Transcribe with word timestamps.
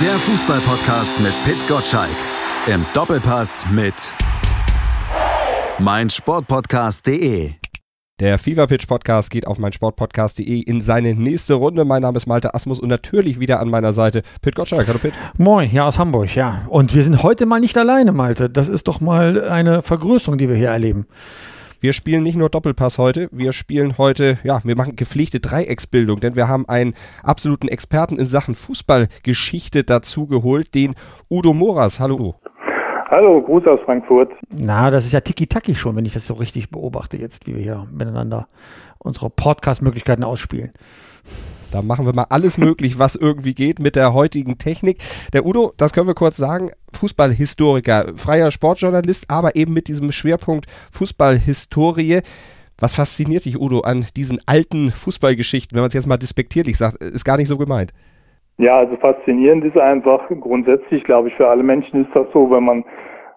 Der 0.00 0.18
Fußballpodcast 0.18 1.20
mit 1.20 1.32
Pit 1.44 1.66
Gottschalk. 1.66 2.16
Im 2.66 2.84
Doppelpass 2.92 3.64
mit 3.70 3.94
meinsportpodcast.de. 5.78 7.52
Der 8.20 8.38
Fever 8.38 8.66
Pitch 8.66 8.86
Podcast 8.86 9.30
geht 9.30 9.46
auf 9.46 9.58
meinsportpodcast.de 9.58 10.60
in 10.60 10.82
seine 10.82 11.14
nächste 11.14 11.54
Runde. 11.54 11.86
Mein 11.86 12.02
Name 12.02 12.18
ist 12.18 12.26
Malte 12.26 12.52
Asmus 12.52 12.78
und 12.78 12.90
natürlich 12.90 13.40
wieder 13.40 13.58
an 13.58 13.70
meiner 13.70 13.94
Seite 13.94 14.20
Pit 14.42 14.54
Gottschalk. 14.54 14.86
Hallo 14.86 14.98
Pit. 14.98 15.14
Moin, 15.38 15.66
hier 15.66 15.86
aus 15.86 15.98
Hamburg, 15.98 16.34
ja. 16.34 16.66
Und 16.68 16.94
wir 16.94 17.02
sind 17.02 17.22
heute 17.22 17.46
mal 17.46 17.60
nicht 17.60 17.78
alleine, 17.78 18.12
Malte. 18.12 18.50
Das 18.50 18.68
ist 18.68 18.88
doch 18.88 19.00
mal 19.00 19.48
eine 19.48 19.80
Vergrößerung, 19.80 20.36
die 20.36 20.50
wir 20.50 20.56
hier 20.56 20.68
erleben. 20.70 21.06
Wir 21.78 21.92
spielen 21.92 22.22
nicht 22.22 22.36
nur 22.36 22.48
Doppelpass 22.48 22.96
heute, 22.96 23.28
wir 23.32 23.52
spielen 23.52 23.98
heute, 23.98 24.38
ja, 24.44 24.60
wir 24.64 24.76
machen 24.76 24.96
gepflegte 24.96 25.40
Dreiecksbildung, 25.40 26.20
denn 26.20 26.34
wir 26.34 26.48
haben 26.48 26.66
einen 26.68 26.94
absoluten 27.22 27.68
Experten 27.68 28.18
in 28.18 28.28
Sachen 28.28 28.54
Fußballgeschichte 28.54 29.84
dazu 29.84 30.26
geholt, 30.26 30.74
den 30.74 30.94
Udo 31.30 31.52
Moras. 31.52 32.00
Hallo 32.00 32.14
Udo. 32.14 32.34
Hallo, 33.10 33.42
Gruß 33.42 33.66
aus 33.66 33.80
Frankfurt. 33.84 34.32
Na, 34.48 34.90
das 34.90 35.04
ist 35.04 35.12
ja 35.12 35.20
tiki-taki 35.20 35.74
schon, 35.74 35.96
wenn 35.96 36.06
ich 36.06 36.14
das 36.14 36.26
so 36.26 36.34
richtig 36.34 36.70
beobachte 36.70 37.18
jetzt, 37.18 37.46
wie 37.46 37.54
wir 37.54 37.62
hier 37.62 37.86
miteinander 37.92 38.48
unsere 38.98 39.28
Podcast-Möglichkeiten 39.28 40.24
ausspielen. 40.24 40.72
Da 41.72 41.82
machen 41.82 42.06
wir 42.06 42.14
mal 42.14 42.26
alles 42.30 42.58
möglich, 42.58 42.98
was 42.98 43.16
irgendwie 43.16 43.54
geht 43.54 43.78
mit 43.78 43.96
der 43.96 44.14
heutigen 44.14 44.58
Technik. 44.58 44.98
Der 45.32 45.44
Udo, 45.44 45.72
das 45.76 45.92
können 45.92 46.06
wir 46.06 46.14
kurz 46.14 46.36
sagen, 46.36 46.70
Fußballhistoriker, 46.94 48.12
freier 48.16 48.50
Sportjournalist, 48.50 49.30
aber 49.30 49.56
eben 49.56 49.72
mit 49.72 49.88
diesem 49.88 50.12
Schwerpunkt 50.12 50.66
Fußballhistorie. 50.92 52.20
Was 52.78 52.94
fasziniert 52.94 53.46
dich, 53.46 53.60
Udo, 53.60 53.80
an 53.80 54.04
diesen 54.16 54.38
alten 54.46 54.90
Fußballgeschichten, 54.90 55.74
wenn 55.74 55.82
man 55.82 55.88
es 55.88 55.94
jetzt 55.94 56.06
mal 56.06 56.18
despektierlich 56.18 56.76
sagt, 56.76 56.96
ist 57.02 57.24
gar 57.24 57.36
nicht 57.38 57.48
so 57.48 57.56
gemeint. 57.56 57.92
Ja, 58.58 58.78
also 58.78 58.96
faszinierend 58.96 59.64
ist 59.64 59.76
einfach 59.76 60.28
grundsätzlich, 60.40 61.04
glaube 61.04 61.28
ich, 61.28 61.34
für 61.34 61.48
alle 61.48 61.62
Menschen 61.62 62.04
ist 62.04 62.14
das 62.14 62.26
so, 62.32 62.50
wenn 62.50 62.64
man 62.64 62.84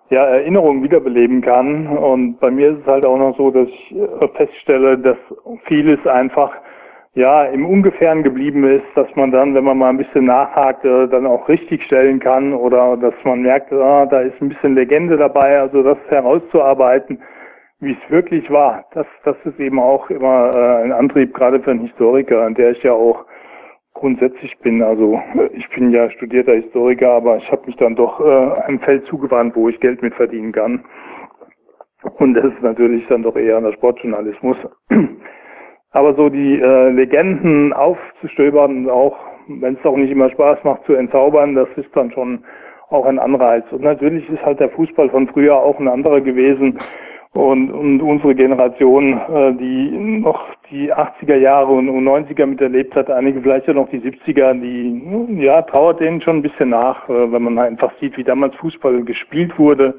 ja, 0.09 0.25
Erinnerungen 0.25 0.83
wiederbeleben 0.83 1.41
kann. 1.41 1.87
Und 1.87 2.39
bei 2.39 2.51
mir 2.51 2.71
ist 2.71 2.81
es 2.81 2.85
halt 2.85 3.05
auch 3.05 3.17
noch 3.17 3.35
so, 3.37 3.51
dass 3.51 3.67
ich 3.67 3.95
feststelle, 4.35 4.97
dass 4.97 5.17
vieles 5.67 6.05
einfach 6.07 6.51
ja, 7.15 7.45
im 7.45 7.65
Ungefähren 7.65 8.23
geblieben 8.23 8.63
ist, 8.63 8.85
dass 8.95 9.07
man 9.15 9.31
dann, 9.31 9.55
wenn 9.55 9.63
man 9.63 9.77
mal 9.77 9.89
ein 9.89 9.97
bisschen 9.97 10.25
nachhakt, 10.25 10.85
äh, 10.85 11.07
dann 11.07 11.25
auch 11.25 11.49
richtig 11.49 11.83
stellen 11.83 12.19
kann 12.19 12.53
oder 12.53 12.97
dass 12.97 13.15
man 13.23 13.41
merkt, 13.41 13.73
ah, 13.73 14.05
da 14.05 14.21
ist 14.21 14.39
ein 14.41 14.49
bisschen 14.49 14.75
Legende 14.75 15.17
dabei, 15.17 15.59
also 15.59 15.81
das 15.81 15.97
herauszuarbeiten, 16.09 17.19
wie 17.79 17.93
es 17.93 18.11
wirklich 18.11 18.49
war. 18.51 18.85
Das, 18.93 19.07
das 19.23 19.35
ist 19.45 19.59
eben 19.59 19.79
auch 19.79 20.09
immer 20.09 20.53
äh, 20.53 20.83
ein 20.83 20.91
Antrieb, 20.91 21.33
gerade 21.33 21.59
für 21.59 21.71
einen 21.71 21.87
Historiker, 21.87 22.43
an 22.43 22.53
der 22.53 22.71
ich 22.71 22.83
ja 22.83 22.93
auch 22.93 23.25
grundsätzlich 23.93 24.57
bin. 24.59 24.83
Also 24.83 25.19
ich 25.53 25.67
bin 25.69 25.91
ja 25.91 26.09
studierter 26.11 26.53
Historiker, 26.53 27.11
aber 27.11 27.37
ich 27.37 27.51
habe 27.51 27.65
mich 27.65 27.75
dann 27.77 27.95
doch 27.95 28.19
äh, 28.19 28.61
einem 28.63 28.79
Feld 28.81 29.05
zugewandt, 29.07 29.55
wo 29.55 29.67
ich 29.67 29.79
Geld 29.79 30.01
mit 30.01 30.13
verdienen 30.13 30.51
kann. 30.51 30.85
Und 32.17 32.35
das 32.35 32.45
ist 32.45 32.61
natürlich 32.61 33.05
dann 33.07 33.23
doch 33.23 33.35
eher 33.35 33.59
der 33.59 33.73
Sportjournalismus. 33.73 34.57
Aber 35.91 36.13
so 36.13 36.29
die 36.29 36.59
äh, 36.59 36.89
Legenden 36.91 37.73
aufzustöbern 37.73 38.85
und 38.85 38.89
auch, 38.89 39.17
wenn 39.47 39.75
es 39.75 39.85
auch 39.85 39.97
nicht 39.97 40.11
immer 40.11 40.29
Spaß 40.29 40.63
macht, 40.63 40.85
zu 40.85 40.93
entzaubern, 40.93 41.55
das 41.55 41.67
ist 41.75 41.89
dann 41.95 42.11
schon 42.11 42.43
auch 42.89 43.05
ein 43.05 43.19
Anreiz. 43.19 43.63
Und 43.71 43.83
natürlich 43.83 44.27
ist 44.29 44.43
halt 44.45 44.59
der 44.59 44.69
Fußball 44.69 45.09
von 45.09 45.27
früher 45.27 45.55
auch 45.55 45.79
ein 45.79 45.87
anderer 45.87 46.21
gewesen. 46.21 46.77
Und, 47.33 47.71
und 47.71 48.01
unsere 48.01 48.33
Generation, 48.33 49.13
äh, 49.13 49.53
die 49.53 49.89
noch 50.21 50.43
die 50.71 50.91
80er 50.91 51.35
Jahre 51.35 51.71
und, 51.71 51.87
und 51.87 52.03
90er 52.03 52.47
miterlebt 52.47 52.95
hat, 52.95 53.09
einige 53.11 53.41
vielleicht 53.41 53.67
ja 53.67 53.73
noch 53.73 53.89
die 53.89 53.99
70er, 53.99 54.53
die 54.59 55.41
ja 55.41 55.61
trauert 55.61 55.99
denen 55.99 56.21
schon 56.21 56.37
ein 56.37 56.41
bisschen 56.41 56.69
nach, 56.69 57.07
äh, 57.07 57.31
wenn 57.31 57.43
man 57.43 57.59
einfach 57.59 57.91
sieht, 57.99 58.17
wie 58.17 58.23
damals 58.23 58.55
Fußball 58.55 59.03
gespielt 59.03 59.57
wurde 59.59 59.95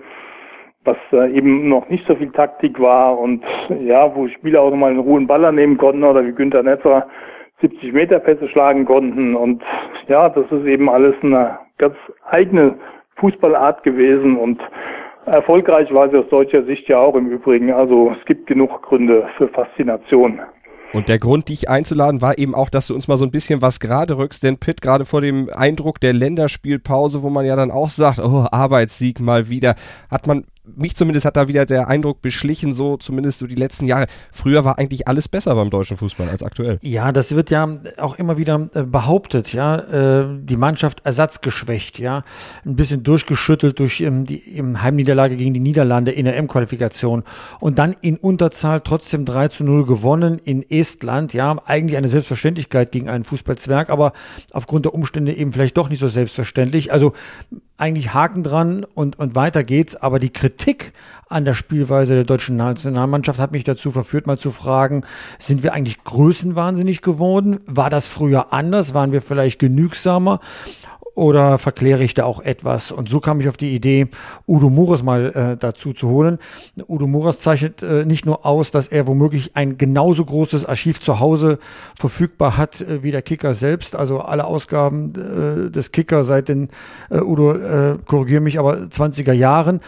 was 0.85 0.97
äh, 1.13 1.31
eben 1.33 1.69
noch 1.69 1.89
nicht 1.89 2.07
so 2.07 2.15
viel 2.15 2.31
Taktik 2.31 2.81
war 2.81 3.19
und 3.19 3.45
ja, 3.85 4.15
wo 4.15 4.29
Spieler 4.29 4.63
auch 4.63 4.71
nochmal 4.71 4.91
einen 4.91 5.01
ruhen 5.01 5.27
Baller 5.27 5.53
nehmen 5.53 5.77
konnten 5.77 6.05
oder 6.05 6.25
wie 6.25 6.33
Günther 6.33 6.63
Netzer 6.63 7.07
70 7.61 7.93
Meter 7.93 8.19
Pässe 8.19 8.49
schlagen 8.49 8.87
konnten 8.87 9.35
und 9.37 9.63
ja, 10.09 10.29
das 10.29 10.51
ist 10.51 10.65
eben 10.65 10.89
alles 10.89 11.15
eine 11.23 11.59
ganz 11.79 11.95
eigene 12.31 12.77
Fußballart 13.17 13.83
gewesen 13.83 14.37
und 14.37 14.61
erfolgreich 15.27 15.93
war 15.93 16.09
sie 16.11 16.17
aus 16.17 16.29
deutscher 16.31 16.65
Sicht 16.65 16.89
ja 16.89 16.99
auch 16.99 17.15
im 17.15 17.29
Übrigen. 17.29 17.73
Also 17.73 18.15
es 18.19 18.25
gibt 18.27 18.47
genug 18.47 18.83
Gründe 18.83 19.29
für 19.37 19.49
Faszination. 19.49 20.41
Und 20.93 21.09
der 21.09 21.21
Grund, 21.21 21.49
dich 21.51 21.69
einzuladen, 21.69 22.21
war 22.21 22.39
eben 22.39 22.55
auch, 22.55 22.69
dass 22.69 22.89
du 22.89 22.95
uns 22.95 23.07
mal 23.07 23.17
so 23.17 23.25
ein 23.25 23.31
bisschen 23.31 23.63
was 23.63 23.79
gerade 23.79 24.19
rückst, 24.19 24.43
denn 24.43 24.59
Pitt 24.59 24.81
gerade 24.81 25.05
vor 25.05 25.21
dem 25.21 25.49
Eindruck 25.55 26.01
der 26.01 26.13
Länderspielpause, 26.13 27.23
wo 27.23 27.31
man 27.31 27.47
ja 27.47 27.55
dann 27.55 27.71
auch 27.71 27.91
sagt, 27.91 28.19
oh, 28.19 28.47
Arbeitssieg 28.51 29.21
mal 29.21 29.49
wieder, 29.49 29.77
hat 30.11 30.27
man 30.27 30.47
mich 30.77 30.97
zumindest 30.97 31.25
hat 31.25 31.37
da 31.37 31.49
wieder 31.49 31.67
der 31.67 31.89
Eindruck 31.89 32.23
beschlichen, 32.23 32.75
so 32.75 32.97
zumindest 32.97 33.39
so 33.39 33.47
die 33.47 33.55
letzten 33.55 33.87
Jahre. 33.87 34.07
Früher 34.33 34.65
war 34.65 34.79
eigentlich 34.79 35.09
alles 35.09 35.29
besser 35.29 35.55
beim 35.55 35.71
deutschen 35.71 35.97
Fußball 35.97 36.29
als 36.29 36.43
aktuell. 36.43 36.79
Ja, 36.83 37.13
das 37.13 37.35
wird 37.35 37.51
ja 37.51 37.69
auch 37.99 38.17
immer 38.17 38.37
wieder 38.39 38.69
äh, 38.75 38.83
behauptet, 38.83 39.53
ja. 39.53 39.77
Äh, 39.77 40.39
die 40.41 40.57
Mannschaft 40.57 41.05
ersatzgeschwächt, 41.05 41.99
ja. 41.99 42.25
Ein 42.65 42.77
bisschen 42.77 43.03
durchgeschüttelt 43.03 43.79
durch 43.79 44.01
ähm, 44.01 44.25
die 44.25 44.37
im 44.37 44.83
Heimniederlage 44.83 45.37
gegen 45.37 45.55
die 45.55 45.61
Niederlande 45.61 46.11
in 46.11 46.25
der 46.25 46.37
M-Qualifikation 46.37 47.25
und 47.61 47.79
dann 47.79 47.95
in 48.01 48.17
Unterzahl 48.17 48.81
trotzdem 48.81 49.25
3 49.25 49.49
zu 49.49 49.65
0 49.65 49.87
gewonnen 49.87 50.39
in 50.39 50.63
Estland, 50.69 51.35
ja. 51.35 51.57
Eigentlich 51.67 51.97
eine 51.97 52.09
Selbstverständlichkeit 52.09 52.93
gegen 52.93 53.09
einen 53.09 53.25
Fußballzwerg, 53.25 53.91
aber 53.91 54.13
aufgrund 54.53 54.85
der 54.85 54.95
Umstände 54.95 55.33
eben 55.33 55.53
vielleicht 55.53 55.77
doch 55.77 55.89
nicht 55.89 56.01
so 56.01 56.09
selbstverständlich. 56.09 56.93
Also 56.93 57.13
eigentlich 57.81 58.15
Haken 58.15 58.43
dran 58.43 58.85
und, 58.85 59.19
und 59.19 59.35
weiter 59.35 59.65
geht's. 59.65 59.97
Aber 59.97 60.19
die 60.19 60.31
Kritik 60.31 60.93
an 61.29 61.45
der 61.45 61.55
Spielweise 61.55 62.15
der 62.15 62.25
deutschen 62.25 62.57
Nationalmannschaft 62.57 63.41
hat 63.41 63.53
mich 63.53 63.65
dazu 63.65 63.91
verführt, 63.91 64.27
mal 64.27 64.39
zu 64.39 64.51
fragen, 64.51 65.05
sind 65.39 65.63
wir 65.63 65.73
eigentlich 65.73 66.05
größenwahnsinnig 66.05 67.03
geworden? 67.03 67.61
War 67.67 67.91
das 67.91 68.07
früher 68.07 68.53
anders? 68.53 68.95
Waren 68.95 69.13
wir 69.13 69.23
vielleicht 69.23 69.59
genügsamer? 69.59 70.41
Oder 71.15 71.59
verkläre 71.59 72.03
ich 72.03 72.15
da 72.15 72.25
auch 72.25 72.41
etwas? 72.41 72.93
Und 72.93 73.09
so 73.09 73.21
kam 73.21 73.41
ich 73.41 73.49
auf 73.49 73.57
die 73.57 73.75
Idee, 73.75 74.09
Udo 74.47 74.71
Muras 74.71 75.03
mal 75.03 75.31
äh, 75.31 75.57
dazu 75.57 75.93
zu 75.93 76.09
holen. 76.09 76.39
Udo 76.89 77.07
Muras 77.07 77.41
zeichnet 77.41 77.83
äh, 77.83 78.05
nicht 78.05 78.27
nur 78.27 78.47
aus, 78.47 78.71
dass 78.71 78.89
er 78.89 79.07
womöglich 79.07 79.57
ein 79.57 79.79
genauso 79.79 80.25
großes 80.25 80.65
Archiv 80.65 81.01
zu 81.01 81.21
Hause 81.21 81.59
verfügbar 81.99 82.57
hat 82.57 82.81
äh, 82.81 83.03
wie 83.03 83.11
der 83.11 83.23
Kicker 83.23 83.55
selbst. 83.55 83.97
Also 83.97 84.21
alle 84.21 84.45
Ausgaben 84.45 85.13
äh, 85.15 85.71
des 85.71 85.93
Kicker 85.93 86.25
seit 86.25 86.49
den, 86.49 86.69
äh, 87.11 87.21
Udo, 87.21 87.53
äh, 87.53 87.99
korrigiere 88.07 88.41
mich, 88.41 88.59
aber 88.59 88.75
20er 88.75 89.33
Jahren. 89.33 89.81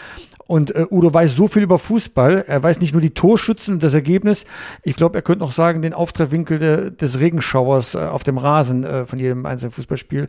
Und 0.47 0.75
äh, 0.75 0.87
Udo 0.91 1.13
weiß 1.13 1.35
so 1.37 1.49
viel 1.49 1.63
über 1.63 1.79
Fußball. 1.79 2.45
Er 2.47 2.63
weiß 2.63 2.81
nicht 2.81 2.93
nur 2.93 3.03
die 3.03 3.15
Torschützen 3.15 3.75
und 3.75 3.83
das 3.83 3.95
Ergebnis. 3.95 4.45
Ich 4.85 4.97
glaube, 4.97 5.17
er 5.19 5.23
könnte 5.23 5.41
noch 5.41 5.53
sagen, 5.53 5.83
den 5.83 5.95
Auftreffwinkel 5.95 6.59
de, 6.59 6.91
des 6.91 7.21
Regenschauers 7.21 7.95
äh, 7.95 7.99
auf 7.99 8.23
dem 8.23 8.39
Rasen 8.39 8.85
äh, 8.85 9.05
von 9.05 9.19
jedem 9.19 9.47
einzelnen 9.47 9.73
Fußballspiel. 9.73 10.29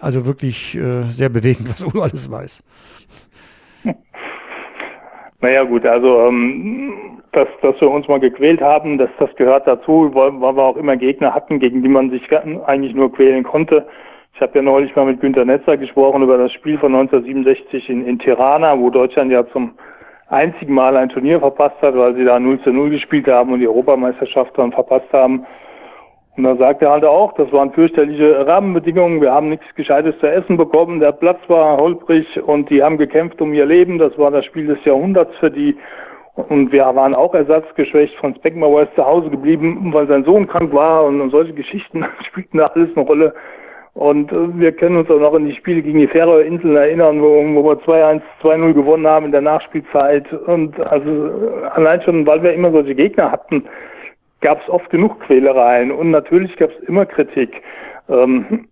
Also 0.00 0.26
wirklich 0.26 0.76
äh, 0.76 1.02
sehr 1.04 1.28
bewegend, 1.28 1.68
was 1.70 1.84
Udo 1.84 2.02
alles 2.02 2.30
weiß. 2.30 2.62
Naja 5.40 5.62
gut, 5.64 5.84
also 5.84 6.20
ähm, 6.20 7.20
dass, 7.32 7.48
dass 7.60 7.78
wir 7.78 7.90
uns 7.90 8.08
mal 8.08 8.18
gequält 8.18 8.62
haben, 8.62 8.96
dass 8.96 9.10
das 9.18 9.28
gehört 9.36 9.66
dazu, 9.66 10.10
weil, 10.14 10.40
weil 10.40 10.56
wir 10.56 10.62
auch 10.62 10.78
immer 10.78 10.96
Gegner 10.96 11.34
hatten, 11.34 11.58
gegen 11.58 11.82
die 11.82 11.88
man 11.90 12.08
sich 12.08 12.22
eigentlich 12.32 12.94
nur 12.94 13.12
quälen 13.12 13.44
konnte. 13.44 13.86
Ich 14.34 14.40
habe 14.40 14.56
ja 14.56 14.62
neulich 14.62 14.94
mal 14.96 15.06
mit 15.06 15.20
Günter 15.20 15.44
Netzer 15.44 15.76
gesprochen 15.76 16.22
über 16.24 16.36
das 16.36 16.50
Spiel 16.50 16.76
von 16.76 16.92
1967 16.92 17.88
in, 17.88 18.04
in 18.04 18.18
Tirana, 18.18 18.76
wo 18.76 18.90
Deutschland 18.90 19.30
ja 19.30 19.46
zum 19.46 19.74
einzigen 20.28 20.74
Mal 20.74 20.96
ein 20.96 21.08
Turnier 21.08 21.38
verpasst 21.38 21.80
hat, 21.82 21.96
weil 21.96 22.16
sie 22.16 22.24
da 22.24 22.40
0 22.40 22.60
zu 22.62 22.72
0 22.72 22.90
gespielt 22.90 23.28
haben 23.28 23.52
und 23.52 23.60
die 23.60 23.68
Europameisterschaft 23.68 24.58
dann 24.58 24.72
verpasst 24.72 25.12
haben. 25.12 25.46
Und 26.36 26.42
da 26.42 26.56
sagt 26.56 26.82
er 26.82 26.90
halt 26.90 27.04
auch, 27.04 27.32
das 27.34 27.52
waren 27.52 27.72
fürchterliche 27.74 28.44
Rahmenbedingungen, 28.44 29.20
wir 29.20 29.30
haben 29.30 29.50
nichts 29.50 29.72
Gescheites 29.76 30.18
zu 30.18 30.28
essen 30.28 30.56
bekommen, 30.56 30.98
der 30.98 31.12
Platz 31.12 31.38
war 31.46 31.76
holprig 31.76 32.26
und 32.42 32.68
die 32.70 32.82
haben 32.82 32.98
gekämpft 32.98 33.40
um 33.40 33.54
ihr 33.54 33.66
Leben, 33.66 33.98
das 33.98 34.18
war 34.18 34.32
das 34.32 34.44
Spiel 34.46 34.66
des 34.66 34.84
Jahrhunderts 34.84 35.36
für 35.36 35.52
die. 35.52 35.76
Und 36.34 36.72
wir 36.72 36.82
waren 36.86 37.14
auch 37.14 37.34
ersatzgeschwächt. 37.34 38.16
Franz 38.16 38.40
Beckenbauer 38.40 38.82
ist 38.82 38.96
zu 38.96 39.06
Hause 39.06 39.30
geblieben, 39.30 39.90
weil 39.92 40.08
sein 40.08 40.24
Sohn 40.24 40.48
krank 40.48 40.74
war 40.74 41.04
und 41.04 41.30
solche 41.30 41.52
Geschichten 41.52 42.04
spielten 42.28 42.58
da 42.58 42.66
alles 42.66 42.88
eine 42.96 43.06
Rolle. 43.06 43.34
Und 43.94 44.32
äh, 44.32 44.58
wir 44.58 44.72
können 44.72 44.96
uns 44.96 45.10
auch 45.10 45.20
noch 45.20 45.34
an 45.34 45.46
die 45.46 45.54
Spiele 45.54 45.80
gegen 45.80 46.00
die 46.00 46.08
Färöerinseln 46.08 46.76
erinnern, 46.76 47.22
wo, 47.22 47.42
wo 47.54 47.64
wir 47.64 47.78
2-1, 47.80 48.22
2-0 48.42 48.72
gewonnen 48.74 49.06
haben 49.06 49.26
in 49.26 49.32
der 49.32 49.40
Nachspielzeit. 49.40 50.32
Und 50.32 50.78
also 50.80 51.26
äh, 51.26 51.66
allein 51.74 52.02
schon, 52.02 52.26
weil 52.26 52.42
wir 52.42 52.52
immer 52.52 52.72
solche 52.72 52.94
Gegner 52.94 53.30
hatten, 53.30 53.64
gab 54.40 54.60
es 54.60 54.68
oft 54.68 54.90
genug 54.90 55.20
Quälereien 55.20 55.90
und 55.90 56.10
natürlich 56.10 56.54
gab 56.56 56.70
es 56.70 56.88
immer 56.88 57.06
Kritik. 57.06 57.62
Ähm, 58.08 58.66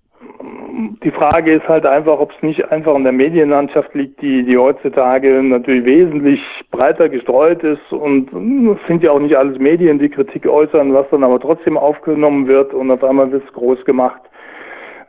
die 1.02 1.10
Frage 1.10 1.54
ist 1.54 1.68
halt 1.68 1.86
einfach, 1.86 2.18
ob 2.18 2.32
es 2.32 2.42
nicht 2.42 2.70
einfach 2.70 2.94
in 2.94 3.04
der 3.04 3.12
Medienlandschaft 3.12 3.94
liegt, 3.94 4.20
die, 4.20 4.44
die 4.44 4.58
heutzutage 4.58 5.42
natürlich 5.42 5.84
wesentlich 5.84 6.40
breiter 6.70 7.08
gestreut 7.08 7.62
ist 7.62 7.92
und 7.92 8.28
es 8.32 8.86
sind 8.86 9.02
ja 9.02 9.12
auch 9.12 9.20
nicht 9.20 9.36
alles 9.36 9.58
Medien, 9.58 9.98
die 9.98 10.08
Kritik 10.08 10.46
äußern, 10.46 10.92
was 10.94 11.08
dann 11.10 11.24
aber 11.24 11.40
trotzdem 11.40 11.76
aufgenommen 11.76 12.46
wird 12.48 12.74
und 12.74 12.90
auf 12.90 13.02
einmal 13.04 13.30
wird 13.32 13.44
es 13.46 13.52
groß 13.52 13.84
gemacht. 13.84 14.20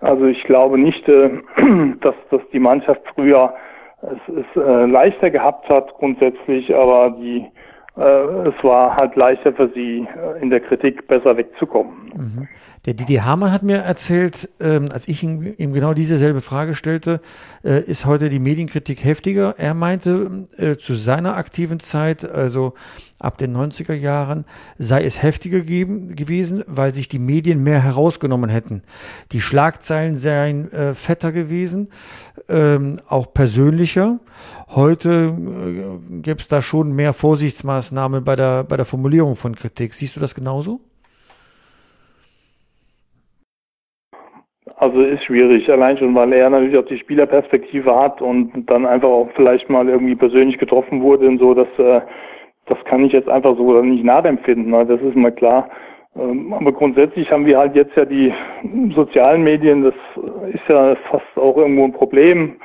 Also 0.04 0.26
ich 0.26 0.44
glaube 0.44 0.78
nicht, 0.78 1.08
äh, 1.08 1.30
dass, 2.02 2.16
dass 2.30 2.42
die 2.52 2.60
Mannschaft 2.60 3.02
früher 3.16 3.54
es, 4.02 4.36
es 4.36 4.62
äh, 4.62 4.86
leichter 4.86 5.30
gehabt 5.30 5.70
hat 5.70 5.94
grundsätzlich, 5.96 6.76
aber 6.76 7.12
die 7.12 7.46
äh, 7.96 8.02
es 8.02 8.64
war 8.64 8.96
halt 8.96 9.16
leichter 9.16 9.54
für 9.54 9.70
sie, 9.76 10.08
äh, 10.18 10.42
in 10.42 10.50
der 10.50 10.62
Kritik 10.62 11.08
besser 11.08 11.38
wegzukommen. 11.38 12.12
Mhm. 12.16 12.48
Der 12.88 12.96
Didi 12.96 13.18
Hamann 13.18 13.52
hat 13.52 13.62
mir 13.62 13.78
erzählt, 13.78 14.50
ähm, 14.60 14.88
als 14.92 15.08
ich 15.08 15.22
ihm, 15.24 15.54
ihm, 15.58 15.74
genau 15.74 15.94
dieselbe 15.94 16.42
Frage 16.42 16.74
stellte, 16.74 17.22
äh, 17.64 17.82
ist 17.82 18.08
heute 18.08 18.30
die 18.30 18.40
Medienkritik 18.40 19.04
heftiger? 19.04 19.56
Er 19.60 19.76
meinte, 19.76 20.48
äh, 20.58 20.76
zu 20.78 20.96
seiner 20.96 21.38
aktiven 21.38 21.80
Zeit, 21.80 22.28
also 22.28 22.74
ab 23.24 23.38
den 23.38 23.56
90er 23.56 23.94
Jahren, 23.94 24.46
sei 24.78 25.04
es 25.04 25.24
heftiger 25.24 25.60
gegeben, 25.60 26.16
gewesen, 26.16 26.64
weil 26.68 26.92
sich 26.92 27.08
die 27.08 27.20
Medien 27.20 27.64
mehr 27.64 27.82
herausgenommen 27.82 28.50
hätten. 28.50 28.84
Die 29.32 29.40
Schlagzeilen 29.40 30.16
seien 30.16 30.72
äh, 30.72 30.94
fetter 30.94 31.32
gewesen, 31.32 31.90
ähm, 32.50 33.00
auch 33.10 33.34
persönlicher. 33.34 34.20
Heute 34.70 35.10
äh, 35.10 36.22
gäbe 36.22 36.40
es 36.40 36.48
da 36.48 36.62
schon 36.62 36.94
mehr 36.94 37.14
Vorsichtsmaßnahmen 37.14 38.24
bei 38.24 38.36
der, 38.36 38.64
bei 38.64 38.76
der 38.76 38.86
Formulierung 38.86 39.36
von 39.36 39.56
Kritik. 39.56 39.94
Siehst 39.94 40.16
du 40.16 40.20
das 40.20 40.36
genauso? 40.36 40.82
Also 44.84 45.02
ist 45.02 45.24
schwierig, 45.24 45.70
allein 45.70 45.98
schon, 45.98 46.14
weil 46.14 46.34
er 46.34 46.50
natürlich 46.50 46.78
auch 46.78 46.86
die 46.86 46.98
Spielerperspektive 46.98 47.96
hat 47.96 48.22
und 48.22 48.66
dann 48.70 48.86
einfach 48.86 49.08
auch 49.08 49.30
vielleicht 49.34 49.70
mal 49.70 49.88
irgendwie 49.88 50.16
persönlich 50.16 50.58
getroffen 50.58 51.02
wurde 51.02 51.26
und 51.26 51.38
so, 51.38 51.54
dass 51.54 51.68
äh, 51.78 52.02
das 52.68 52.78
kann 52.86 53.04
ich 53.04 53.14
jetzt 53.14 53.30
einfach 53.30 53.56
so 53.58 53.82
nicht 53.82 54.04
nachempfinden, 54.04 54.72
ne? 54.72 54.86
das 54.86 55.02
ist 55.02 55.16
mal 55.16 55.32
klar. 55.32 55.70
Ähm, 56.16 56.54
aber 56.54 56.72
grundsätzlich 56.72 57.32
haben 57.32 57.46
wir 57.46 57.58
halt 57.58 57.76
jetzt 57.76 57.96
ja 57.96 58.06
die 58.06 58.32
sozialen 58.96 59.44
Medien, 59.44 59.84
das 59.84 59.96
ist 60.54 60.68
ja 60.68 60.96
fast 61.10 61.26
auch 61.36 61.58
irgendwo 61.58 61.86
ein 61.86 61.94
Problem, 61.94 62.58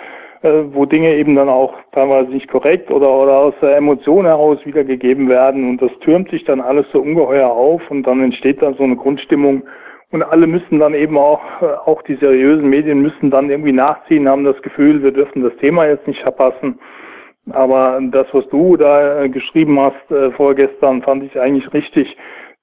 äh, 0.43 0.65
wo 0.73 0.85
Dinge 0.85 1.15
eben 1.17 1.35
dann 1.35 1.49
auch 1.49 1.75
teilweise 1.93 2.31
nicht 2.31 2.49
korrekt 2.49 2.91
oder, 2.91 3.11
oder 3.11 3.39
aus 3.39 3.55
der 3.63 3.77
Emotion 3.77 4.27
heraus 4.27 4.59
wiedergegeben 4.65 5.29
werden 5.29 5.69
und 5.69 5.83
das 5.83 5.91
türmt 6.01 6.31
sich 6.31 6.45
dann 6.45 6.61
alles 6.61 6.87
so 6.93 7.01
ungeheuer 7.01 7.49
auf 7.49 7.83
und 7.91 8.07
dann 8.07 8.23
entsteht 8.23 8.63
dann 8.63 8.75
so 8.75 8.85
eine 8.85 8.97
Grundstimmung 8.97 9.63
und 10.11 10.23
alle 10.23 10.47
müssen 10.47 10.79
dann 10.79 10.95
eben 10.95 11.19
auch, 11.19 11.41
äh, 11.61 11.67
auch 11.87 12.03
die 12.03 12.17
seriösen 12.17 12.69
Medien 12.69 13.01
müssen 13.01 13.31
dann 13.31 13.51
irgendwie 13.51 13.73
nachziehen, 13.73 14.29
haben 14.29 14.45
das 14.45 14.61
Gefühl, 14.63 15.03
wir 15.03 15.13
dürfen 15.13 15.43
das 15.43 15.57
Thema 15.57 15.87
jetzt 15.87 16.07
nicht 16.07 16.21
verpassen. 16.21 16.79
Aber 17.53 18.01
das, 18.11 18.27
was 18.33 18.49
du 18.49 18.77
da 18.77 19.23
äh, 19.23 19.29
geschrieben 19.29 19.79
hast 19.81 20.11
äh, 20.11 20.31
vorgestern, 20.33 21.03
fand 21.03 21.25
ich 21.25 21.39
eigentlich 21.41 21.73
richtig, 21.73 22.17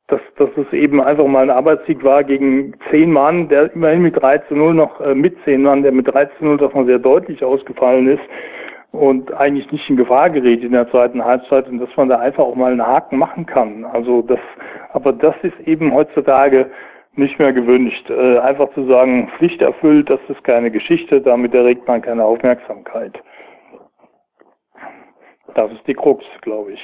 dass, 0.08 0.22
dass 0.38 0.50
es 0.58 0.72
eben 0.74 1.02
einfach 1.02 1.26
mal 1.26 1.44
ein 1.44 1.50
Arbeitssieg 1.50 2.04
war 2.04 2.24
gegen 2.24 2.74
zehn 2.92 3.12
Mann, 3.12 3.50
der 3.50 3.74
immerhin 3.74 4.04
mit 4.04 4.22
3 4.22 4.40
zu 4.40 4.56
0 4.56 4.74
noch 4.74 5.02
äh, 5.02 5.16
mit 5.16 5.36
zehn 5.44 5.64
Mann, 5.64 5.84
der 5.84 5.92
mit 5.92 6.08
3 6.08 6.26
zu 6.38 6.46
0 6.46 6.58
doch 6.58 6.74
mal 6.74 6.86
sehr 6.86 7.00
deutlich 7.00 7.44
ausgefallen 7.44 8.08
ist 8.08 8.24
und 8.92 9.34
eigentlich 9.34 9.72
nicht 9.72 9.90
in 9.90 9.98
Gefahr 9.98 10.30
gerät 10.30 10.64
in 10.64 10.72
der 10.72 10.90
zweiten 10.90 11.24
Halbzeit 11.24 11.68
und 11.68 11.80
dass 11.80 11.90
man 11.96 12.10
da 12.10 12.20
einfach 12.20 12.44
auch 12.44 12.56
mal 12.56 12.72
einen 12.72 12.86
Haken 12.86 13.18
machen 13.18 13.46
kann. 13.46 13.84
Also 13.86 14.22
das, 14.22 14.40
aber 14.94 15.12
das 15.12 15.36
ist 15.42 15.60
eben 15.68 15.94
heutzutage 15.94 16.70
nicht 17.16 17.40
mehr 17.40 17.54
gewünscht. 17.54 18.10
Äh, 18.10 18.40
einfach 18.40 18.72
zu 18.74 18.86
sagen, 18.86 19.30
Pflicht 19.38 19.62
erfüllt, 19.62 20.10
das 20.10 20.20
ist 20.28 20.44
keine 20.44 20.72
Geschichte, 20.72 21.22
damit 21.22 21.54
erregt 21.54 21.88
man 21.88 22.02
keine 22.02 22.24
Aufmerksamkeit. 22.24 23.14
Das 25.56 25.72
ist 25.72 25.88
die 25.88 25.94
Krux, 25.94 26.24
glaube 26.42 26.74
ich. 26.74 26.80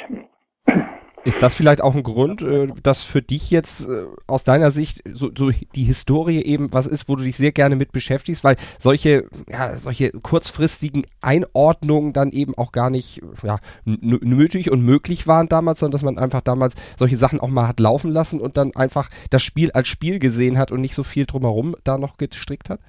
Ist 1.24 1.44
das 1.44 1.54
vielleicht 1.54 1.84
auch 1.84 1.94
ein 1.94 2.02
Grund, 2.02 2.42
äh, 2.42 2.68
dass 2.82 3.04
für 3.04 3.22
dich 3.22 3.52
jetzt 3.52 3.88
äh, 3.88 4.06
aus 4.26 4.44
deiner 4.44 4.72
Sicht 4.72 5.04
so, 5.08 5.30
so, 5.38 5.52
die 5.76 5.84
Historie 5.84 6.42
eben 6.42 6.74
was 6.74 6.88
ist, 6.88 7.08
wo 7.08 7.16
du 7.16 7.24
dich 7.24 7.36
sehr 7.36 7.52
gerne 7.52 7.76
mit 7.76 7.92
beschäftigst, 7.92 8.44
weil 8.44 8.56
solche, 8.80 9.28
ja, 9.48 9.76
solche 9.78 10.12
kurzfristigen 10.12 11.06
Einordnungen 11.22 12.14
dann 12.14 12.32
eben 12.32 12.58
auch 12.58 12.72
gar 12.72 12.90
nicht 12.90 13.22
ja, 13.44 13.60
nötig 13.86 14.72
und 14.72 14.84
möglich 14.84 15.28
waren 15.28 15.48
damals, 15.48 15.82
sondern 15.82 15.92
dass 15.92 16.02
man 16.02 16.18
einfach 16.18 16.42
damals 16.42 16.74
solche 16.98 17.18
Sachen 17.18 17.40
auch 17.40 17.50
mal 17.50 17.68
hat 17.68 17.80
laufen 17.80 18.10
lassen 18.10 18.40
und 18.40 18.58
dann 18.58 18.74
einfach 18.74 19.10
das 19.30 19.44
Spiel 19.44 19.72
als 19.74 19.90
Spiel 19.90 20.18
gesehen 20.18 20.58
hat 20.58 20.72
und 20.72 20.82
nicht 20.82 20.96
so 20.96 21.04
viel 21.04 21.28
drumherum 21.28 21.76
da 21.84 22.00
noch 22.00 22.18
gestrickt 22.18 22.72
hat? 22.72 22.80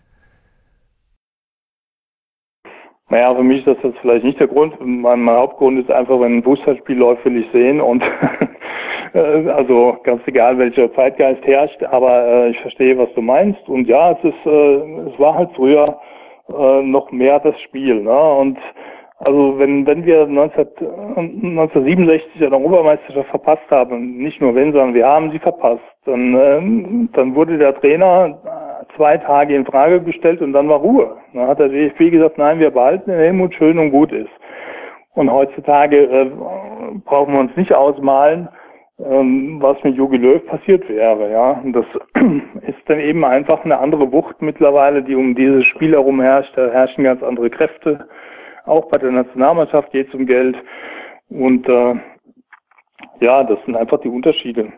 Naja, 3.12 3.34
für 3.34 3.42
mich 3.42 3.66
ist 3.66 3.84
das 3.84 3.92
vielleicht 4.00 4.24
nicht 4.24 4.40
der 4.40 4.48
Grund. 4.48 4.74
Mein, 4.80 5.20
mein 5.20 5.36
Hauptgrund 5.36 5.78
ist 5.78 5.90
einfach, 5.90 6.18
wenn 6.18 6.38
ein 6.38 6.42
Fußballspiel 6.42 6.96
läuft, 6.96 7.22
will 7.26 7.36
ich 7.36 7.50
sehen 7.52 7.78
und 7.78 8.02
äh, 9.12 9.50
also 9.50 9.98
ganz 10.02 10.22
egal, 10.24 10.56
welcher 10.56 10.90
Zeitgeist 10.94 11.46
herrscht, 11.46 11.82
aber 11.82 12.26
äh, 12.26 12.48
ich 12.52 12.60
verstehe, 12.60 12.96
was 12.96 13.12
du 13.12 13.20
meinst. 13.20 13.68
Und 13.68 13.86
ja, 13.86 14.12
es 14.12 14.24
ist, 14.24 14.46
äh, 14.46 15.10
es 15.12 15.18
war 15.18 15.34
halt 15.34 15.50
früher 15.54 15.98
äh, 16.58 16.82
noch 16.84 17.12
mehr 17.12 17.38
das 17.40 17.60
Spiel. 17.60 18.00
Ne? 18.00 18.18
Und 18.18 18.56
also 19.18 19.58
wenn, 19.58 19.86
wenn 19.86 20.06
wir 20.06 20.26
19, 20.26 20.68
1967 20.78 22.46
eine 22.46 22.56
Europameisterschaft 22.56 23.28
verpasst 23.28 23.70
haben, 23.70 24.16
nicht 24.16 24.40
nur 24.40 24.54
wenn, 24.54 24.72
sondern 24.72 24.94
wir 24.94 25.06
haben 25.06 25.30
sie 25.32 25.38
verpasst, 25.38 25.84
dann, 26.06 26.34
äh, 26.34 27.08
dann 27.12 27.34
wurde 27.34 27.58
der 27.58 27.78
Trainer 27.78 28.38
zwei 28.96 29.16
Tage 29.18 29.54
in 29.54 29.66
Frage 29.66 30.00
gestellt 30.00 30.40
und 30.40 30.52
dann 30.52 30.68
war 30.68 30.80
Ruhe. 30.80 31.16
Dann 31.32 31.46
hat 31.46 31.58
der 31.58 31.68
DFB 31.68 32.10
gesagt, 32.10 32.38
nein, 32.38 32.58
wir 32.58 32.70
behalten 32.70 33.10
den 33.10 33.18
Helmut 33.18 33.54
schön 33.54 33.78
und 33.78 33.90
gut 33.90 34.12
ist. 34.12 34.30
Und 35.14 35.30
heutzutage 35.30 36.04
äh, 36.04 36.30
brauchen 37.04 37.34
wir 37.34 37.40
uns 37.40 37.56
nicht 37.56 37.72
ausmalen, 37.72 38.48
ähm, 38.98 39.58
was 39.60 39.82
mit 39.82 39.96
Jogi 39.96 40.16
Löw 40.16 40.44
passiert 40.46 40.88
wäre. 40.88 41.30
Ja, 41.30 41.60
und 41.62 41.74
das 41.74 41.84
ist 42.66 42.78
dann 42.86 43.00
eben 43.00 43.24
einfach 43.24 43.64
eine 43.64 43.78
andere 43.78 44.10
Wucht 44.12 44.40
mittlerweile, 44.40 45.02
die 45.02 45.14
um 45.14 45.34
dieses 45.34 45.64
Spiel 45.66 45.92
herum 45.92 46.20
herrscht. 46.20 46.56
Da 46.56 46.70
herrschen 46.70 47.04
ganz 47.04 47.22
andere 47.22 47.50
Kräfte. 47.50 48.06
Auch 48.64 48.88
bei 48.88 48.98
der 48.98 49.10
Nationalmannschaft 49.10 49.90
geht 49.92 50.08
es 50.08 50.14
um 50.14 50.26
Geld. 50.26 50.56
Und 51.28 51.68
äh, 51.68 51.94
ja, 53.20 53.44
das 53.44 53.58
sind 53.64 53.76
einfach 53.76 54.00
die 54.00 54.08
Unterschiede 54.08 54.72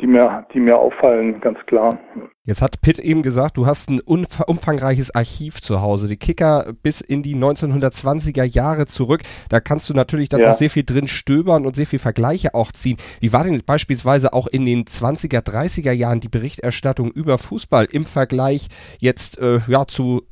die 0.00 0.06
mir, 0.06 0.46
die 0.52 0.60
mir 0.60 0.76
auffallen, 0.76 1.40
ganz 1.40 1.58
klar. 1.66 1.98
Jetzt 2.44 2.60
hat 2.60 2.80
Pitt 2.80 2.98
eben 2.98 3.22
gesagt, 3.22 3.56
du 3.56 3.66
hast 3.66 3.88
ein 3.88 4.00
umfangreiches 4.00 5.14
Archiv 5.14 5.60
zu 5.60 5.80
Hause, 5.80 6.08
die 6.08 6.16
Kicker 6.16 6.72
bis 6.82 7.00
in 7.00 7.22
die 7.22 7.36
1920er 7.36 8.42
Jahre 8.42 8.86
zurück. 8.86 9.22
Da 9.48 9.60
kannst 9.60 9.88
du 9.88 9.94
natürlich 9.94 10.28
dann 10.28 10.40
ja. 10.40 10.50
auch 10.50 10.54
sehr 10.54 10.70
viel 10.70 10.82
drin 10.82 11.06
stöbern 11.06 11.64
und 11.64 11.76
sehr 11.76 11.86
viel 11.86 12.00
Vergleiche 12.00 12.54
auch 12.54 12.72
ziehen. 12.72 12.96
Wie 13.20 13.32
war 13.32 13.44
denn 13.44 13.62
beispielsweise 13.64 14.32
auch 14.32 14.48
in 14.48 14.66
den 14.66 14.84
20er, 14.86 15.40
30er 15.40 15.92
Jahren 15.92 16.18
die 16.18 16.28
Berichterstattung 16.28 17.12
über 17.12 17.38
Fußball 17.38 17.86
im 17.92 18.04
Vergleich 18.04 18.66
jetzt 18.98 19.38
äh, 19.38 19.60
ja, 19.68 19.86
zu 19.86 20.22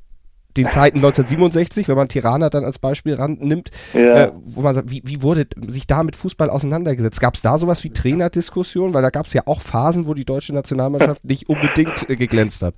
den 0.57 0.69
Zeiten 0.69 0.99
1967, 0.99 1.88
wenn 1.88 1.97
man 1.97 2.09
Tirana 2.09 2.49
dann 2.49 2.64
als 2.64 2.78
Beispiel 2.78 3.14
rannimmt, 3.14 3.71
ja. 3.95 4.25
äh, 4.25 4.33
wo 4.45 4.62
man 4.62 4.75
sagt, 4.75 4.90
wie, 4.90 5.02
wie 5.04 5.23
wurde 5.23 5.47
sich 5.66 5.87
da 5.87 6.02
mit 6.02 6.16
Fußball 6.16 6.50
auseinandergesetzt? 6.50 7.21
Gab 7.21 7.35
es 7.35 7.42
da 7.42 7.59
sowas 7.59 7.85
wie 7.85 7.90
Trainerdiskussion? 7.90 8.95
Weil 8.95 9.02
da 9.02 9.11
gab 9.11 9.26
es 9.26 9.35
ja 9.35 9.42
auch 9.47 9.61
Phasen, 9.61 10.07
wo 10.07 10.14
die 10.14 10.25
deutsche 10.25 10.54
Nationalmannschaft 10.54 11.25
nicht 11.25 11.49
unbedingt 11.49 12.09
äh, 12.09 12.16
geglänzt 12.16 12.62
hat. 12.62 12.75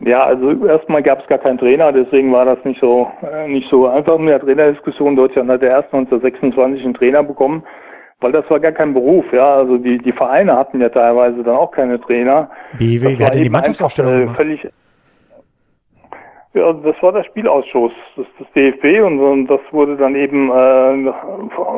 Ja, 0.00 0.24
also 0.24 0.66
erstmal 0.66 1.02
gab 1.02 1.20
es 1.20 1.26
gar 1.28 1.38
keinen 1.38 1.58
Trainer, 1.58 1.92
deswegen 1.92 2.32
war 2.32 2.44
das 2.44 2.58
nicht 2.64 2.80
so 2.80 3.08
äh, 3.22 3.48
nicht 3.48 3.68
so 3.70 3.86
einfach 3.86 4.18
mit 4.18 4.28
der 4.28 4.40
Trainerdiskussion. 4.40 5.16
Deutschland 5.16 5.48
hat 5.48 5.62
erst 5.62 5.94
1926 5.94 6.84
einen 6.84 6.94
Trainer 6.94 7.22
bekommen, 7.22 7.62
weil 8.20 8.32
das 8.32 8.48
war 8.50 8.58
gar 8.60 8.72
kein 8.72 8.92
Beruf. 8.92 9.24
Ja, 9.32 9.54
also 9.54 9.78
die 9.78 9.98
die 9.98 10.12
Vereine 10.12 10.56
hatten 10.56 10.80
ja 10.80 10.88
teilweise 10.88 11.42
dann 11.42 11.56
auch 11.56 11.70
keine 11.70 12.00
Trainer. 12.00 12.50
Wie, 12.76 13.00
wie, 13.00 13.18
wie 13.18 13.24
hat 13.24 13.34
die 13.34 13.48
Mannschaftsaufstellung 13.48 14.14
einfach, 14.14 14.34
äh, 14.34 14.36
völlig 14.36 14.68
ja, 16.54 16.72
das 16.72 16.94
war 17.02 17.12
der 17.12 17.24
Spielausschuss 17.24 17.92
des, 18.16 18.26
des 18.38 18.50
DFB 18.52 19.04
und, 19.04 19.18
und, 19.18 19.46
das 19.48 19.60
wurde 19.72 19.96
dann 19.96 20.14
eben 20.14 20.50
äh, 20.50 21.12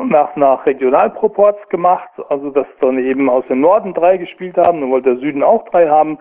nach, 0.05 0.35
nach 0.35 0.65
Regionalproports 0.65 1.67
gemacht, 1.69 2.09
also 2.29 2.51
dass 2.51 2.67
dann 2.79 2.99
eben 2.99 3.27
aus 3.27 3.43
dem 3.47 3.61
Norden 3.61 3.95
drei 3.95 4.17
gespielt 4.17 4.55
haben, 4.55 4.81
dann 4.81 4.91
wollte 4.91 5.15
der 5.15 5.19
Süden 5.19 5.41
auch 5.41 5.67
drei 5.69 5.89
haben. 5.89 6.19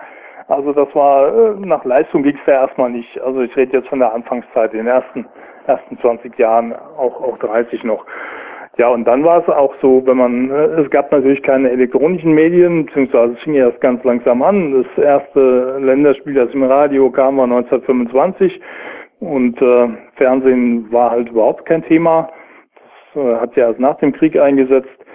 Also 0.48 0.72
das 0.72 0.88
war, 0.94 1.28
äh, 1.28 1.54
nach 1.58 1.84
Leistung 1.84 2.22
ging 2.22 2.36
es 2.36 2.46
ja 2.46 2.54
erstmal 2.62 2.90
nicht. 2.90 3.20
Also 3.20 3.42
ich 3.42 3.54
rede 3.56 3.76
jetzt 3.76 3.88
von 3.88 3.98
der 3.98 4.14
Anfangszeit, 4.14 4.72
in 4.72 4.78
den 4.78 4.86
ersten, 4.86 5.26
ersten 5.66 5.98
20 5.98 6.38
Jahren, 6.38 6.72
auch, 6.96 7.20
auch 7.20 7.36
30 7.38 7.84
noch. 7.84 8.06
Ja, 8.78 8.88
und 8.88 9.06
dann 9.06 9.24
war 9.24 9.40
es 9.40 9.48
auch 9.48 9.74
so, 9.80 10.02
wenn 10.04 10.18
man, 10.18 10.50
äh, 10.50 10.82
es 10.82 10.90
gab 10.90 11.10
natürlich 11.10 11.42
keine 11.42 11.70
elektronischen 11.70 12.32
Medien, 12.32 12.84
beziehungsweise 12.86 13.32
es 13.32 13.40
fing 13.40 13.54
erst 13.54 13.80
ganz 13.80 14.04
langsam 14.04 14.42
an. 14.42 14.84
Das 14.84 15.04
erste 15.04 15.78
Länderspiel, 15.80 16.34
das 16.34 16.52
im 16.52 16.62
Radio 16.62 17.10
kam, 17.10 17.38
war 17.38 17.44
1925 17.44 18.60
und 19.20 19.60
äh, 19.62 19.88
Fernsehen 20.16 20.92
war 20.92 21.10
halt 21.10 21.30
überhaupt 21.30 21.64
kein 21.64 21.84
Thema. 21.84 22.28
Das 23.14 23.22
äh, 23.22 23.36
hat 23.40 23.56
ja 23.56 23.68
erst 23.68 23.80
nach 23.80 23.96
dem 23.96 24.12
Krieg 24.12 24.38
eingesetzt. 24.38 25.05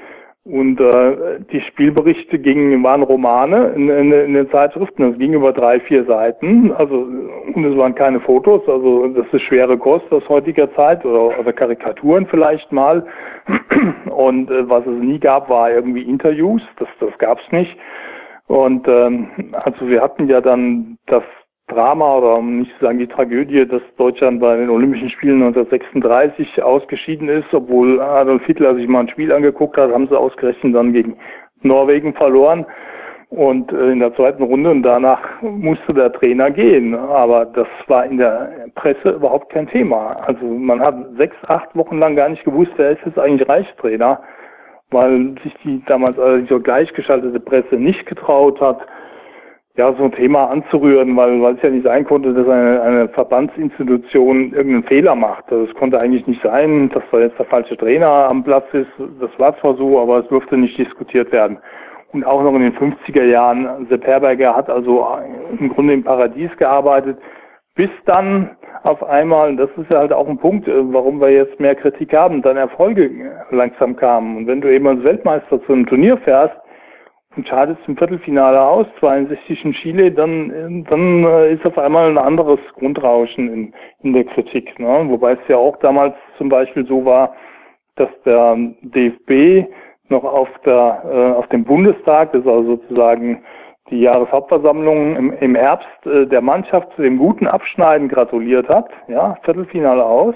Und 0.43 0.79
äh, 0.79 1.39
die 1.51 1.61
Spielberichte 1.61 2.39
gingen, 2.39 2.81
waren 2.83 3.03
Romane 3.03 3.73
in, 3.75 3.89
in, 3.89 4.11
in 4.11 4.33
den 4.33 4.49
Zeitschriften. 4.49 5.11
Es 5.11 5.19
ging 5.19 5.33
über 5.33 5.53
drei, 5.53 5.79
vier 5.81 6.03
Seiten. 6.05 6.71
Also 6.71 6.95
und 7.53 7.63
es 7.63 7.77
waren 7.77 7.93
keine 7.93 8.19
Fotos. 8.21 8.67
Also 8.67 9.07
das 9.09 9.27
ist 9.31 9.43
schwere 9.43 9.77
Kost 9.77 10.11
aus 10.11 10.27
heutiger 10.29 10.73
Zeit 10.73 11.05
oder, 11.05 11.39
oder 11.39 11.53
Karikaturen 11.53 12.25
vielleicht 12.25 12.71
mal. 12.71 13.05
Und 14.09 14.49
äh, 14.49 14.67
was 14.67 14.85
es 14.87 14.99
nie 14.99 15.19
gab, 15.19 15.47
war 15.49 15.69
irgendwie 15.69 16.01
Interviews. 16.01 16.61
Das, 16.77 16.87
das 16.99 17.15
gab's 17.19 17.43
nicht. 17.51 17.77
Und 18.47 18.87
ähm, 18.87 19.29
also 19.53 19.87
wir 19.87 20.01
hatten 20.01 20.27
ja 20.27 20.41
dann 20.41 20.97
das 21.05 21.23
Drama 21.71 22.17
oder 22.17 22.35
um 22.35 22.59
nicht 22.59 22.71
zu 22.77 22.85
sagen 22.85 22.99
die 22.99 23.07
Tragödie, 23.07 23.65
dass 23.65 23.81
Deutschland 23.97 24.39
bei 24.39 24.57
den 24.57 24.69
Olympischen 24.69 25.09
Spielen 25.09 25.41
1936 25.41 26.61
ausgeschieden 26.61 27.29
ist, 27.29 27.53
obwohl 27.53 28.01
Adolf 28.01 28.43
Hitler 28.45 28.75
sich 28.75 28.87
mal 28.87 29.01
ein 29.01 29.09
Spiel 29.09 29.31
angeguckt 29.31 29.77
hat, 29.77 29.91
haben 29.91 30.07
sie 30.07 30.17
ausgerechnet 30.17 30.75
dann 30.75 30.93
gegen 30.93 31.17
Norwegen 31.61 32.13
verloren 32.13 32.65
und 33.31 33.71
äh, 33.71 33.91
in 33.91 33.99
der 33.99 34.13
zweiten 34.15 34.43
Runde 34.43 34.69
und 34.69 34.83
danach 34.83 35.21
musste 35.41 35.93
der 35.93 36.11
Trainer 36.11 36.51
gehen. 36.51 36.93
Aber 36.93 37.45
das 37.45 37.67
war 37.87 38.05
in 38.05 38.17
der 38.17 38.67
Presse 38.75 39.11
überhaupt 39.11 39.51
kein 39.51 39.67
Thema. 39.67 40.17
Also 40.27 40.45
man 40.45 40.81
hat 40.81 40.95
sechs, 41.17 41.35
acht 41.47 41.73
Wochen 41.75 41.97
lang 41.99 42.17
gar 42.17 42.27
nicht 42.27 42.43
gewusst, 42.43 42.71
wer 42.75 42.91
ist 42.91 43.05
jetzt 43.05 43.17
eigentlich 43.17 43.47
Reichstrainer, 43.47 44.21
weil 44.91 45.35
sich 45.43 45.55
die 45.63 45.81
damals 45.85 46.19
also 46.19 46.45
so 46.47 46.59
gleichgeschaltete 46.59 47.39
Presse 47.39 47.75
nicht 47.75 48.05
getraut 48.05 48.59
hat, 48.59 48.79
ja, 49.77 49.93
so 49.93 50.03
ein 50.03 50.11
Thema 50.11 50.49
anzurühren, 50.49 51.15
weil, 51.15 51.41
weil 51.41 51.55
es 51.55 51.61
ja 51.61 51.69
nicht 51.69 51.85
sein 51.85 52.05
konnte, 52.05 52.33
dass 52.33 52.47
eine, 52.47 52.81
eine 52.81 53.09
Verbandsinstitution 53.09 54.53
irgendeinen 54.53 54.83
Fehler 54.83 55.15
macht. 55.15 55.51
Also 55.51 55.73
konnte 55.75 55.99
eigentlich 55.99 56.27
nicht 56.27 56.41
sein, 56.43 56.89
dass 56.89 57.03
da 57.11 57.19
jetzt 57.19 57.39
der 57.39 57.45
falsche 57.45 57.77
Trainer 57.77 58.07
am 58.07 58.43
Platz 58.43 58.65
ist. 58.73 58.91
Das 59.21 59.31
war 59.37 59.57
zwar 59.59 59.75
so, 59.75 59.99
aber 59.99 60.19
es 60.19 60.27
durfte 60.27 60.57
nicht 60.57 60.77
diskutiert 60.77 61.31
werden. 61.31 61.57
Und 62.11 62.25
auch 62.25 62.43
noch 62.43 62.53
in 62.55 62.61
den 62.61 62.75
50er 62.75 63.23
Jahren, 63.23 63.87
Sepp 63.89 64.05
Herberger 64.05 64.53
hat 64.53 64.69
also 64.69 65.07
im 65.57 65.69
Grunde 65.69 65.93
im 65.93 66.03
Paradies 66.03 66.51
gearbeitet, 66.57 67.17
bis 67.75 67.89
dann 68.05 68.49
auf 68.83 69.01
einmal, 69.03 69.55
das 69.55 69.69
ist 69.77 69.89
ja 69.89 69.99
halt 69.99 70.11
auch 70.11 70.27
ein 70.27 70.37
Punkt, 70.37 70.67
äh, 70.67 70.93
warum 70.93 71.21
wir 71.21 71.29
jetzt 71.29 71.59
mehr 71.59 71.75
Kritik 71.75 72.13
haben, 72.13 72.41
dann 72.41 72.57
Erfolge 72.57 73.09
langsam 73.51 73.95
kamen. 73.95 74.35
Und 74.35 74.47
wenn 74.47 74.59
du 74.59 74.67
eben 74.73 74.87
als 74.87 75.03
Weltmeister 75.03 75.63
zu 75.63 75.71
einem 75.71 75.85
Turnier 75.85 76.17
fährst, 76.17 76.55
und 77.35 77.47
schadest 77.47 77.79
im 77.87 77.97
Viertelfinale 77.97 78.61
aus, 78.61 78.85
62 78.99 79.65
in 79.65 79.73
Chile, 79.73 80.11
dann, 80.11 80.85
dann 80.89 81.23
äh, 81.23 81.53
ist 81.53 81.65
auf 81.65 81.77
einmal 81.77 82.09
ein 82.09 82.17
anderes 82.17 82.59
Grundrauschen 82.77 83.51
in, 83.51 83.73
in 84.03 84.13
der 84.13 84.25
Kritik. 84.25 84.77
Ne? 84.79 85.05
Wobei 85.07 85.33
es 85.33 85.47
ja 85.47 85.57
auch 85.57 85.77
damals 85.77 86.15
zum 86.37 86.49
Beispiel 86.49 86.85
so 86.85 87.05
war, 87.05 87.33
dass 87.95 88.09
der 88.25 88.57
DFB 88.81 89.69
noch 90.09 90.23
auf 90.23 90.49
der 90.65 91.03
äh, 91.05 91.37
auf 91.37 91.47
dem 91.47 91.63
Bundestag, 91.63 92.33
das 92.33 92.41
ist 92.41 92.47
also 92.47 92.75
sozusagen 92.75 93.43
die 93.89 94.01
Jahreshauptversammlung 94.01 95.15
im, 95.15 95.33
im 95.33 95.55
Herbst 95.55 96.05
äh, 96.05 96.25
der 96.27 96.41
Mannschaft 96.41 96.93
zu 96.95 97.01
dem 97.01 97.17
guten 97.17 97.47
Abschneiden 97.47 98.09
gratuliert 98.09 98.67
hat, 98.69 98.89
ja, 99.07 99.37
Viertelfinale 99.43 100.03
aus. 100.03 100.35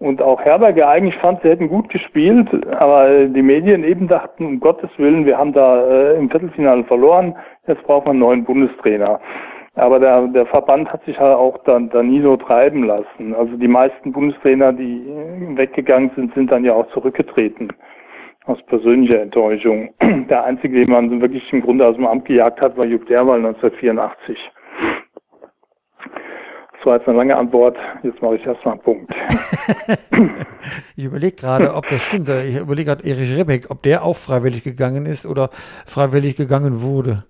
Und 0.00 0.22
auch 0.22 0.40
Herberger 0.40 0.88
eigentlich 0.88 1.16
fand, 1.16 1.42
sie 1.42 1.48
hätten 1.48 1.68
gut 1.68 1.88
gespielt, 1.88 2.48
aber 2.76 3.24
die 3.24 3.42
Medien 3.42 3.82
eben 3.82 4.06
dachten, 4.06 4.46
um 4.46 4.60
Gottes 4.60 4.90
Willen, 4.96 5.26
wir 5.26 5.36
haben 5.36 5.52
da 5.52 5.84
äh, 5.88 6.16
im 6.16 6.30
Viertelfinale 6.30 6.84
verloren, 6.84 7.34
jetzt 7.66 7.82
brauchen 7.82 8.06
wir 8.06 8.10
einen 8.10 8.20
neuen 8.20 8.44
Bundestrainer. 8.44 9.18
Aber 9.74 9.98
der, 9.98 10.28
der 10.28 10.46
Verband 10.46 10.92
hat 10.92 11.04
sich 11.04 11.18
halt 11.18 11.36
auch 11.36 11.58
dann, 11.64 11.88
dann 11.90 12.10
nie 12.10 12.20
so 12.20 12.36
treiben 12.36 12.84
lassen. 12.84 13.34
Also 13.34 13.56
die 13.56 13.68
meisten 13.68 14.12
Bundestrainer, 14.12 14.72
die 14.72 15.04
weggegangen 15.54 16.10
sind, 16.14 16.34
sind 16.34 16.50
dann 16.50 16.64
ja 16.64 16.74
auch 16.74 16.88
zurückgetreten. 16.88 17.72
Aus 18.46 18.60
persönlicher 18.66 19.20
Enttäuschung. 19.20 19.90
Der 20.00 20.44
einzige, 20.44 20.80
den 20.80 20.90
man 20.90 21.20
wirklich 21.20 21.52
im 21.52 21.60
Grunde 21.60 21.86
aus 21.86 21.96
dem 21.96 22.06
Amt 22.06 22.24
gejagt 22.24 22.60
hat, 22.60 22.76
war 22.76 22.86
Jupp 22.86 23.06
Derwal 23.06 23.38
1984. 23.38 24.38
Das 26.78 26.86
war 26.86 26.96
jetzt 26.96 27.08
eine 27.08 27.18
lange 27.18 27.36
Antwort. 27.36 27.76
Jetzt 28.04 28.22
mache 28.22 28.36
ich 28.36 28.46
erstmal 28.46 28.74
einen 28.74 28.82
Punkt. 28.82 29.12
ich 30.96 31.04
überlege 31.04 31.34
gerade, 31.34 31.74
ob 31.74 31.88
das 31.88 32.02
stimmt. 32.02 32.28
Ich 32.28 32.56
überlege 32.56 32.94
gerade 32.94 33.04
Erich 33.04 33.36
Rebeck, 33.36 33.66
ob 33.70 33.82
der 33.82 34.04
auch 34.04 34.16
freiwillig 34.16 34.62
gegangen 34.62 35.04
ist 35.04 35.26
oder 35.26 35.50
freiwillig 35.86 36.36
gegangen 36.36 36.80
wurde. 36.82 37.24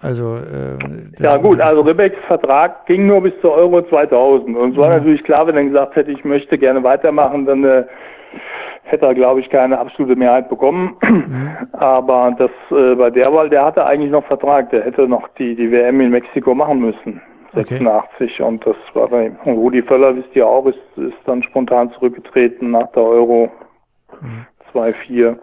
Also 0.00 0.36
äh, 0.36 0.76
ja 1.18 1.36
gut, 1.38 1.60
also 1.60 1.80
Rebecks 1.80 2.18
Vertrag 2.26 2.84
ging 2.86 3.06
nur 3.06 3.22
bis 3.22 3.32
zur 3.40 3.52
Euro 3.52 3.82
2000 3.82 4.54
und 4.56 4.72
es 4.72 4.76
war 4.76 4.90
ja. 4.90 4.98
natürlich 4.98 5.24
klar, 5.24 5.46
wenn 5.46 5.56
er 5.56 5.64
gesagt 5.64 5.96
hätte, 5.96 6.10
ich 6.10 6.24
möchte 6.24 6.58
gerne 6.58 6.82
weitermachen, 6.82 7.46
dann 7.46 7.64
äh, 7.64 7.84
hätte 8.82 9.06
er, 9.06 9.14
glaube 9.14 9.40
ich, 9.40 9.48
keine 9.48 9.78
absolute 9.78 10.14
Mehrheit 10.14 10.50
bekommen. 10.50 10.96
Mhm. 11.02 11.50
Aber 11.72 12.34
das 12.38 12.50
äh, 12.70 12.94
bei 12.96 13.08
der 13.08 13.32
Wahl, 13.32 13.48
der 13.48 13.64
hatte 13.64 13.84
eigentlich 13.86 14.10
noch 14.10 14.26
Vertrag, 14.26 14.68
der 14.70 14.84
hätte 14.84 15.08
noch 15.08 15.26
die 15.38 15.54
die 15.54 15.70
WM 15.70 16.00
in 16.02 16.10
Mexiko 16.10 16.54
machen 16.54 16.80
müssen. 16.80 17.22
86 17.54 18.32
okay. 18.32 18.42
und 18.42 18.66
das 18.66 18.76
war 18.94 19.08
bei 19.08 19.30
und 19.44 19.56
Rudi 19.56 19.82
Völler, 19.82 20.14
wisst 20.16 20.34
ihr 20.34 20.46
auch, 20.46 20.66
ist, 20.66 20.78
ist 20.96 21.16
dann 21.24 21.42
spontan 21.42 21.90
zurückgetreten 21.92 22.70
nach 22.70 22.90
der 22.92 23.02
Euro 23.02 23.50
mhm. 24.20 24.46
2-4 24.72 25.36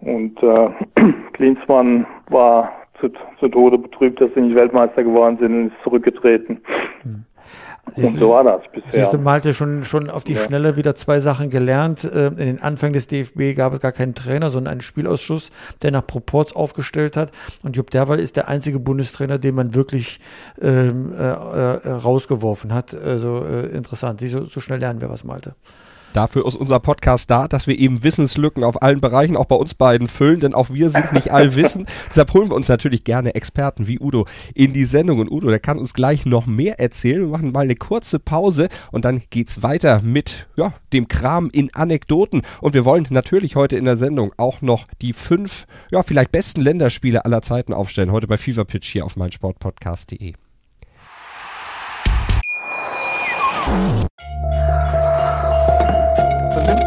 und 0.00 0.42
äh, 0.42 0.70
Klinsmann 1.32 2.06
war 2.28 2.72
zu, 3.00 3.10
zu 3.38 3.48
Tode 3.48 3.78
betrübt, 3.78 4.20
dass 4.20 4.32
sie 4.34 4.40
nicht 4.40 4.56
Weltmeister 4.56 5.04
geworden 5.04 5.38
sind 5.38 5.54
und 5.54 5.66
ist 5.68 5.82
zurückgetreten. 5.82 6.60
Mhm. 7.04 7.24
Siehst 7.94 8.14
so 8.14 8.30
war 8.30 8.44
das 8.44 8.62
bisher. 8.72 8.92
Siehst 8.92 9.12
du, 9.12 9.18
Malte, 9.18 9.54
schon, 9.54 9.84
schon 9.84 10.08
auf 10.08 10.24
die 10.24 10.34
ja. 10.34 10.44
Schnelle 10.44 10.76
wieder 10.76 10.94
zwei 10.94 11.18
Sachen 11.20 11.50
gelernt. 11.50 12.04
Äh, 12.04 12.28
in 12.28 12.36
den 12.36 12.62
Anfang 12.62 12.92
des 12.92 13.06
DFB 13.06 13.54
gab 13.56 13.74
es 13.74 13.80
gar 13.80 13.92
keinen 13.92 14.14
Trainer, 14.14 14.50
sondern 14.50 14.72
einen 14.72 14.80
Spielausschuss, 14.80 15.50
der 15.82 15.90
nach 15.90 16.06
Proports 16.06 16.54
aufgestellt 16.54 17.16
hat. 17.16 17.32
Und 17.62 17.76
Jupp 17.76 17.90
Derwal 17.90 18.20
ist 18.20 18.36
der 18.36 18.48
einzige 18.48 18.78
Bundestrainer, 18.78 19.38
den 19.38 19.54
man 19.54 19.74
wirklich 19.74 20.20
ähm, 20.60 21.12
äh, 21.12 21.18
äh, 21.18 21.90
rausgeworfen 21.90 22.72
hat. 22.72 22.94
Also 22.94 23.44
äh, 23.44 23.66
interessant. 23.66 24.20
Siehst 24.20 24.34
du, 24.34 24.44
so 24.44 24.60
schnell 24.60 24.78
lernen 24.78 25.00
wir 25.00 25.10
was, 25.10 25.24
Malte. 25.24 25.54
Dafür 26.12 26.46
ist 26.46 26.56
unser 26.56 26.78
Podcast 26.78 27.30
da, 27.30 27.48
dass 27.48 27.66
wir 27.66 27.78
eben 27.78 28.04
Wissenslücken 28.04 28.64
auf 28.64 28.82
allen 28.82 29.00
Bereichen, 29.00 29.36
auch 29.36 29.46
bei 29.46 29.56
uns 29.56 29.74
beiden 29.74 30.08
füllen, 30.08 30.40
denn 30.40 30.54
auch 30.54 30.70
wir 30.70 30.90
sind 30.90 31.12
nicht 31.12 31.32
allwissend. 31.32 31.88
Deshalb 32.10 32.34
holen 32.34 32.50
wir 32.50 32.56
uns 32.56 32.68
natürlich 32.68 33.04
gerne 33.04 33.34
Experten 33.34 33.86
wie 33.86 33.98
Udo 33.98 34.26
in 34.54 34.72
die 34.72 34.84
Sendung. 34.84 35.20
Und 35.20 35.30
Udo, 35.30 35.48
der 35.48 35.60
kann 35.60 35.78
uns 35.78 35.94
gleich 35.94 36.26
noch 36.26 36.46
mehr 36.46 36.78
erzählen. 36.78 37.22
Wir 37.22 37.28
machen 37.28 37.52
mal 37.52 37.60
eine 37.60 37.76
kurze 37.76 38.18
Pause 38.18 38.68
und 38.90 39.04
dann 39.04 39.22
geht's 39.30 39.62
weiter 39.62 40.02
mit 40.02 40.48
ja, 40.56 40.72
dem 40.92 41.08
Kram 41.08 41.48
in 41.50 41.74
Anekdoten. 41.74 42.42
Und 42.60 42.74
wir 42.74 42.84
wollen 42.84 43.06
natürlich 43.10 43.56
heute 43.56 43.76
in 43.76 43.84
der 43.84 43.96
Sendung 43.96 44.32
auch 44.36 44.60
noch 44.60 44.86
die 45.00 45.12
fünf, 45.12 45.66
ja, 45.90 46.02
vielleicht 46.02 46.32
besten 46.32 46.60
Länderspiele 46.60 47.24
aller 47.24 47.42
Zeiten 47.42 47.72
aufstellen. 47.72 48.12
Heute 48.12 48.26
bei 48.26 48.36
Fever 48.36 48.64
Pitch 48.64 48.88
hier 48.92 49.06
auf 49.06 49.16
meinsportpodcast.de. 49.16 50.34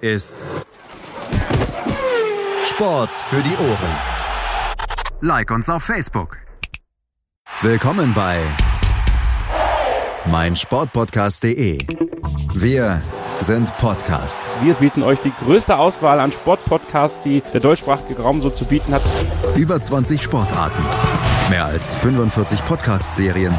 ist 0.00 0.36
Sport 2.68 3.14
für 3.14 3.42
die 3.42 3.56
Ohren. 3.56 3.96
Like 5.20 5.50
uns 5.50 5.68
auf 5.68 5.82
Facebook. 5.82 6.38
Willkommen 7.62 8.12
bei 8.12 8.40
mein 10.26 10.54
Sportpodcast.de. 10.56 11.78
Wir 12.54 13.00
sind 13.40 13.74
Podcast. 13.78 14.42
Wir 14.62 14.74
bieten 14.74 15.02
euch 15.02 15.20
die 15.20 15.32
größte 15.44 15.76
Auswahl 15.76 16.20
an 16.20 16.32
Sportpodcasts, 16.32 17.22
die 17.22 17.42
der 17.52 17.60
deutschsprachige 17.60 18.20
Raum 18.20 18.42
so 18.42 18.50
zu 18.50 18.64
bieten 18.64 18.92
hat. 18.92 19.02
Über 19.56 19.80
20 19.80 20.22
Sportarten, 20.22 20.84
mehr 21.50 21.66
als 21.66 21.94
45 21.94 22.64
Podcast-Serien 22.64 23.58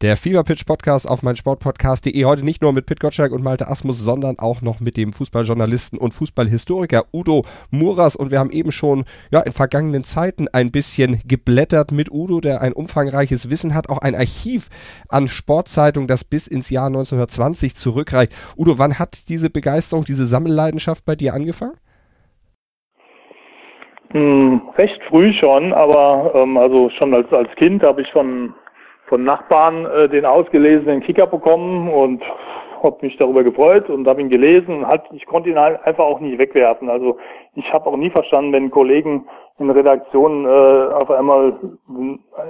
Der 0.00 0.16
Fever 0.16 0.44
Pitch 0.44 0.64
Podcast 0.64 1.10
auf 1.10 1.24
meinsportpodcast.de 1.24 2.24
heute 2.24 2.44
nicht 2.44 2.62
nur 2.62 2.72
mit 2.72 2.86
Pit 2.86 3.00
Gottschalk 3.00 3.32
und 3.32 3.42
Malte 3.42 3.66
Asmus, 3.66 3.98
sondern 3.98 4.36
auch 4.38 4.62
noch 4.62 4.78
mit 4.78 4.96
dem 4.96 5.12
Fußballjournalisten 5.12 5.98
und 5.98 6.14
Fußballhistoriker 6.14 7.02
Udo 7.12 7.42
Muras. 7.72 8.14
Und 8.14 8.30
wir 8.30 8.38
haben 8.38 8.52
eben 8.52 8.70
schon 8.70 9.06
ja, 9.32 9.40
in 9.40 9.50
vergangenen 9.50 10.04
Zeiten 10.04 10.46
ein 10.52 10.70
bisschen 10.70 11.18
geblättert 11.26 11.90
mit 11.90 12.12
Udo, 12.12 12.40
der 12.40 12.62
ein 12.62 12.74
umfangreiches 12.74 13.50
Wissen 13.50 13.74
hat, 13.74 13.88
auch 13.88 13.98
ein 13.98 14.14
Archiv 14.14 14.68
an 15.08 15.26
Sportzeitungen, 15.26 16.06
das 16.06 16.22
bis 16.22 16.46
ins 16.46 16.70
Jahr 16.70 16.86
1920 16.86 17.74
zurückreicht. 17.74 18.32
Udo, 18.56 18.78
wann 18.78 19.00
hat 19.00 19.28
diese 19.28 19.50
Begeisterung, 19.50 20.04
diese 20.04 20.26
Sammelleidenschaft 20.26 21.04
bei 21.04 21.16
dir 21.16 21.34
angefangen? 21.34 21.74
Hm, 24.12 24.62
recht 24.76 25.00
früh 25.08 25.32
schon, 25.40 25.72
aber 25.72 26.30
ähm, 26.36 26.56
also 26.56 26.88
schon 26.90 27.12
als, 27.14 27.32
als 27.32 27.50
Kind 27.56 27.82
habe 27.82 28.02
ich 28.02 28.08
von 28.12 28.54
von 29.08 29.24
Nachbarn 29.24 29.86
äh, 29.86 30.08
den 30.08 30.24
ausgelesenen 30.24 31.00
Kicker 31.00 31.26
bekommen 31.26 31.90
und 31.90 32.22
habe 32.82 32.98
mich 33.02 33.16
darüber 33.16 33.42
gefreut 33.42 33.90
und 33.90 34.06
habe 34.06 34.20
ihn 34.20 34.28
gelesen. 34.28 34.86
Halt, 34.86 35.02
ich 35.12 35.26
konnte 35.26 35.50
ihn 35.50 35.58
halt 35.58 35.84
einfach 35.84 36.04
auch 36.04 36.20
nicht 36.20 36.38
wegwerfen. 36.38 36.88
Also 36.88 37.16
ich 37.54 37.72
habe 37.72 37.86
auch 37.86 37.96
nie 37.96 38.10
verstanden, 38.10 38.52
wenn 38.52 38.70
Kollegen 38.70 39.26
in 39.58 39.70
Redaktionen 39.70 40.44
äh, 40.44 40.92
auf 40.92 41.10
einmal 41.10 41.54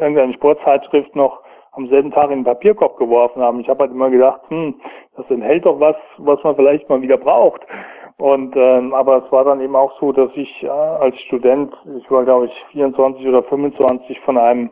irgendeine 0.00 0.34
Sportzeitschrift 0.34 1.16
noch 1.16 1.40
am 1.72 1.88
selben 1.88 2.10
Tag 2.10 2.30
in 2.30 2.40
den 2.40 2.44
Papierkorb 2.44 2.98
geworfen 2.98 3.40
haben. 3.40 3.60
Ich 3.60 3.68
habe 3.68 3.84
halt 3.84 3.92
immer 3.92 4.10
gedacht, 4.10 4.40
hm, 4.48 4.74
das 5.16 5.30
enthält 5.30 5.64
doch 5.64 5.80
was, 5.80 5.96
was 6.18 6.42
man 6.42 6.56
vielleicht 6.56 6.88
mal 6.88 7.00
wieder 7.00 7.16
braucht. 7.16 7.62
Und 8.18 8.56
ähm, 8.56 8.92
aber 8.94 9.24
es 9.24 9.32
war 9.32 9.44
dann 9.44 9.60
eben 9.60 9.76
auch 9.76 9.92
so, 10.00 10.10
dass 10.10 10.30
ich 10.34 10.62
äh, 10.64 10.68
als 10.68 11.16
Student, 11.20 11.72
ich 11.96 12.10
war 12.10 12.24
glaube 12.24 12.46
ich 12.46 12.64
24 12.72 13.26
oder 13.26 13.44
25 13.44 14.18
von 14.20 14.36
einem 14.36 14.70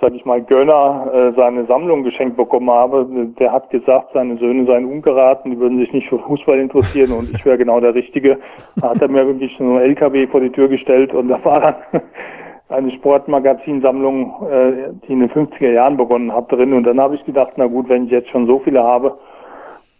sag 0.00 0.14
ich 0.14 0.24
mal, 0.24 0.42
Gönner 0.42 1.10
äh, 1.12 1.32
seine 1.36 1.66
Sammlung 1.66 2.02
geschenkt 2.02 2.36
bekommen 2.36 2.70
habe. 2.70 3.06
Der 3.38 3.52
hat 3.52 3.70
gesagt, 3.70 4.10
seine 4.14 4.36
Söhne 4.38 4.66
seien 4.66 4.86
ungeraten, 4.86 5.50
die 5.50 5.58
würden 5.58 5.78
sich 5.78 5.92
nicht 5.92 6.08
für 6.08 6.18
Fußball 6.18 6.58
interessieren 6.58 7.12
und 7.12 7.30
ich 7.30 7.44
wäre 7.44 7.58
genau 7.58 7.80
der 7.80 7.94
Richtige. 7.94 8.38
Da 8.80 8.90
hat 8.90 9.02
er 9.02 9.08
mir 9.08 9.26
wirklich 9.26 9.54
so 9.58 9.64
einen 9.64 9.80
LKW 9.80 10.26
vor 10.26 10.40
die 10.40 10.50
Tür 10.50 10.68
gestellt 10.68 11.12
und 11.12 11.28
da 11.28 11.44
war 11.44 11.60
dann 11.60 12.02
eine 12.70 12.90
Sportmagazinsammlung, 12.92 14.34
äh, 14.50 14.72
die 15.06 15.12
in 15.12 15.20
den 15.20 15.30
50er 15.30 15.70
Jahren 15.70 15.96
begonnen 15.96 16.32
hat, 16.32 16.50
drin. 16.50 16.72
Und 16.72 16.86
dann 16.86 17.00
habe 17.00 17.16
ich 17.16 17.24
gedacht, 17.24 17.52
na 17.56 17.66
gut, 17.66 17.88
wenn 17.88 18.06
ich 18.06 18.10
jetzt 18.10 18.30
schon 18.30 18.46
so 18.46 18.58
viele 18.60 18.82
habe, 18.82 19.18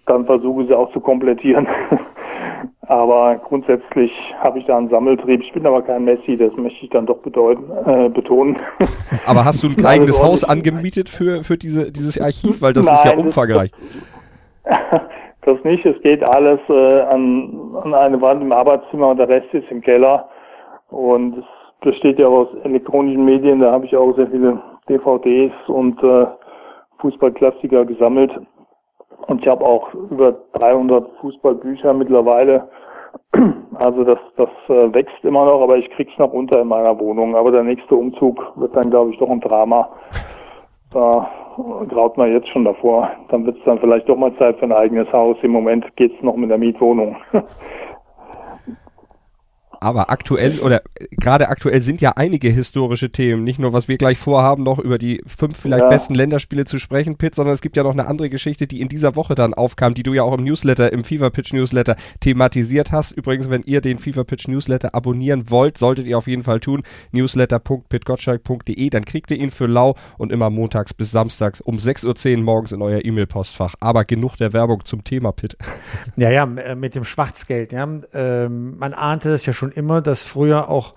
dann 0.07 0.27
versuche 0.27 0.67
sie 0.67 0.75
auch 0.75 0.93
zu 0.93 1.01
komplettieren. 1.01 1.67
aber 2.91 3.37
grundsätzlich 3.37 4.11
habe 4.41 4.59
ich 4.59 4.67
da 4.67 4.77
einen 4.77 4.89
Sammeltrieb. 4.89 5.43
Ich 5.43 5.53
bin 5.53 5.67
aber 5.67 5.83
kein 5.83 6.05
Messi, 6.05 6.37
das 6.37 6.53
möchte 6.57 6.85
ich 6.85 6.91
dann 6.91 7.07
doch 7.07 7.19
bedeuten, 7.19 7.65
äh, 7.87 8.09
betonen. 8.09 8.59
Aber 9.27 9.45
hast 9.45 9.63
du 9.63 9.69
ein 9.69 9.77
eigenes 9.87 10.23
Haus 10.23 10.43
angemietet 10.43 11.09
für, 11.09 11.45
für 11.45 11.57
diese, 11.57 11.93
dieses 11.93 12.21
Archiv? 12.21 12.63
Weil 12.63 12.73
das 12.73 12.87
Nein, 12.87 12.95
ist 12.95 13.05
ja 13.05 13.17
umfangreich. 13.17 13.71
Das, 14.65 15.01
das 15.43 15.65
nicht. 15.65 15.87
Es 15.87 16.01
geht 16.03 16.23
alles 16.23 16.59
äh, 16.69 17.01
an, 17.03 17.77
an 17.85 17.95
eine 17.95 18.21
Wand 18.21 18.43
im 18.43 18.53
Arbeitszimmer 18.53 19.11
und 19.11 19.19
der 19.19 19.29
Rest 19.29 19.53
ist 19.53 19.71
im 19.71 19.81
Keller. 19.81 20.29
Und 20.91 21.39
es 21.39 21.45
besteht 21.81 22.19
ja 22.19 22.27
aus 22.27 22.49
elektronischen 22.65 23.25
Medien. 23.25 23.61
Da 23.61 23.73
habe 23.73 23.87
ich 23.87 23.97
auch 23.97 24.15
sehr 24.17 24.27
viele 24.27 24.61
DVDs 24.89 25.53
und 25.69 26.03
äh, 26.03 26.27
Fußballklassiker 26.99 27.85
gesammelt. 27.85 28.33
Und 29.27 29.43
ich 29.43 29.49
habe 29.49 29.65
auch 29.65 29.93
über 30.11 30.33
300 30.55 31.09
Fußballbücher 31.21 31.95
mittlerweile. 31.95 32.69
Also 33.75 34.05
das, 34.05 34.19
das 34.37 34.51
äh, 34.69 34.93
wächst 34.93 35.25
immer 35.25 35.47
noch, 35.47 35.63
aber 35.63 35.77
ich 35.79 35.89
krieg's 35.91 36.13
noch 36.19 36.33
unter 36.33 36.61
in 36.61 36.69
meiner 36.69 36.99
Wohnung. 36.99 37.35
Aber 37.35 37.51
der 37.51 37.63
nächste 37.63 37.95
Umzug 37.95 38.53
wird 38.57 38.77
dann, 38.77 38.91
glaube 38.91 39.11
ich, 39.11 39.19
doch 39.19 39.31
ein 39.31 39.41
Drama. 39.41 39.89
Da 40.93 41.31
graut 41.89 42.17
man 42.17 42.33
jetzt 42.33 42.49
schon 42.49 42.65
davor. 42.65 43.11
Dann 43.29 43.47
wird 43.47 43.59
es 43.59 43.65
dann 43.65 43.79
vielleicht 43.79 44.09
doch 44.09 44.17
mal 44.17 44.35
Zeit 44.37 44.59
für 44.59 44.67
ein 44.67 44.73
eigenes 44.73 45.11
Haus. 45.13 45.37
Im 45.43 45.53
Moment 45.53 45.85
geht's 45.97 46.21
noch 46.23 46.37
mit 46.37 46.51
der 46.51 46.59
Mietwohnung. 46.59 47.17
Aber 49.81 50.11
aktuell 50.11 50.61
oder 50.61 50.83
gerade 51.11 51.49
aktuell 51.49 51.81
sind 51.81 52.01
ja 52.01 52.13
einige 52.17 52.49
historische 52.49 53.11
Themen. 53.11 53.45
Nicht 53.45 53.59
nur, 53.59 53.73
was 53.73 53.89
wir 53.89 53.97
gleich 53.97 54.19
vorhaben, 54.19 54.63
noch 54.63 54.79
über 54.79 54.99
die 54.99 55.23
fünf 55.27 55.59
vielleicht 55.59 55.85
ja. 55.85 55.89
besten 55.89 56.15
Länderspiele 56.15 56.65
zu 56.65 56.79
sprechen, 56.79 57.17
Pitt, 57.17 57.35
sondern 57.35 57.55
es 57.55 57.61
gibt 57.61 57.77
ja 57.77 57.83
noch 57.83 57.93
eine 57.93 58.07
andere 58.07 58.29
Geschichte, 58.31 58.67
die 58.67 58.81
in 58.81 58.89
dieser 58.89 59.17
Woche 59.17 59.35
dann 59.35 59.55
aufkam, 59.55 59.95
die 59.95 60.03
du 60.03 60.13
ja 60.13 60.23
auch 60.23 60.37
im 60.37 60.45
Newsletter, 60.45 60.93
im 60.93 61.05
Fever 61.05 61.31
Pitch 61.31 61.53
Newsletter 61.53 61.97
thematisiert 62.21 62.93
hast. 62.93 63.13
Übrigens, 63.13 63.51
wenn 63.51 63.63
ihr 63.63 63.81
den 63.81 63.99
Fever 63.99 64.25
Pitch 64.25 64.49
Newsletter 64.49 64.95
abonnieren 64.95 65.51
wollt, 65.51 65.79
solltet 65.79 66.07
ihr 66.07 66.19
auf 66.19 66.27
jeden 66.27 66.43
Fall 66.43 66.61
tun. 66.61 66.83
Newsletter.pitgottschalk.de, 67.13 68.91
dann 68.91 69.05
kriegt 69.05 69.31
ihr 69.31 69.39
ihn 69.39 69.51
für 69.51 69.67
lau 69.67 69.95
und 70.19 70.33
immer 70.33 70.51
montags 70.51 70.95
bis 70.95 71.11
samstags 71.11 71.61
um 71.61 71.77
6.10 71.77 72.39
Uhr 72.39 72.43
morgens 72.43 72.73
in 72.73 72.83
euer 72.83 73.05
E-Mail-Postfach. 73.05 73.75
Aber 73.81 74.05
genug 74.05 74.37
der 74.37 74.53
Werbung 74.53 74.85
zum 74.85 75.05
Thema, 75.05 75.33
Pitt. 75.33 75.57
Ja, 76.17 76.31
ja, 76.31 76.47
mit 76.47 76.95
dem 76.95 77.05
Schwarzgeld, 77.05 77.73
ja. 77.73 77.89
Ähm, 78.13 78.79
man 78.79 78.95
ahnte 78.95 79.31
es 79.31 79.47
ja 79.47 79.53
schon 79.53 79.70
immer, 79.71 80.01
dass 80.03 80.23
früher 80.23 80.69
auch 80.69 80.95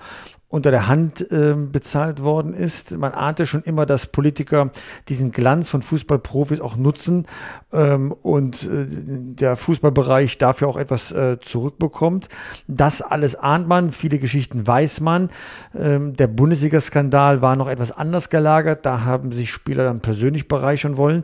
unter 0.54 0.70
der 0.70 0.88
Hand 0.88 1.32
äh, 1.32 1.56
bezahlt 1.56 2.22
worden 2.24 2.54
ist. 2.54 2.96
Man 2.96 3.12
ahnte 3.12 3.48
schon 3.48 3.64
immer, 3.64 3.88
dass 3.88 4.06
Politiker 4.06 4.70
diesen 5.10 5.32
Glanz 5.32 5.72
von 5.72 5.82
Fußballprofis 5.82 6.62
auch 6.62 6.76
nutzen 6.76 7.26
ähm, 7.72 8.12
und 8.12 8.62
äh, 8.62 8.86
der 8.88 9.56
Fußballbereich 9.56 10.38
dafür 10.38 10.68
auch 10.68 10.78
etwas 10.78 11.12
äh, 11.12 11.40
zurückbekommt. 11.40 12.30
Das 12.68 13.02
alles 13.02 13.34
ahnt 13.34 13.68
man, 13.68 13.92
viele 13.92 14.20
Geschichten 14.20 14.68
weiß 14.68 15.02
man. 15.02 15.32
Ähm, 15.76 16.16
der 16.16 16.28
Bundesliga-Skandal 16.28 17.42
war 17.42 17.56
noch 17.56 17.68
etwas 17.68 17.92
anders 17.92 18.30
gelagert, 18.30 18.86
da 18.86 19.02
haben 19.02 19.32
sich 19.32 19.50
Spieler 19.50 19.86
dann 19.86 20.02
persönlich 20.02 20.48
bereichern 20.48 20.98
wollen. 20.98 21.24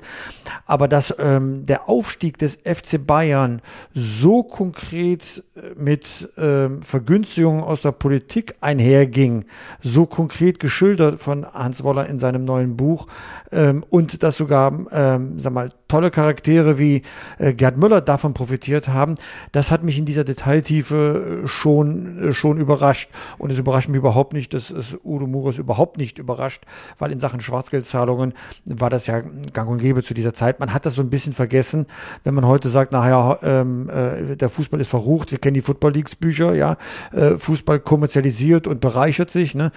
Aber 0.66 0.88
dass 0.88 1.14
ähm, 1.20 1.68
der 1.68 1.88
Aufstieg 1.88 2.40
des 2.40 2.56
FC 2.56 3.06
Bayern 3.06 3.62
so 3.94 4.42
konkret 4.42 5.44
äh, 5.56 5.80
mit 5.80 6.30
ähm, 6.36 6.82
Vergünstigungen 6.82 7.64
aus 7.64 7.84
der 7.84 7.92
Politik 7.92 8.56
einhergeht, 8.60 9.19
ging, 9.20 9.44
so 9.82 10.06
konkret 10.06 10.62
geschildert 10.62 11.20
von 11.20 11.46
Hans 11.46 11.84
Woller 11.84 12.08
in 12.08 12.20
seinem 12.20 12.46
neuen 12.46 12.78
Buch 12.78 13.08
ähm, 13.52 13.84
und 13.90 14.24
dass 14.24 14.38
sogar, 14.38 14.72
ähm, 14.94 15.38
sag 15.40 15.52
mal, 15.52 15.70
tolle 15.90 16.10
Charaktere 16.12 16.80
wie 16.80 17.02
äh, 17.38 17.54
Gerd 17.54 17.76
Müller 17.76 18.00
davon 18.00 18.34
profitiert 18.34 18.88
haben, 18.88 19.16
das 19.52 19.72
hat 19.72 19.84
mich 19.84 19.98
in 19.98 20.06
dieser 20.06 20.24
Detailtiefe 20.24 21.42
äh, 21.44 21.48
schon, 21.48 22.30
äh, 22.30 22.32
schon 22.32 22.60
überrascht. 22.60 23.10
Und 23.38 23.52
es 23.52 23.58
überrascht 23.58 23.90
mich 23.90 23.98
überhaupt 23.98 24.32
nicht, 24.32 24.54
dass 24.54 24.70
es 24.70 24.98
Udo 25.04 25.28
Muris 25.28 25.58
überhaupt 25.58 25.98
nicht 25.98 26.18
überrascht, 26.18 26.64
weil 26.98 27.12
in 27.12 27.20
Sachen 27.20 27.42
Schwarzgeldzahlungen 27.42 28.34
war 28.66 28.90
das 28.90 29.08
ja 29.08 29.22
gang 29.52 29.70
und 29.70 29.80
gäbe 29.80 30.02
zu 30.04 30.14
dieser 30.14 30.34
Zeit. 30.34 30.62
Man 30.62 30.74
hat 30.74 30.86
das 30.86 30.94
so 30.94 31.02
ein 31.02 31.10
bisschen 31.10 31.34
vergessen, 31.34 31.88
wenn 32.24 32.36
man 32.36 32.48
heute 32.48 32.70
sagt, 32.70 32.94
naja, 32.94 33.38
ähm, 33.42 33.90
äh, 33.90 34.38
der 34.38 34.50
Fußball 34.50 34.80
ist 34.80 34.90
verrucht, 34.90 35.32
wir 35.32 35.40
kennen 35.40 35.56
die 35.56 35.62
Football 35.62 35.94
Leagues 35.94 36.16
Bücher, 36.16 36.54
ja, 36.54 36.78
äh, 37.12 37.36
Fußball 37.36 37.80
kommerzialisiert 37.80 38.68
und 38.68 38.80
bereichert 38.80 39.09
sich, 39.18 39.56
ne? 39.56 39.72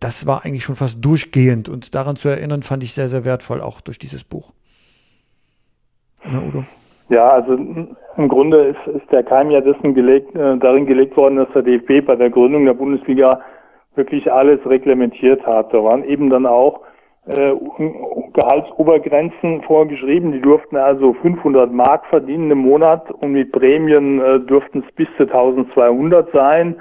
Das 0.00 0.26
war 0.26 0.44
eigentlich 0.44 0.64
schon 0.64 0.76
fast 0.76 1.04
durchgehend 1.04 1.68
und 1.68 1.94
daran 1.94 2.16
zu 2.16 2.28
erinnern, 2.28 2.62
fand 2.62 2.82
ich 2.82 2.92
sehr, 2.92 3.08
sehr 3.08 3.24
wertvoll, 3.24 3.60
auch 3.60 3.80
durch 3.80 3.98
dieses 3.98 4.24
Buch. 4.24 4.52
Na, 6.24 6.40
Udo? 6.40 6.64
Ja, 7.08 7.30
also 7.30 7.52
im 7.54 8.28
Grunde 8.28 8.68
ist, 8.68 8.96
ist 8.96 9.10
der 9.12 9.22
Keim 9.22 9.50
ja 9.50 9.60
dessen 9.60 9.94
gelegt, 9.94 10.34
äh, 10.34 10.56
darin 10.58 10.86
gelegt 10.86 11.16
worden, 11.16 11.36
dass 11.36 11.48
der 11.54 11.62
DFB 11.62 12.04
bei 12.04 12.16
der 12.16 12.30
Gründung 12.30 12.64
der 12.64 12.74
Bundesliga 12.74 13.40
wirklich 13.94 14.30
alles 14.30 14.58
reglementiert 14.66 15.46
hat. 15.46 15.72
Da 15.72 15.82
waren 15.84 16.04
eben 16.04 16.30
dann 16.30 16.46
auch 16.46 16.80
äh, 17.26 17.52
Gehaltsobergrenzen 18.34 19.62
vorgeschrieben. 19.62 20.32
Die 20.32 20.40
durften 20.40 20.76
also 20.76 21.14
500 21.14 21.72
Mark 21.72 22.06
verdienen 22.06 22.50
im 22.50 22.58
Monat 22.58 23.10
und 23.10 23.32
mit 23.32 23.52
Prämien 23.52 24.20
äh, 24.20 24.40
dürften 24.40 24.84
es 24.86 24.94
bis 24.94 25.08
zu 25.16 25.24
1200 25.24 26.30
sein. 26.32 26.76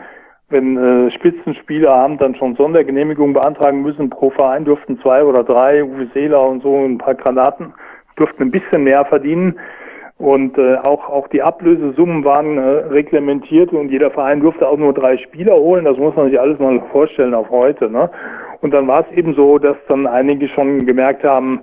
Wenn 0.49 0.77
äh, 0.77 1.12
Spitzenspieler 1.12 1.95
haben 1.95 2.17
dann 2.19 2.36
schon 2.36 2.55
Sondergenehmigungen 2.55 3.34
beantragen 3.34 3.81
müssen 3.81 4.10
pro 4.10 4.29
Verein, 4.29 4.65
durften 4.65 4.99
zwei 4.99 5.23
oder 5.23 5.43
drei, 5.43 5.84
Uwe 5.84 6.08
Seeler 6.13 6.47
und 6.47 6.62
so, 6.62 6.86
ein 6.86 6.99
paar 6.99 7.15
Granaten 7.15 7.73
durften 8.15 8.43
ein 8.43 8.51
bisschen 8.51 8.84
mehr 8.84 9.05
verdienen. 9.05 9.60
Und 10.17 10.58
äh, 10.58 10.77
auch, 10.77 11.10
auch 11.10 11.27
die 11.27 11.41
Ablösesummen 11.41 12.23
waren 12.23 12.58
äh, 12.58 12.62
reglementiert 12.62 13.73
und 13.73 13.89
jeder 13.89 14.12
Verein 14.12 14.39
durfte 14.39 14.67
auch 14.67 14.77
nur 14.77 14.93
drei 14.93 15.17
Spieler 15.17 15.55
holen. 15.55 15.84
Das 15.84 15.97
muss 15.97 16.15
man 16.15 16.29
sich 16.29 16.39
alles 16.39 16.58
mal 16.60 16.81
vorstellen 16.91 17.34
auf 17.34 17.49
heute. 17.49 17.89
Ne? 17.89 18.10
Und 18.62 18.73
dann 18.73 18.88
war 18.88 19.05
es 19.05 19.17
eben 19.17 19.34
so, 19.34 19.58
dass 19.58 19.75
dann 19.89 20.08
einige 20.08 20.47
schon 20.49 20.86
gemerkt 20.86 21.25
haben, 21.25 21.62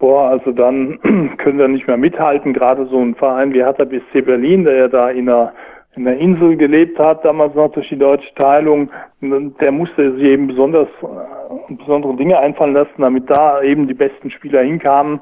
boah, 0.00 0.30
also 0.30 0.50
dann 0.50 0.98
können 1.38 1.58
wir 1.58 1.68
nicht 1.68 1.86
mehr 1.86 1.96
mithalten. 1.96 2.52
Gerade 2.52 2.86
so 2.86 2.98
ein 2.98 3.14
Verein 3.14 3.54
wie 3.54 3.62
Hertha 3.62 3.84
BSC 3.84 4.22
Berlin, 4.22 4.64
der 4.64 4.74
ja 4.74 4.88
da 4.88 5.10
in 5.10 5.26
der 5.26 5.52
in 5.96 6.04
der 6.04 6.18
Insel 6.18 6.56
gelebt 6.56 6.98
hat, 6.98 7.24
damals 7.24 7.54
noch 7.54 7.70
durch 7.72 7.88
die 7.88 7.98
deutsche 7.98 8.34
Teilung, 8.34 8.90
der 9.20 9.72
musste 9.72 10.14
sich 10.14 10.24
eben 10.24 10.48
besonders 10.48 10.88
äh, 11.02 11.74
besondere 11.74 12.16
Dinge 12.16 12.38
einfallen 12.38 12.74
lassen, 12.74 12.98
damit 12.98 13.30
da 13.30 13.62
eben 13.62 13.86
die 13.86 13.94
besten 13.94 14.30
Spieler 14.30 14.62
hinkamen. 14.62 15.20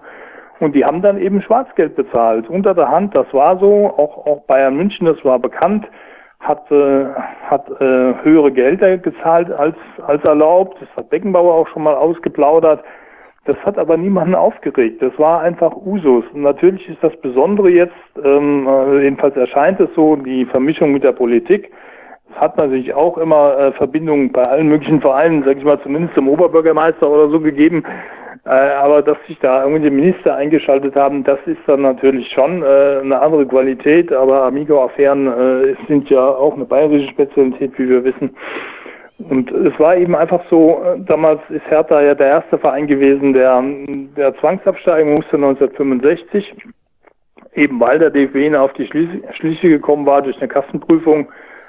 Und 0.60 0.74
die 0.74 0.84
haben 0.84 1.02
dann 1.02 1.20
eben 1.20 1.42
Schwarzgeld 1.42 1.96
bezahlt, 1.96 2.48
unter 2.48 2.74
der 2.74 2.88
Hand, 2.88 3.14
das 3.14 3.26
war 3.32 3.58
so, 3.58 3.86
auch, 3.96 4.26
auch 4.26 4.42
Bayern 4.46 4.76
München, 4.76 5.06
das 5.06 5.22
war 5.24 5.38
bekannt, 5.38 5.86
hat, 6.40 6.70
äh, 6.70 7.06
hat 7.48 7.68
äh, 7.80 8.14
höhere 8.22 8.52
Gelder 8.52 8.98
gezahlt 8.98 9.50
als, 9.50 9.76
als 10.06 10.24
erlaubt, 10.24 10.76
das 10.80 10.88
hat 10.96 11.10
Beckenbauer 11.10 11.54
auch 11.54 11.68
schon 11.68 11.82
mal 11.82 11.94
ausgeplaudert. 11.94 12.82
Das 13.44 13.56
hat 13.64 13.76
aber 13.76 13.96
niemanden 13.96 14.36
aufgeregt. 14.36 15.02
Das 15.02 15.18
war 15.18 15.40
einfach 15.40 15.74
Usus. 15.74 16.24
Und 16.32 16.42
natürlich 16.42 16.88
ist 16.88 17.02
das 17.02 17.16
Besondere 17.16 17.70
jetzt, 17.70 17.92
ähm, 18.22 18.68
äh, 18.68 19.02
jedenfalls 19.02 19.36
erscheint 19.36 19.80
es 19.80 19.88
so, 19.96 20.14
die 20.14 20.44
Vermischung 20.46 20.92
mit 20.92 21.02
der 21.02 21.12
Politik. 21.12 21.72
Es 22.30 22.40
hat 22.40 22.56
natürlich 22.56 22.94
auch 22.94 23.18
immer 23.18 23.58
äh, 23.58 23.72
Verbindungen 23.72 24.30
bei 24.30 24.46
allen 24.46 24.68
möglichen 24.68 25.00
Vereinen, 25.00 25.42
sag 25.42 25.58
ich 25.58 25.64
mal, 25.64 25.80
zumindest 25.82 26.14
zum 26.14 26.28
Oberbürgermeister 26.28 27.10
oder 27.10 27.28
so 27.30 27.40
gegeben. 27.40 27.82
Äh, 28.44 28.48
aber 28.48 29.02
dass 29.02 29.18
sich 29.26 29.38
da 29.40 29.64
irgendwie 29.64 29.90
die 29.90 29.94
Minister 29.94 30.36
eingeschaltet 30.36 30.94
haben, 30.94 31.24
das 31.24 31.38
ist 31.46 31.60
dann 31.66 31.82
natürlich 31.82 32.28
schon 32.32 32.62
äh, 32.62 33.00
eine 33.02 33.20
andere 33.20 33.46
Qualität. 33.46 34.12
Aber 34.12 34.44
Amigo-Affären 34.44 35.26
äh, 35.26 35.74
sind 35.88 36.08
ja 36.10 36.26
auch 36.26 36.54
eine 36.54 36.64
bayerische 36.64 37.10
Spezialität, 37.10 37.76
wie 37.76 37.88
wir 37.88 38.04
wissen. 38.04 38.36
Und 39.28 39.50
es 39.50 39.78
war 39.78 39.96
eben 39.96 40.14
einfach 40.14 40.42
so, 40.50 40.82
äh, 40.84 41.00
damals 41.06 41.40
ist 41.50 41.66
Hertha 41.68 42.00
ja 42.00 42.14
der 42.14 42.26
erste 42.26 42.58
Verein 42.58 42.86
gewesen, 42.86 43.32
der, 43.32 43.62
der 44.16 44.34
Zwangsabsteigen 44.36 45.14
musste 45.14 45.36
1965, 45.36 46.54
eben 47.54 47.80
weil 47.80 47.98
der 47.98 48.10
DFB 48.10 48.54
auf 48.56 48.72
die 48.74 48.86
Schliche 48.86 49.68
gekommen 49.68 50.06
war 50.06 50.22
durch 50.22 50.36
eine 50.38 50.48
Kassenprüfung, 50.48 51.28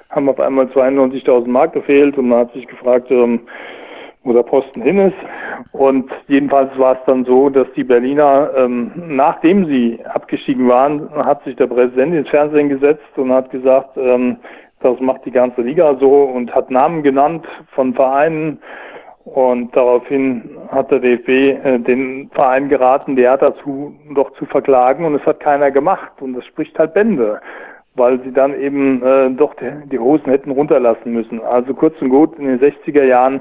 haben 0.09 0.29
auf 0.29 0.39
einmal 0.39 0.65
92.000 0.67 1.47
Mark 1.47 1.73
gefehlt 1.73 2.17
und 2.17 2.29
man 2.29 2.39
hat 2.39 2.53
sich 2.53 2.67
gefragt, 2.67 3.09
ähm, 3.11 3.41
wo 4.23 4.33
der 4.33 4.43
Posten 4.43 4.81
hin 4.81 4.99
ist. 4.99 5.17
Und 5.73 6.09
jedenfalls 6.27 6.77
war 6.77 6.93
es 6.93 7.05
dann 7.05 7.25
so, 7.25 7.49
dass 7.49 7.67
die 7.75 7.83
Berliner, 7.83 8.51
ähm, 8.55 8.91
nachdem 8.95 9.65
sie 9.65 9.99
abgestiegen 10.05 10.67
waren, 10.69 11.09
hat 11.13 11.43
sich 11.43 11.55
der 11.55 11.67
Präsident 11.67 12.13
ins 12.13 12.29
Fernsehen 12.29 12.69
gesetzt 12.69 13.17
und 13.17 13.31
hat 13.31 13.49
gesagt, 13.49 13.97
ähm, 13.97 14.37
das 14.83 14.99
macht 14.99 15.25
die 15.25 15.31
ganze 15.31 15.61
Liga 15.61 15.95
so 15.99 16.23
und 16.23 16.53
hat 16.53 16.69
Namen 16.69 17.03
genannt 17.03 17.45
von 17.73 17.93
Vereinen. 17.93 18.59
Und 19.25 19.73
daraufhin 19.73 20.57
hat 20.69 20.91
der 20.91 20.99
DFB 20.99 21.29
äh, 21.29 21.79
den 21.79 22.29
Verein 22.33 22.67
geraten, 22.67 23.15
der 23.15 23.37
dazu 23.37 23.95
doch 24.13 24.31
zu 24.33 24.45
verklagen 24.45 25.05
und 25.05 25.15
es 25.15 25.25
hat 25.25 25.39
keiner 25.39 25.71
gemacht. 25.71 26.11
Und 26.19 26.33
das 26.33 26.45
spricht 26.45 26.77
halt 26.77 26.93
Bände, 26.93 27.39
weil 27.95 28.19
sie 28.21 28.33
dann 28.33 28.53
eben 28.59 29.01
äh, 29.01 29.29
doch 29.31 29.55
die, 29.89 29.99
Hosen 29.99 30.29
hätten 30.29 30.51
runterlassen 30.51 31.13
müssen. 31.13 31.41
Also 31.41 31.73
kurz 31.73 31.99
und 32.01 32.09
gut, 32.09 32.37
in 32.37 32.47
den 32.47 32.59
60er 32.59 33.03
Jahren 33.03 33.39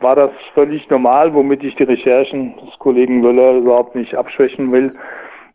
war 0.00 0.16
das 0.16 0.30
völlig 0.54 0.88
normal, 0.88 1.34
womit 1.34 1.62
ich 1.62 1.74
die 1.76 1.84
Recherchen 1.84 2.54
des 2.56 2.78
Kollegen 2.78 3.20
Müller 3.20 3.58
überhaupt 3.58 3.94
nicht 3.94 4.14
abschwächen 4.14 4.72
will. 4.72 4.94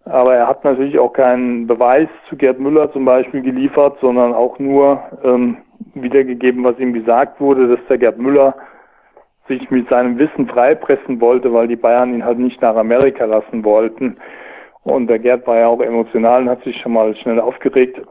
Aber 0.10 0.36
er 0.36 0.48
hat 0.48 0.64
natürlich 0.64 0.98
auch 1.00 1.12
keinen 1.12 1.68
Beweis 1.68 2.08
zu 2.30 2.38
Gerd 2.38 2.60
Müller 2.60 2.92
zum 2.94 3.06
Beispiel 3.06 3.42
geliefert, 3.42 3.98
sondern 4.00 4.34
auch 4.34 4.58
nur 4.60 5.02
ähm, 5.24 5.58
wiedergegeben, 5.96 6.64
was 6.64 6.80
ihm 6.80 6.94
gesagt 6.94 7.42
wurde, 7.42 7.68
dass 7.68 7.86
der 7.88 7.98
Gerd 7.98 8.18
Müller 8.18 8.56
sich 9.48 9.70
mit 9.70 9.90
seinem 9.90 10.18
Wissen 10.18 10.48
freipressen 10.48 11.20
wollte, 11.20 11.54
weil 11.54 11.68
die 11.68 11.76
Bayern 11.76 12.14
ihn 12.14 12.26
halt 12.26 12.40
nicht 12.40 12.62
nach 12.62 12.76
Amerika 12.76 13.26
lassen 13.26 13.64
wollten. 13.64 14.18
Und 14.84 15.08
der 15.08 15.20
Gerd 15.20 15.46
war 15.48 15.58
ja 15.58 15.68
auch 15.68 15.82
emotional 15.82 16.44
und 16.44 16.50
hat 16.50 16.64
sich 16.64 16.80
schon 16.82 16.94
mal 16.94 17.16
schnell 17.18 17.40
aufgeregt. 17.40 18.02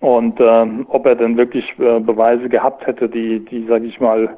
Und 0.00 0.40
ähm, 0.40 0.86
ob 0.88 1.06
er 1.06 1.14
denn 1.14 1.36
wirklich 1.36 1.64
äh, 1.78 2.00
Beweise 2.00 2.48
gehabt 2.48 2.86
hätte, 2.86 3.08
die, 3.08 3.44
die, 3.44 3.66
sag 3.68 3.82
ich 3.82 4.00
mal, 4.00 4.36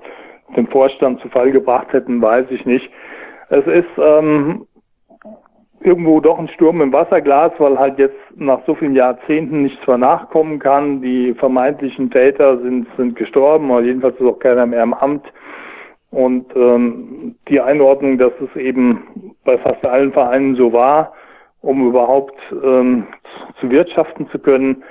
den 0.56 0.66
Vorstand 0.66 1.20
zu 1.20 1.28
Fall 1.28 1.50
gebracht 1.52 1.92
hätten, 1.92 2.20
weiß 2.20 2.46
ich 2.50 2.64
nicht. 2.66 2.90
Es 3.48 3.66
ist 3.66 3.88
ähm, 3.98 4.66
irgendwo 5.80 6.20
doch 6.20 6.38
ein 6.38 6.48
Sturm 6.48 6.80
im 6.82 6.92
Wasserglas, 6.92 7.52
weil 7.58 7.78
halt 7.78 7.98
jetzt 7.98 8.18
nach 8.36 8.60
so 8.66 8.74
vielen 8.74 8.94
Jahrzehnten 8.94 9.62
nichts 9.62 9.86
mehr 9.86 9.98
nachkommen 9.98 10.58
kann. 10.58 11.00
Die 11.00 11.34
vermeintlichen 11.34 12.10
Täter 12.10 12.58
sind, 12.58 12.86
sind 12.96 13.16
gestorben, 13.16 13.70
oder 13.70 13.84
jedenfalls 13.84 14.16
ist 14.16 14.26
auch 14.26 14.38
keiner 14.38 14.66
mehr 14.66 14.82
im 14.82 14.94
Amt. 14.94 15.26
Und 16.10 16.46
ähm, 16.56 17.36
die 17.48 17.60
Einordnung, 17.60 18.18
dass 18.18 18.32
es 18.40 18.60
eben 18.60 19.34
bei 19.44 19.56
fast 19.58 19.84
allen 19.84 20.12
Vereinen 20.12 20.56
so 20.56 20.72
war, 20.72 21.12
um 21.62 21.88
überhaupt 21.88 22.36
ähm, 22.52 23.06
zu 23.60 23.70
wirtschaften 23.70 24.28
zu 24.28 24.38
können, 24.38 24.82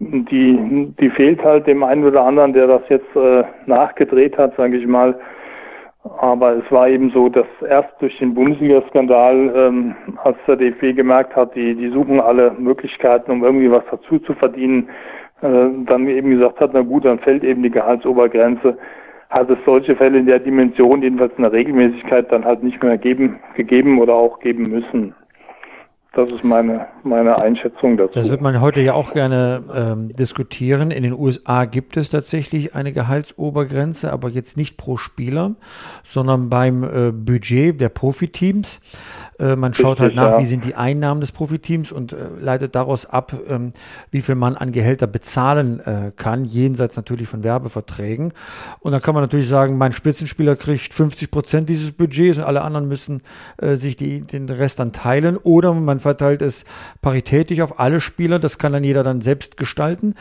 die, 0.00 0.92
die 1.00 1.10
fehlt 1.10 1.42
halt 1.42 1.66
dem 1.66 1.82
einen 1.84 2.04
oder 2.04 2.22
anderen, 2.22 2.52
der 2.52 2.66
das 2.66 2.82
jetzt 2.88 3.14
äh, 3.14 3.44
nachgedreht 3.66 4.36
hat, 4.36 4.56
sage 4.56 4.76
ich 4.76 4.86
mal. 4.86 5.18
Aber 6.04 6.56
es 6.56 6.70
war 6.70 6.88
eben 6.88 7.10
so, 7.10 7.30
dass 7.30 7.46
erst 7.66 7.90
durch 8.00 8.16
den 8.18 8.34
Bundesliga-Skandal, 8.34 9.52
ähm, 9.56 9.94
als 10.22 10.36
der 10.46 10.56
DFB 10.56 10.94
gemerkt 10.94 11.34
hat, 11.34 11.54
die, 11.54 11.74
die 11.74 11.88
suchen 11.88 12.20
alle 12.20 12.52
Möglichkeiten, 12.58 13.30
um 13.30 13.42
irgendwie 13.42 13.70
was 13.70 13.84
dazu 13.90 14.18
zu 14.18 14.34
verdienen, 14.34 14.90
äh, 15.40 15.68
dann 15.86 16.06
eben 16.06 16.30
gesagt 16.30 16.60
hat, 16.60 16.72
na 16.74 16.82
gut, 16.82 17.06
dann 17.06 17.18
fällt 17.20 17.42
eben 17.42 17.62
die 17.62 17.70
Gehaltsobergrenze, 17.70 18.76
hat 19.30 19.48
es 19.48 19.58
solche 19.64 19.96
Fälle 19.96 20.18
in 20.18 20.26
der 20.26 20.40
Dimension, 20.40 21.02
jedenfalls 21.02 21.32
in 21.36 21.42
der 21.42 21.52
Regelmäßigkeit, 21.52 22.30
dann 22.30 22.44
halt 22.44 22.62
nicht 22.62 22.82
mehr 22.82 22.98
geben, 22.98 23.40
gegeben 23.56 23.98
oder 23.98 24.14
auch 24.14 24.40
geben 24.40 24.68
müssen. 24.68 25.14
Das 26.16 26.30
ist 26.30 26.44
meine, 26.44 26.86
meine 27.02 27.36
Einschätzung 27.38 27.96
dazu. 27.96 28.12
Das 28.18 28.30
wird 28.30 28.40
man 28.40 28.60
heute 28.60 28.80
ja 28.80 28.94
auch 28.94 29.12
gerne 29.12 29.64
ähm, 29.74 30.08
diskutieren. 30.12 30.90
In 30.90 31.02
den 31.02 31.12
USA 31.12 31.64
gibt 31.64 31.96
es 31.96 32.10
tatsächlich 32.10 32.74
eine 32.74 32.92
Gehaltsobergrenze, 32.92 34.12
aber 34.12 34.28
jetzt 34.28 34.56
nicht 34.56 34.76
pro 34.76 34.96
Spieler, 34.96 35.56
sondern 36.04 36.50
beim 36.50 36.84
äh, 36.84 37.12
Budget 37.12 37.80
der 37.80 37.88
Profiteams. 37.88 38.80
Äh, 39.38 39.56
man 39.56 39.74
schaut 39.74 40.00
halt 40.00 40.10
Richtig, 40.10 40.20
halt 40.20 40.30
nach, 40.30 40.38
ja. 40.38 40.42
wie 40.42 40.46
sind 40.46 40.64
die 40.64 40.74
Einnahmen 40.74 41.20
des 41.20 41.32
Profiteams 41.32 41.92
und 41.92 42.12
äh, 42.12 42.16
leitet 42.40 42.74
daraus 42.74 43.06
ab, 43.06 43.34
ähm, 43.48 43.72
wie 44.10 44.20
viel 44.20 44.34
man 44.34 44.56
an 44.56 44.72
Gehälter 44.72 45.06
bezahlen 45.06 45.80
äh, 45.80 46.12
kann, 46.16 46.44
jenseits 46.44 46.96
natürlich 46.96 47.28
von 47.28 47.42
Werbeverträgen. 47.42 48.32
Und 48.80 48.92
dann 48.92 49.02
kann 49.02 49.14
man 49.14 49.22
natürlich 49.22 49.48
sagen, 49.48 49.76
mein 49.76 49.92
Spitzenspieler 49.92 50.56
kriegt 50.56 50.94
50 50.94 51.30
Prozent 51.30 51.68
dieses 51.68 51.92
Budgets 51.92 52.38
und 52.38 52.44
alle 52.44 52.62
anderen 52.62 52.88
müssen 52.88 53.22
äh, 53.58 53.76
sich 53.76 53.96
die, 53.96 54.20
den 54.20 54.48
Rest 54.48 54.78
dann 54.78 54.92
teilen. 54.92 55.36
Oder 55.36 55.74
man 55.74 56.00
verteilt 56.00 56.42
es 56.42 56.64
paritätisch 57.02 57.60
auf 57.60 57.80
alle 57.80 58.00
Spieler. 58.00 58.38
Das 58.38 58.58
kann 58.58 58.72
dann 58.72 58.84
jeder 58.84 59.02
dann 59.02 59.20
selbst 59.20 59.56
gestalten. 59.56 60.14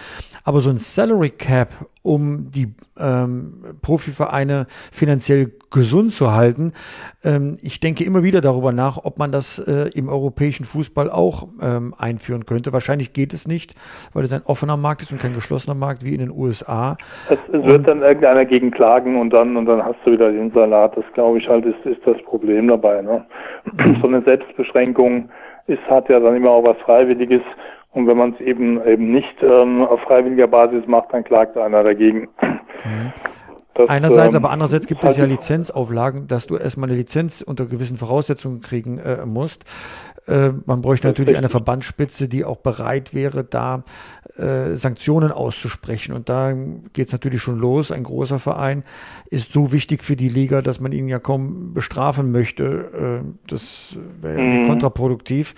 Aber 0.44 0.60
so 0.60 0.70
ein 0.70 0.78
Salary 0.78 1.30
Cap 1.30 1.70
um 2.04 2.52
die 2.52 2.68
ähm, 3.00 3.64
Profivereine 3.82 4.68
finanziell 4.92 5.52
gesund 5.72 6.12
zu 6.12 6.34
halten. 6.34 6.74
Ähm, 7.24 7.58
ich 7.64 7.80
denke 7.80 8.04
immer 8.04 8.24
wieder 8.24 8.42
darüber 8.42 8.72
nach, 8.72 9.00
ob 9.04 9.18
man 9.18 9.32
das 9.32 9.58
äh, 9.60 9.90
im 9.96 10.10
europäischen 10.10 10.66
Fußball 10.66 11.10
auch 11.10 11.48
ähm, 11.62 11.96
einführen 11.98 12.46
könnte. 12.46 12.74
Wahrscheinlich 12.74 13.14
geht 13.14 13.34
es 13.34 13.48
nicht, 13.48 13.74
weil 14.14 14.24
es 14.24 14.34
ein 14.34 14.44
offener 14.46 14.78
Markt 14.78 15.02
ist 15.02 15.12
und 15.12 15.22
kein 15.22 15.34
geschlossener 15.34 15.76
Markt 15.76 16.06
wie 16.06 16.14
in 16.14 16.20
den 16.20 16.32
USA. 16.32 16.98
Es, 17.30 17.40
wird 17.52 17.88
dann 17.88 18.02
irgendeiner 18.02 18.46
gegen 18.46 18.70
klagen 18.70 19.20
und 19.20 19.32
dann 19.32 19.58
und 19.58 19.66
dann 19.66 19.84
hast 19.84 19.98
du 20.06 20.12
wieder 20.12 20.32
den 20.32 20.52
Salat. 20.52 20.96
Das 20.98 21.06
glaube 21.14 21.40
ich 21.40 21.48
halt 21.48 21.66
ist, 21.66 21.86
ist 21.86 22.06
das 22.06 22.22
Problem 22.24 22.68
dabei. 22.68 23.02
Ne? 23.02 23.26
so 24.02 24.08
eine 24.08 24.22
Selbstbeschränkung 24.22 25.30
ist 25.68 25.82
hat 25.90 26.10
ja 26.10 26.20
dann 26.20 26.36
immer 26.36 26.52
auch 26.52 26.64
was 26.66 26.78
Freiwilliges 26.80 27.42
und 27.94 28.08
wenn 28.08 28.18
man 28.18 28.34
es 28.34 28.42
eben 28.42 28.84
eben 28.86 29.12
nicht 29.12 29.42
ähm, 29.42 29.84
auf 29.84 30.02
freiwilliger 30.02 30.48
Basis 30.48 30.86
macht, 30.88 31.14
dann 31.14 31.24
klagt 31.24 31.58
einer 31.58 31.84
dagegen. 31.84 32.28
Mhm. 32.84 33.14
Das, 33.76 33.90
Einerseits, 33.90 34.36
ähm, 34.36 34.44
aber 34.44 34.54
andererseits 34.54 34.86
gibt 34.86 35.04
es 35.04 35.18
ja 35.18 35.26
Lizenzauflagen, 35.26 36.28
dass 36.28 36.46
du 36.46 36.58
erstmal 36.58 36.90
eine 36.90 36.98
Lizenz 36.98 37.42
unter 37.42 37.66
gewissen 37.66 37.98
Voraussetzungen 37.98 38.62
kriegen 38.62 39.00
äh, 39.00 39.26
musst. 39.26 39.66
Äh, 40.28 40.52
man 40.66 40.82
bräuchte 40.82 41.08
natürlich 41.08 41.36
eine 41.36 41.50
Verbandsspitze, 41.50 42.28
die 42.28 42.46
auch 42.46 42.58
bereit 42.58 43.14
wäre, 43.14 43.44
da 43.44 43.84
äh, 44.38 44.76
Sanktionen 44.76 45.32
auszusprechen. 45.32 46.14
Und 46.14 46.30
da 46.30 46.54
geht 46.94 47.08
es 47.08 47.14
natürlich 47.14 47.42
schon 47.42 47.58
los. 47.58 47.92
Ein 47.92 48.04
großer 48.04 48.40
Verein 48.40 48.84
ist 49.30 49.52
so 49.52 49.74
wichtig 49.74 50.04
für 50.04 50.16
die 50.16 50.30
Liga, 50.30 50.62
dass 50.62 50.80
man 50.80 50.92
ihn 50.92 51.08
ja 51.08 51.20
kaum 51.20 51.74
bestrafen 51.74 52.32
möchte. 52.32 53.24
Äh, 53.24 53.34
das 53.48 53.98
wäre 54.22 54.40
mhm. 54.40 54.68
kontraproduktiv. 54.68 55.56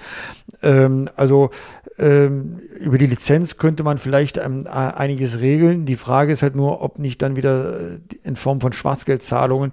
Ähm, 0.64 1.10
also 1.16 1.50
ähm, 1.98 2.60
über 2.80 2.98
die 2.98 3.06
Lizenz 3.06 3.58
könnte 3.58 3.84
man 3.84 3.98
vielleicht 3.98 4.38
ähm, 4.38 4.66
einiges 4.68 5.40
regeln. 5.42 5.86
Die 5.86 5.96
Frage 5.96 6.32
ist 6.32 6.42
halt 6.42 6.56
nur, 6.56 6.82
ob 6.82 7.00
nicht 7.00 7.22
dann 7.22 7.36
wieder 7.36 7.80
äh, 7.80 8.00
in 8.24 8.36
Form 8.36 8.60
von 8.60 8.74
Schwarzgeldzahlungen 8.74 9.72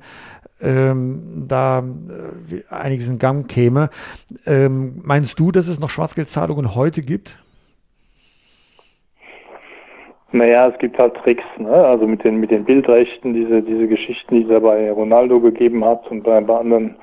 ähm, 0.62 1.46
da 1.48 1.80
äh, 1.80 2.74
einiges 2.74 3.08
in 3.08 3.18
Gang 3.18 3.48
käme. 3.48 3.90
Ähm, 4.46 5.00
meinst 5.04 5.38
du, 5.40 5.50
dass 5.50 5.68
es 5.68 5.80
noch 5.80 5.90
Schwarzgeldzahlungen 5.90 6.74
heute 6.74 7.02
gibt? 7.02 7.38
Naja, 10.30 10.68
es 10.68 10.78
gibt 10.78 10.98
halt 10.98 11.14
Tricks, 11.16 11.44
ne? 11.58 11.70
Also 11.70 12.06
mit 12.06 12.24
den 12.24 12.36
mit 12.36 12.50
den 12.50 12.64
Bildrechten, 12.64 13.34
diese 13.34 13.60
diese 13.62 13.86
Geschichten, 13.86 14.34
die 14.34 14.42
es 14.44 14.48
ja 14.48 14.60
bei 14.60 14.90
Ronaldo 14.90 15.40
gegeben 15.40 15.84
hat 15.84 16.10
und 16.10 16.22
bei, 16.22 16.40
bei 16.40 16.56
anderen 16.56 16.96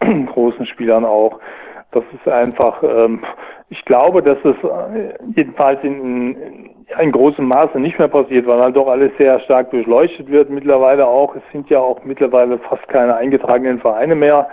großen 0.26 0.66
Spielern 0.66 1.04
auch. 1.04 1.38
Das 1.94 2.02
ist 2.12 2.26
einfach, 2.28 2.82
ähm, 2.82 3.20
ich 3.70 3.84
glaube, 3.84 4.20
dass 4.20 4.38
es 4.44 4.56
äh, 4.64 5.14
jedenfalls 5.36 5.82
in, 5.84 6.34
in, 6.34 6.70
in 7.00 7.12
großem 7.12 7.46
Maße 7.46 7.78
nicht 7.78 7.98
mehr 8.00 8.08
passiert, 8.08 8.48
weil 8.48 8.60
halt 8.60 8.74
doch 8.74 8.88
alles 8.88 9.12
sehr 9.16 9.38
stark 9.40 9.70
durchleuchtet 9.70 10.28
wird 10.28 10.50
mittlerweile 10.50 11.06
auch. 11.06 11.36
Es 11.36 11.42
sind 11.52 11.70
ja 11.70 11.78
auch 11.78 12.02
mittlerweile 12.04 12.58
fast 12.58 12.86
keine 12.88 13.14
eingetragenen 13.14 13.78
Vereine 13.78 14.16
mehr, 14.16 14.48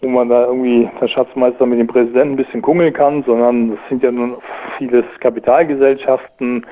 wo 0.00 0.08
man 0.08 0.28
da 0.28 0.46
irgendwie 0.46 0.88
der 1.00 1.08
Schatzmeister 1.08 1.66
mit 1.66 1.80
dem 1.80 1.88
Präsidenten 1.88 2.34
ein 2.34 2.36
bisschen 2.36 2.62
kungeln 2.62 2.92
kann, 2.92 3.24
sondern 3.24 3.72
es 3.72 3.88
sind 3.88 4.04
ja 4.04 4.12
nun 4.12 4.36
vieles 4.78 5.04
Kapitalgesellschaften 5.18 6.64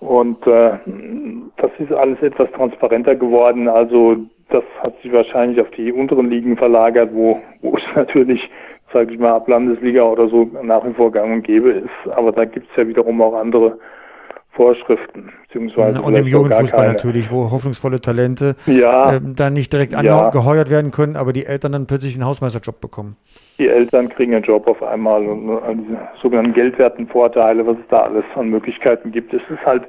und 0.00 0.46
äh, 0.46 0.72
das 1.56 1.70
ist 1.78 1.92
alles 1.92 2.20
etwas 2.20 2.50
transparenter 2.52 3.14
geworden. 3.14 3.68
Also 3.68 4.16
das 4.50 4.64
hat 4.82 5.00
sich 5.00 5.12
wahrscheinlich 5.12 5.60
auf 5.60 5.70
die 5.70 5.92
unteren 5.92 6.28
Ligen 6.28 6.56
verlagert, 6.56 7.10
wo, 7.14 7.40
wo 7.62 7.76
es 7.76 7.82
natürlich 7.94 8.50
sage 8.92 9.12
ich 9.12 9.18
mal, 9.18 9.32
ab 9.32 9.48
Landesliga 9.48 10.02
oder 10.02 10.28
so 10.28 10.50
nach 10.62 10.84
wie 10.84 10.92
vor 10.94 11.12
gang 11.12 11.32
und 11.32 11.42
gäbe 11.42 11.70
ist. 11.70 12.12
Aber 12.12 12.32
da 12.32 12.44
gibt 12.44 12.68
es 12.70 12.76
ja 12.76 12.86
wiederum 12.86 13.20
auch 13.22 13.34
andere 13.34 13.78
Vorschriften, 14.52 15.32
beziehungsweise. 15.46 16.02
Und 16.02 16.14
im 16.14 16.26
Jugendfußball 16.26 16.88
natürlich, 16.88 17.30
wo 17.30 17.50
hoffnungsvolle 17.50 18.00
Talente 18.00 18.56
ja, 18.66 19.14
ähm, 19.14 19.34
dann 19.36 19.52
nicht 19.52 19.72
direkt 19.72 19.94
angeheuert 19.94 20.68
ja. 20.68 20.74
werden 20.74 20.90
können, 20.90 21.16
aber 21.16 21.32
die 21.32 21.46
Eltern 21.46 21.72
dann 21.72 21.86
plötzlich 21.86 22.14
einen 22.14 22.26
Hausmeisterjob 22.26 22.80
bekommen. 22.80 23.16
Die 23.58 23.68
Eltern 23.68 24.08
kriegen 24.08 24.34
einen 24.34 24.44
Job 24.44 24.66
auf 24.66 24.82
einmal 24.82 25.24
und 25.24 25.86
diese 25.86 25.98
sogenannten 26.20 26.52
geldwerten 26.52 27.06
Vorteile, 27.06 27.64
was 27.66 27.76
es 27.76 27.88
da 27.90 28.02
alles 28.02 28.24
an 28.34 28.48
Möglichkeiten 28.48 29.12
gibt. 29.12 29.32
Es 29.32 29.42
ist 29.48 29.64
halt 29.64 29.84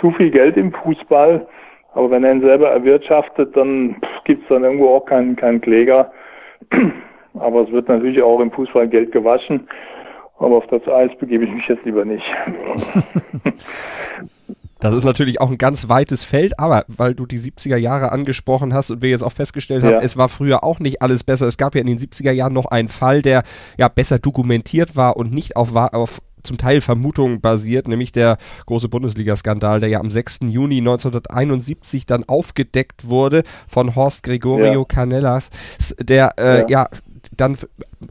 zu 0.00 0.10
viel 0.12 0.30
Geld 0.30 0.56
im 0.56 0.72
Fußball 0.72 1.46
Aber 1.94 2.10
wenn 2.10 2.24
er 2.24 2.32
ihn 2.32 2.40
selber 2.40 2.70
erwirtschaftet, 2.70 3.56
dann 3.56 3.96
gibt 4.24 4.42
es 4.42 4.48
dann 4.48 4.64
irgendwo 4.64 4.96
auch 4.96 5.06
keinen, 5.06 5.36
keinen 5.36 5.60
Kläger. 5.60 6.12
Aber 7.34 7.62
es 7.62 7.72
wird 7.72 7.88
natürlich 7.88 8.22
auch 8.22 8.40
im 8.40 8.50
Fußball 8.50 8.88
Geld 8.88 9.12
gewaschen. 9.12 9.68
Aber 10.38 10.56
auf 10.56 10.66
das 10.66 10.86
Eis 10.88 11.10
begebe 11.18 11.44
ich 11.44 11.52
mich 11.52 11.66
jetzt 11.68 11.84
lieber 11.84 12.04
nicht. 12.04 12.24
Das 14.80 14.92
ist 14.92 15.04
natürlich 15.04 15.40
auch 15.40 15.50
ein 15.50 15.56
ganz 15.56 15.88
weites 15.88 16.26
Feld, 16.26 16.58
aber 16.58 16.84
weil 16.88 17.14
du 17.14 17.24
die 17.24 17.38
70er 17.38 17.78
Jahre 17.78 18.12
angesprochen 18.12 18.74
hast 18.74 18.90
und 18.90 19.00
wir 19.00 19.08
jetzt 19.08 19.24
auch 19.24 19.32
festgestellt 19.32 19.82
haben, 19.82 19.94
ja. 19.94 20.00
es 20.02 20.18
war 20.18 20.28
früher 20.28 20.62
auch 20.62 20.78
nicht 20.78 21.00
alles 21.00 21.24
besser. 21.24 21.46
Es 21.46 21.56
gab 21.56 21.74
ja 21.74 21.80
in 21.80 21.86
den 21.86 21.98
70er 21.98 22.32
Jahren 22.32 22.52
noch 22.52 22.66
einen 22.66 22.88
Fall, 22.88 23.22
der 23.22 23.44
ja 23.78 23.88
besser 23.88 24.18
dokumentiert 24.18 24.94
war 24.94 25.16
und 25.16 25.32
nicht 25.32 25.56
auf, 25.56 25.74
auf 25.74 26.20
zum 26.42 26.58
Teil 26.58 26.82
Vermutungen 26.82 27.40
basiert, 27.40 27.88
nämlich 27.88 28.12
der 28.12 28.36
große 28.66 28.90
Bundesliga-Skandal, 28.90 29.80
der 29.80 29.88
ja 29.88 30.00
am 30.00 30.10
6. 30.10 30.40
Juni 30.48 30.80
1971 30.80 32.04
dann 32.04 32.24
aufgedeckt 32.24 33.08
wurde 33.08 33.42
von 33.66 33.96
Horst 33.96 34.22
Gregorio 34.22 34.80
ja. 34.80 34.84
Canellas, 34.84 35.48
der 35.98 36.32
äh, 36.38 36.60
ja. 36.60 36.66
ja 36.68 36.88
dann 37.36 37.56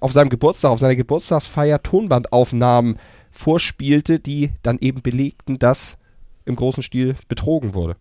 auf 0.02 0.12
seinem 0.12 0.30
Geburtstag, 0.30 0.72
auf 0.72 0.80
seiner 0.80 0.96
Geburtstagsfeier 0.96 1.82
Tonbandaufnahmen 1.82 2.98
vorspielte, 3.32 4.20
die 4.20 4.52
dann 4.64 4.78
eben 4.80 5.02
belegten, 5.02 5.60
dass 5.60 5.98
im 6.46 6.56
großen 6.56 6.84
Stil 6.84 7.16
betrogen 7.28 7.74
wurde. 7.74 7.96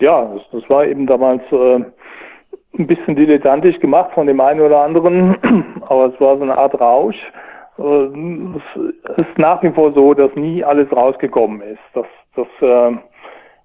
Ja, 0.00 0.24
das, 0.24 0.42
das 0.52 0.70
war 0.70 0.86
eben 0.86 1.06
damals 1.06 1.42
äh, 1.50 1.80
ein 2.78 2.86
bisschen 2.86 3.16
dilettantisch 3.16 3.78
gemacht 3.80 4.12
von 4.14 4.26
dem 4.26 4.40
einen 4.40 4.60
oder 4.60 4.82
anderen, 4.82 5.36
aber 5.82 6.12
es 6.12 6.20
war 6.20 6.36
so 6.36 6.42
eine 6.42 6.56
Art 6.56 6.78
Rausch. 6.80 7.16
Äh, 7.78 7.82
es 7.82 9.18
ist 9.18 9.38
nach 9.38 9.62
wie 9.62 9.72
vor 9.72 9.92
so, 9.92 10.14
dass 10.14 10.34
nie 10.34 10.62
alles 10.62 10.90
rausgekommen 10.92 11.60
ist. 11.62 11.80
Das, 11.94 12.06
das 12.36 12.46
äh, 12.60 12.96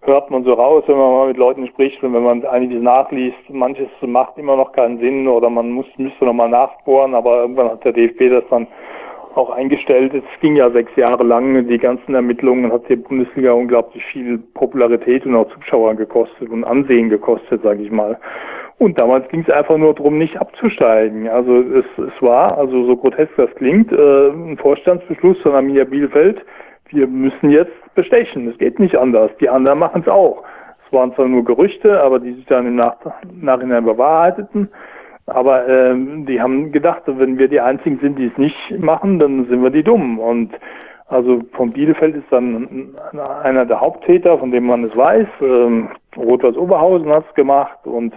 hört 0.05 0.29
man 0.29 0.43
so 0.43 0.53
raus, 0.53 0.83
wenn 0.87 0.97
man 0.97 1.11
mal 1.11 1.27
mit 1.27 1.37
Leuten 1.37 1.67
spricht 1.67 2.03
und 2.03 2.13
wenn 2.13 2.23
man 2.23 2.45
einiges 2.45 2.81
nachliest. 2.81 3.49
Manches 3.49 3.89
macht 4.01 4.37
immer 4.37 4.55
noch 4.55 4.73
keinen 4.73 4.99
Sinn 4.99 5.27
oder 5.27 5.49
man 5.49 5.71
muss, 5.71 5.85
müsste 5.97 6.25
nochmal 6.25 6.49
nachbohren, 6.49 7.15
aber 7.15 7.41
irgendwann 7.41 7.69
hat 7.69 7.83
der 7.85 7.93
DFB 7.93 8.29
das 8.29 8.43
dann 8.49 8.67
auch 9.35 9.49
eingestellt. 9.49 10.13
Es 10.13 10.23
ging 10.41 10.55
ja 10.55 10.69
sechs 10.69 10.95
Jahre 10.95 11.23
lang, 11.23 11.67
die 11.67 11.77
ganzen 11.77 12.13
Ermittlungen 12.13 12.71
hat 12.71 12.87
die 12.89 12.95
Bundesliga 12.95 13.51
unglaublich 13.53 14.03
viel 14.05 14.37
Popularität 14.53 15.25
und 15.25 15.35
auch 15.35 15.49
Zuschauer 15.49 15.95
gekostet 15.95 16.49
und 16.49 16.63
Ansehen 16.63 17.09
gekostet, 17.09 17.63
sage 17.63 17.83
ich 17.83 17.91
mal. 17.91 18.19
Und 18.79 18.97
damals 18.97 19.27
ging 19.29 19.45
es 19.47 19.53
einfach 19.53 19.77
nur 19.77 19.93
darum, 19.93 20.17
nicht 20.17 20.37
abzusteigen. 20.37 21.27
Also 21.27 21.57
es, 21.57 21.85
es 21.97 22.21
war, 22.21 22.57
also 22.57 22.85
so 22.85 22.97
grotesk 22.97 23.35
das 23.37 23.53
klingt, 23.55 23.91
äh, 23.91 24.29
ein 24.29 24.57
Vorstandsbeschluss 24.57 25.39
von 25.41 25.53
Arminia 25.53 25.85
Bielefeld, 25.85 26.43
wir 26.93 27.07
müssen 27.07 27.49
jetzt 27.49 27.73
bestechen. 27.95 28.47
Es 28.49 28.57
geht 28.57 28.79
nicht 28.79 28.95
anders. 28.95 29.31
Die 29.39 29.49
anderen 29.49 29.79
machen 29.79 30.01
es 30.01 30.07
auch. 30.07 30.43
Es 30.85 30.93
waren 30.93 31.11
zwar 31.11 31.27
nur 31.27 31.43
Gerüchte, 31.43 32.01
aber 32.01 32.19
die 32.19 32.33
sich 32.33 32.45
dann 32.45 32.67
im 32.67 32.75
Nach 32.75 32.97
Nachhinein 33.41 33.85
bewahrheiteten. 33.85 34.69
Aber 35.25 35.67
ähm, 35.67 36.25
die 36.25 36.41
haben 36.41 36.71
gedacht, 36.71 37.03
wenn 37.05 37.37
wir 37.37 37.47
die 37.47 37.61
Einzigen 37.61 37.99
sind, 37.99 38.19
die 38.19 38.27
es 38.27 38.37
nicht 38.37 38.57
machen, 38.79 39.19
dann 39.19 39.45
sind 39.47 39.63
wir 39.63 39.69
die 39.69 39.83
Dummen. 39.83 40.19
Und 40.19 40.51
also 41.07 41.41
von 41.53 41.71
Bielefeld 41.71 42.15
ist 42.15 42.31
dann 42.31 42.95
einer 43.43 43.65
der 43.65 43.79
Haupttäter, 43.79 44.37
von 44.37 44.51
dem 44.51 44.65
man 44.65 44.83
es 44.83 44.95
weiß. 44.95 45.27
Ähm, 45.41 45.89
Rot-Weiß 46.17 46.57
Oberhausen 46.57 47.09
hat 47.09 47.25
es 47.29 47.35
gemacht 47.35 47.79
und 47.85 48.13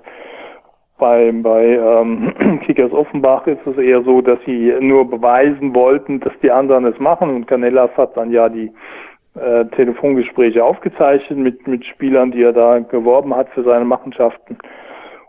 bei, 0.98 1.32
bei 1.32 1.64
ähm, 1.64 2.60
Kickers 2.66 2.92
Offenbach 2.92 3.46
ist 3.46 3.66
es 3.66 3.76
eher 3.76 4.02
so, 4.02 4.20
dass 4.20 4.38
sie 4.46 4.72
nur 4.80 5.08
beweisen 5.08 5.74
wollten, 5.74 6.20
dass 6.20 6.32
die 6.42 6.50
anderen 6.50 6.84
es 6.86 6.98
machen. 6.98 7.30
Und 7.30 7.46
Canellas 7.46 7.90
hat 7.96 8.16
dann 8.16 8.30
ja 8.30 8.48
die 8.48 8.72
äh, 9.34 9.66
Telefongespräche 9.76 10.64
aufgezeichnet 10.64 11.38
mit, 11.38 11.66
mit 11.66 11.84
Spielern, 11.84 12.30
die 12.30 12.42
er 12.42 12.52
da 12.52 12.78
geworben 12.78 13.34
hat 13.34 13.48
für 13.50 13.62
seine 13.62 13.84
Machenschaften. 13.84 14.56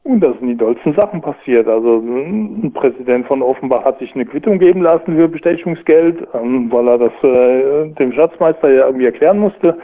Und 0.04 0.22
da 0.22 0.32
sind 0.34 0.48
die 0.48 0.56
dollsten 0.56 0.94
Sachen 0.94 1.22
passiert. 1.22 1.68
Also 1.68 1.98
ein 1.98 2.72
Präsident 2.74 3.28
von 3.28 3.42
Offenbach 3.42 3.84
hat 3.84 4.00
sich 4.00 4.16
eine 4.16 4.26
Quittung 4.26 4.58
geben 4.58 4.82
lassen 4.82 5.18
für 5.18 5.28
Bestechungsgeld, 5.28 6.26
ähm, 6.34 6.72
weil 6.72 6.88
er 6.88 6.98
das 6.98 7.12
äh, 7.24 7.90
dem 7.96 8.14
Schatzmeister 8.14 8.70
ja 8.70 8.86
irgendwie 8.86 9.08
erklären 9.08 9.40
musste. 9.40 9.78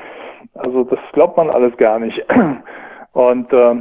Also 0.53 0.85
das 0.85 0.99
glaubt 1.11 1.35
man 1.35 1.49
alles 1.49 1.75
gar 1.75 1.99
nicht. 1.99 2.25
Und 3.11 3.51
äh, 3.51 3.75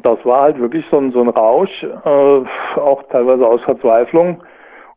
das 0.00 0.24
war 0.24 0.42
halt 0.42 0.58
wirklich 0.58 0.84
so 0.90 0.98
ein, 0.98 1.12
so 1.12 1.20
ein 1.20 1.28
Rausch, 1.28 1.82
äh, 1.82 2.78
auch 2.78 3.02
teilweise 3.10 3.46
aus 3.46 3.60
Verzweiflung, 3.62 4.42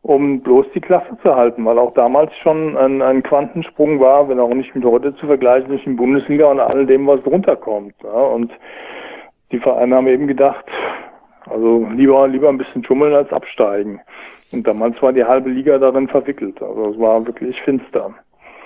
um 0.02 0.40
bloß 0.40 0.66
die 0.74 0.80
Klasse 0.80 1.16
zu 1.22 1.34
halten, 1.34 1.64
weil 1.64 1.78
auch 1.78 1.92
damals 1.94 2.34
schon 2.38 2.76
ein, 2.76 3.02
ein 3.02 3.22
Quantensprung 3.22 4.00
war, 4.00 4.28
wenn 4.28 4.40
auch 4.40 4.54
nicht 4.54 4.74
mit 4.74 4.84
heute 4.84 5.14
zu 5.16 5.26
vergleichen, 5.26 5.68
zwischen 5.68 5.96
Bundesliga 5.96 6.46
und 6.50 6.60
all 6.60 6.86
dem, 6.86 7.06
was 7.06 7.22
drunter 7.22 7.56
kommt. 7.56 7.94
Ja. 8.02 8.10
Und 8.10 8.52
die 9.52 9.58
Vereine 9.58 9.96
haben 9.96 10.06
eben 10.06 10.26
gedacht, 10.26 10.64
also 11.48 11.86
lieber, 11.92 12.26
lieber 12.28 12.48
ein 12.48 12.58
bisschen 12.58 12.84
schummeln 12.84 13.14
als 13.14 13.32
absteigen. 13.32 14.00
Und 14.52 14.66
damals 14.66 15.00
war 15.02 15.12
die 15.12 15.24
halbe 15.24 15.50
Liga 15.50 15.78
darin 15.78 16.08
verwickelt. 16.08 16.62
Also 16.62 16.90
es 16.90 16.98
war 16.98 17.26
wirklich 17.26 17.60
finster. 17.62 18.14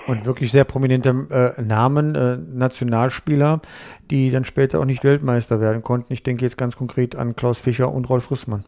Und 0.07 0.25
wirklich 0.25 0.51
sehr 0.51 0.63
prominente 0.63 1.09
äh, 1.57 1.61
Namen, 1.61 2.15
äh, 2.15 2.37
Nationalspieler, 2.37 3.61
die 4.09 4.31
dann 4.31 4.43
später 4.43 4.79
auch 4.79 4.85
nicht 4.85 5.03
Weltmeister 5.03 5.61
werden 5.61 5.83
konnten. 5.83 6.11
Ich 6.11 6.23
denke 6.23 6.43
jetzt 6.43 6.57
ganz 6.57 6.75
konkret 6.75 7.15
an 7.15 7.35
Klaus 7.35 7.61
Fischer 7.61 7.91
und 7.91 8.09
Rolf 8.09 8.31
Rissmann. 8.31 8.65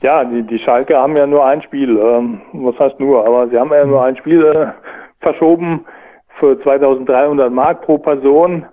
Ja, 0.00 0.24
die, 0.24 0.42
die 0.42 0.58
Schalke 0.60 0.96
haben 0.96 1.16
ja 1.16 1.26
nur 1.26 1.44
ein 1.44 1.60
Spiel, 1.62 1.98
ähm, 1.98 2.40
was 2.52 2.78
heißt 2.78 3.00
nur, 3.00 3.26
aber 3.26 3.48
sie 3.48 3.58
haben 3.58 3.72
ja 3.72 3.84
nur 3.84 4.04
ein 4.04 4.16
Spiel 4.16 4.44
äh, 4.44 4.68
verschoben 5.20 5.84
für 6.38 6.60
2300 6.62 7.50
Mark 7.50 7.82
pro 7.82 7.98
Person. 7.98 8.64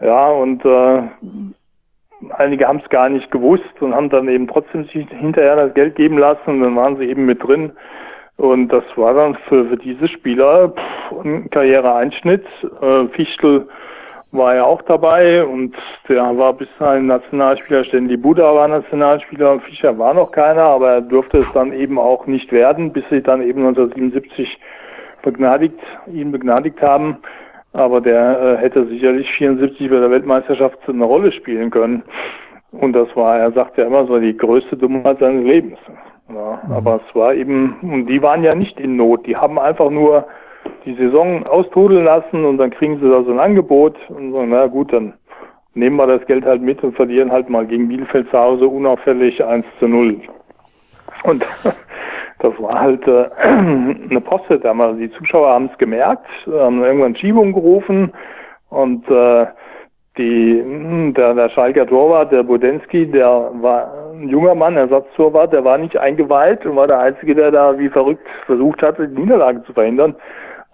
Ja, 0.00 0.28
und 0.28 0.64
äh, 0.64 1.02
einige 2.30 2.68
haben 2.68 2.80
es 2.82 2.88
gar 2.90 3.08
nicht 3.08 3.30
gewusst 3.30 3.80
und 3.80 3.94
haben 3.94 4.10
dann 4.10 4.28
eben 4.28 4.46
trotzdem 4.46 4.84
sich 4.84 5.08
hinterher 5.08 5.56
das 5.56 5.74
Geld 5.74 5.96
geben 5.96 6.18
lassen 6.18 6.50
und 6.50 6.60
dann 6.62 6.76
waren 6.76 6.96
sie 6.98 7.06
eben 7.06 7.26
mit 7.26 7.42
drin. 7.42 7.72
Und 8.40 8.68
das 8.68 8.84
war 8.96 9.12
dann 9.12 9.34
für, 9.48 9.66
für 9.66 9.76
diese 9.76 10.08
Spieler 10.08 10.70
pff, 10.70 11.24
ein 11.24 11.50
Karriereeinschnitt. 11.50 12.46
Äh, 12.80 13.08
Fichtel 13.08 13.68
war 14.32 14.54
ja 14.54 14.64
auch 14.64 14.80
dabei 14.82 15.44
und 15.44 15.76
der 16.08 16.38
war 16.38 16.54
bis 16.54 16.68
dahin 16.78 17.06
Nationalspieler. 17.06 17.84
Stanley 17.84 18.16
Buda 18.16 18.54
war 18.54 18.66
Nationalspieler, 18.66 19.60
Fischer 19.60 19.98
war 19.98 20.14
noch 20.14 20.32
keiner, 20.32 20.62
aber 20.62 20.90
er 20.90 21.00
durfte 21.02 21.40
es 21.40 21.52
dann 21.52 21.74
eben 21.74 21.98
auch 21.98 22.26
nicht 22.26 22.50
werden, 22.50 22.94
bis 22.94 23.04
sie 23.10 23.20
dann 23.20 23.42
eben 23.42 23.66
1977 23.66 24.58
begnadigt, 25.22 25.78
ihn 26.10 26.32
begnadigt 26.32 26.80
haben. 26.80 27.18
Aber 27.74 28.00
der 28.00 28.40
äh, 28.40 28.56
hätte 28.56 28.86
sicherlich 28.86 29.30
74 29.32 29.90
bei 29.90 30.00
der 30.00 30.10
Weltmeisterschaft 30.10 30.78
eine 30.88 31.04
Rolle 31.04 31.30
spielen 31.32 31.70
können. 31.70 32.04
Und 32.72 32.94
das 32.94 33.14
war, 33.14 33.36
er 33.38 33.52
sagt 33.52 33.76
ja 33.76 33.84
immer 33.84 34.06
so, 34.06 34.18
die 34.18 34.34
größte 34.34 34.78
Dummheit 34.78 35.18
seines 35.18 35.44
Lebens. 35.44 35.78
Ja, 36.34 36.60
mhm. 36.66 36.72
Aber 36.72 37.00
es 37.06 37.14
war 37.14 37.34
eben, 37.34 37.76
und 37.82 38.06
die 38.06 38.22
waren 38.22 38.42
ja 38.42 38.54
nicht 38.54 38.78
in 38.78 38.96
Not. 38.96 39.26
Die 39.26 39.36
haben 39.36 39.58
einfach 39.58 39.90
nur 39.90 40.26
die 40.84 40.94
Saison 40.94 41.46
austrudeln 41.46 42.04
lassen 42.04 42.44
und 42.44 42.58
dann 42.58 42.70
kriegen 42.70 43.00
sie 43.00 43.08
da 43.08 43.22
so 43.22 43.30
ein 43.30 43.40
Angebot 43.40 43.96
und 44.08 44.32
sagen, 44.32 44.50
na 44.50 44.66
gut, 44.66 44.92
dann 44.92 45.14
nehmen 45.74 45.96
wir 45.96 46.06
das 46.06 46.26
Geld 46.26 46.44
halt 46.44 46.62
mit 46.62 46.82
und 46.82 46.96
verlieren 46.96 47.32
halt 47.32 47.48
mal 47.48 47.66
gegen 47.66 47.88
Bielefeld 47.88 48.30
zu 48.30 48.38
Hause 48.38 48.66
unauffällig 48.66 49.42
1 49.42 49.64
zu 49.78 49.88
0. 49.88 50.20
Und 51.24 51.44
das 52.38 52.52
war 52.58 52.80
halt 52.80 53.06
äh, 53.06 53.28
eine 53.40 54.20
Poste 54.20 54.58
damals. 54.58 54.98
Die 54.98 55.10
Zuschauer 55.12 55.48
haben 55.48 55.70
es 55.72 55.78
gemerkt, 55.78 56.26
haben 56.46 56.82
irgendwann 56.82 57.16
Schiebung 57.16 57.52
gerufen 57.52 58.12
und 58.68 59.08
äh, 59.08 59.46
die, 60.20 60.62
hm, 60.62 61.14
der, 61.14 61.34
der 61.34 61.48
Schalker 61.48 61.86
Torwart, 61.86 62.30
der 62.30 62.42
Budensky, 62.42 63.06
der 63.06 63.50
war 63.54 64.12
ein 64.12 64.28
junger 64.28 64.54
Mann, 64.54 64.76
Ersatztorwart, 64.76 65.52
der 65.52 65.64
war 65.64 65.78
nicht 65.78 65.96
eingeweiht 65.96 66.64
und 66.66 66.76
war 66.76 66.86
der 66.86 67.00
Einzige, 67.00 67.34
der 67.34 67.50
da 67.50 67.78
wie 67.78 67.88
verrückt 67.88 68.26
versucht 68.46 68.82
hatte, 68.82 69.08
die 69.08 69.20
Niederlage 69.20 69.62
zu 69.64 69.72
verhindern. 69.72 70.14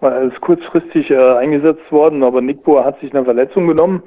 Er 0.01 0.23
ist 0.23 0.39
kurzfristig 0.41 1.09
äh, 1.09 1.17
eingesetzt 1.17 1.91
worden, 1.91 2.23
aber 2.23 2.41
Nick 2.41 2.63
Bohr 2.63 2.85
hat 2.85 2.99
sich 2.99 3.13
eine 3.15 3.25
Verletzung 3.25 3.67
genommen 3.67 4.03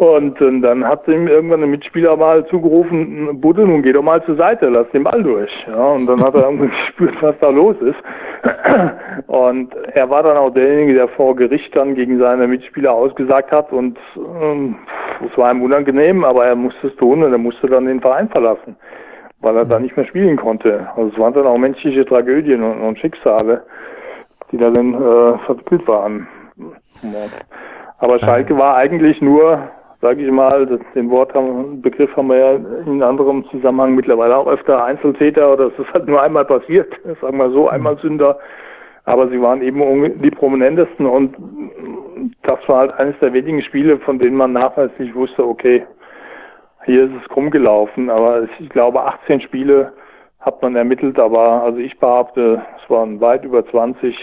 und 0.00 0.40
äh, 0.40 0.60
dann 0.62 0.88
hat 0.88 1.06
ihm 1.08 1.28
irgendwann 1.28 1.62
ein 1.62 1.70
Mitspieler 1.72 2.16
mal 2.16 2.46
zugerufen, 2.46 3.38
Budde, 3.38 3.66
nun 3.66 3.82
geh 3.82 3.92
doch 3.92 4.02
mal 4.02 4.24
zur 4.24 4.36
Seite, 4.36 4.70
lass 4.70 4.88
den 4.92 5.04
Ball 5.04 5.22
durch. 5.22 5.50
Ja, 5.66 5.88
und 5.92 6.06
dann 6.06 6.24
hat 6.24 6.34
er 6.34 6.44
irgendwie 6.44 6.68
gespürt, 6.68 7.16
was 7.20 7.34
da 7.40 7.50
los 7.50 7.76
ist. 7.82 7.98
Und 9.26 9.74
er 9.92 10.08
war 10.08 10.22
dann 10.22 10.38
auch 10.38 10.48
derjenige, 10.48 10.94
der 10.94 11.08
vor 11.08 11.36
Gericht 11.36 11.76
dann 11.76 11.94
gegen 11.94 12.18
seine 12.18 12.46
Mitspieler 12.48 12.90
ausgesagt 12.90 13.52
hat 13.52 13.70
und 13.70 13.98
ähm, 14.16 14.76
es 15.30 15.36
war 15.36 15.52
ihm 15.52 15.60
unangenehm, 15.60 16.24
aber 16.24 16.46
er 16.46 16.56
musste 16.56 16.86
es 16.86 16.96
tun 16.96 17.22
und 17.22 17.30
er 17.30 17.38
musste 17.38 17.66
dann 17.66 17.84
den 17.84 18.00
Verein 18.00 18.30
verlassen, 18.30 18.76
weil 19.42 19.54
er 19.54 19.66
da 19.66 19.78
nicht 19.78 19.94
mehr 19.98 20.06
spielen 20.06 20.38
konnte. 20.38 20.88
Also 20.96 21.10
es 21.12 21.18
waren 21.18 21.34
dann 21.34 21.46
auch 21.46 21.58
menschliche 21.58 22.06
Tragödien 22.06 22.62
und, 22.62 22.80
und 22.80 22.98
Schicksale, 22.98 23.62
die 24.50 24.56
darin 24.56 24.94
äh, 24.94 25.38
verwickelt 25.44 25.86
waren. 25.86 26.26
Aber 27.98 28.18
Schalke 28.18 28.56
war 28.56 28.76
eigentlich 28.76 29.20
nur 29.20 29.68
sage 30.00 30.24
ich 30.24 30.30
mal, 30.30 30.66
das, 30.66 30.80
den 30.94 31.10
Wort 31.10 31.34
haben, 31.34 31.82
Begriff 31.82 32.14
haben 32.16 32.28
wir 32.28 32.36
ja 32.36 32.52
in 32.86 33.02
anderem 33.02 33.44
Zusammenhang 33.50 33.94
mittlerweile 33.94 34.36
auch 34.36 34.46
öfter 34.46 34.82
Einzeltäter 34.84 35.52
oder 35.52 35.66
es 35.66 35.78
ist 35.78 35.92
halt 35.92 36.08
nur 36.08 36.22
einmal 36.22 36.44
passiert, 36.44 36.92
sagen 37.20 37.36
wir 37.36 37.50
so, 37.50 37.68
einmal 37.68 37.98
Sünder. 37.98 38.38
aber 39.04 39.28
sie 39.28 39.40
waren 39.40 39.62
eben 39.62 40.20
die 40.22 40.30
prominentesten 40.30 41.06
und 41.06 41.36
das 42.42 42.58
war 42.66 42.78
halt 42.78 42.92
eines 42.94 43.18
der 43.20 43.32
wenigen 43.32 43.62
Spiele, 43.62 43.98
von 43.98 44.18
denen 44.18 44.36
man 44.36 44.52
nachweislich 44.52 45.14
wusste, 45.14 45.46
okay, 45.46 45.84
hier 46.86 47.04
ist 47.04 47.12
es 47.22 47.28
krumm 47.28 47.50
gelaufen, 47.50 48.08
aber 48.08 48.48
ich 48.58 48.68
glaube 48.70 49.04
18 49.04 49.42
Spiele 49.42 49.92
hat 50.40 50.62
man 50.62 50.74
ermittelt, 50.74 51.18
aber 51.18 51.62
also 51.62 51.78
ich 51.78 51.98
behaupte, 51.98 52.62
es 52.82 52.90
waren 52.90 53.20
weit 53.20 53.44
über 53.44 53.66
20 53.66 54.16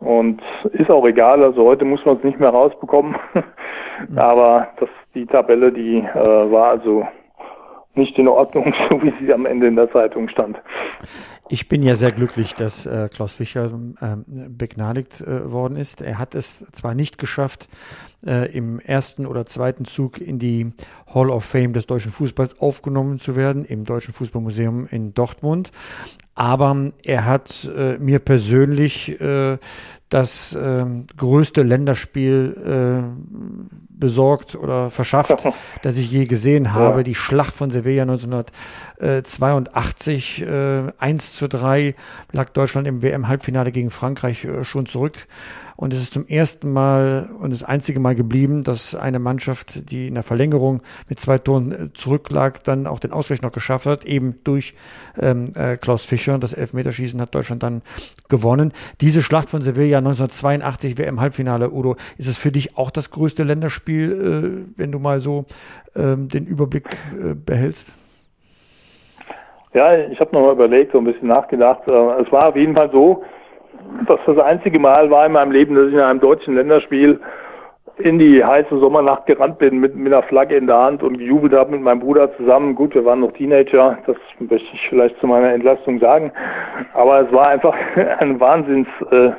und 0.00 0.40
ist 0.72 0.90
auch 0.90 1.06
egal, 1.06 1.42
also 1.42 1.64
heute 1.64 1.84
muss 1.84 2.04
man 2.04 2.16
es 2.16 2.24
nicht 2.24 2.38
mehr 2.38 2.50
rausbekommen, 2.50 3.16
aber 4.16 4.68
das, 4.78 4.88
die 5.14 5.26
Tabelle, 5.26 5.72
die 5.72 5.98
äh, 5.98 6.50
war 6.50 6.70
also 6.70 7.06
nicht 7.94 8.16
in 8.18 8.28
Ordnung, 8.28 8.72
so 8.88 9.02
wie 9.02 9.12
sie 9.20 9.32
am 9.32 9.44
Ende 9.44 9.66
in 9.66 9.76
der 9.76 9.90
Zeitung 9.90 10.28
stand. 10.28 10.56
Ich 11.50 11.66
bin 11.66 11.82
ja 11.82 11.94
sehr 11.94 12.12
glücklich, 12.12 12.54
dass 12.54 12.84
äh, 12.84 13.08
Klaus 13.10 13.36
Fischer 13.36 13.70
äh, 14.00 14.16
begnadigt 14.26 15.22
äh, 15.22 15.50
worden 15.50 15.76
ist. 15.76 16.02
Er 16.02 16.18
hat 16.18 16.34
es 16.34 16.66
zwar 16.72 16.94
nicht 16.94 17.16
geschafft, 17.16 17.68
äh, 18.26 18.54
im 18.54 18.80
ersten 18.80 19.24
oder 19.24 19.46
zweiten 19.46 19.86
Zug 19.86 20.20
in 20.20 20.38
die 20.38 20.72
Hall 21.12 21.30
of 21.30 21.44
Fame 21.44 21.72
des 21.72 21.86
deutschen 21.86 22.12
Fußballs 22.12 22.60
aufgenommen 22.60 23.18
zu 23.18 23.34
werden, 23.34 23.64
im 23.64 23.84
Deutschen 23.84 24.12
Fußballmuseum 24.12 24.86
in 24.90 25.14
Dortmund, 25.14 25.72
aber 26.38 26.92
er 27.04 27.24
hat 27.24 27.68
äh, 27.76 27.98
mir 27.98 28.20
persönlich 28.20 29.20
äh, 29.20 29.58
das 30.08 30.54
äh, 30.54 30.86
größte 31.16 31.64
Länderspiel 31.64 32.54
äh, 32.64 33.02
besorgt 33.90 34.54
oder 34.54 34.90
verschafft, 34.90 35.48
das 35.82 35.96
ich 35.96 36.12
je 36.12 36.26
gesehen 36.26 36.74
habe. 36.74 36.98
Ja. 36.98 37.02
Die 37.02 37.16
Schlacht 37.16 37.52
von 37.52 37.72
Sevilla 37.72 38.02
1982, 38.02 40.42
äh, 40.42 40.92
1 40.96 41.34
zu 41.34 41.48
3 41.48 41.96
lag 42.30 42.50
Deutschland 42.50 42.86
im 42.86 43.02
WM-Halbfinale 43.02 43.72
gegen 43.72 43.90
Frankreich 43.90 44.44
äh, 44.44 44.62
schon 44.62 44.86
zurück. 44.86 45.26
Und 45.80 45.92
es 45.92 46.00
ist 46.00 46.12
zum 46.12 46.26
ersten 46.26 46.72
Mal 46.72 47.30
und 47.40 47.52
das 47.52 47.62
einzige 47.62 48.00
Mal 48.00 48.16
geblieben, 48.16 48.64
dass 48.64 48.96
eine 48.96 49.20
Mannschaft, 49.20 49.92
die 49.92 50.08
in 50.08 50.14
der 50.14 50.24
Verlängerung 50.24 50.82
mit 51.08 51.20
zwei 51.20 51.38
Toren 51.38 51.70
äh, 51.70 51.92
zurücklag, 51.92 52.64
dann 52.64 52.88
auch 52.88 52.98
den 52.98 53.12
Ausgleich 53.12 53.42
noch 53.42 53.52
geschafft 53.52 53.86
hat, 53.86 54.04
eben 54.04 54.40
durch 54.42 54.74
ähm, 55.20 55.44
äh, 55.54 55.76
Klaus 55.76 56.04
Fischer. 56.04 56.36
Das 56.38 56.52
Elfmeterschießen 56.52 57.20
hat 57.20 57.32
Deutschland 57.32 57.62
dann 57.62 57.82
gewonnen. 58.28 58.72
Diese 59.00 59.22
Schlacht 59.22 59.50
von 59.50 59.62
Sevilla 59.62 59.98
1982 59.98 60.98
WM-Halbfinale, 60.98 61.70
Udo, 61.70 61.94
ist 62.16 62.26
es 62.26 62.36
für 62.36 62.50
dich 62.50 62.76
auch 62.76 62.90
das 62.90 63.12
größte 63.12 63.44
Länderspiel, 63.44 64.66
äh, 64.74 64.80
wenn 64.80 64.90
du 64.90 64.98
mal 64.98 65.20
so 65.20 65.44
ähm, 65.94 66.26
den 66.26 66.44
Überblick 66.44 66.88
äh, 67.12 67.34
behältst? 67.34 67.96
Ja, 69.74 69.96
ich 69.96 70.18
habe 70.18 70.32
nochmal 70.32 70.54
überlegt, 70.54 70.90
so 70.90 70.98
ein 70.98 71.04
bisschen 71.04 71.28
nachgedacht. 71.28 71.86
Äh, 71.86 72.22
es 72.22 72.32
war 72.32 72.48
auf 72.48 72.56
jeden 72.56 72.74
Fall 72.74 72.90
so, 72.90 73.22
das 74.06 74.20
das 74.26 74.38
einzige 74.38 74.78
Mal 74.78 75.10
war 75.10 75.26
in 75.26 75.32
meinem 75.32 75.52
Leben, 75.52 75.74
dass 75.74 75.88
ich 75.88 75.94
in 75.94 76.00
einem 76.00 76.20
deutschen 76.20 76.54
Länderspiel 76.54 77.20
in 77.98 78.18
die 78.18 78.44
heiße 78.44 78.78
Sommernacht 78.78 79.26
gerannt 79.26 79.58
bin 79.58 79.78
mit, 79.80 79.96
mit 79.96 80.12
einer 80.12 80.22
Flagge 80.22 80.56
in 80.56 80.66
der 80.66 80.78
Hand 80.78 81.02
und 81.02 81.18
gejubelt 81.18 81.52
habe 81.52 81.72
mit 81.72 81.82
meinem 81.82 82.00
Bruder 82.00 82.34
zusammen. 82.36 82.74
Gut, 82.74 82.94
wir 82.94 83.04
waren 83.04 83.20
noch 83.20 83.32
Teenager, 83.32 83.98
das 84.06 84.16
möchte 84.38 84.68
ich 84.72 84.88
vielleicht 84.88 85.18
zu 85.18 85.26
meiner 85.26 85.52
Entlastung 85.52 85.98
sagen. 85.98 86.32
Aber 86.94 87.22
es 87.22 87.32
war 87.32 87.48
einfach 87.48 87.74
eine 88.18 88.38
Wahnsinns 88.38 88.86
äh, 89.10 89.30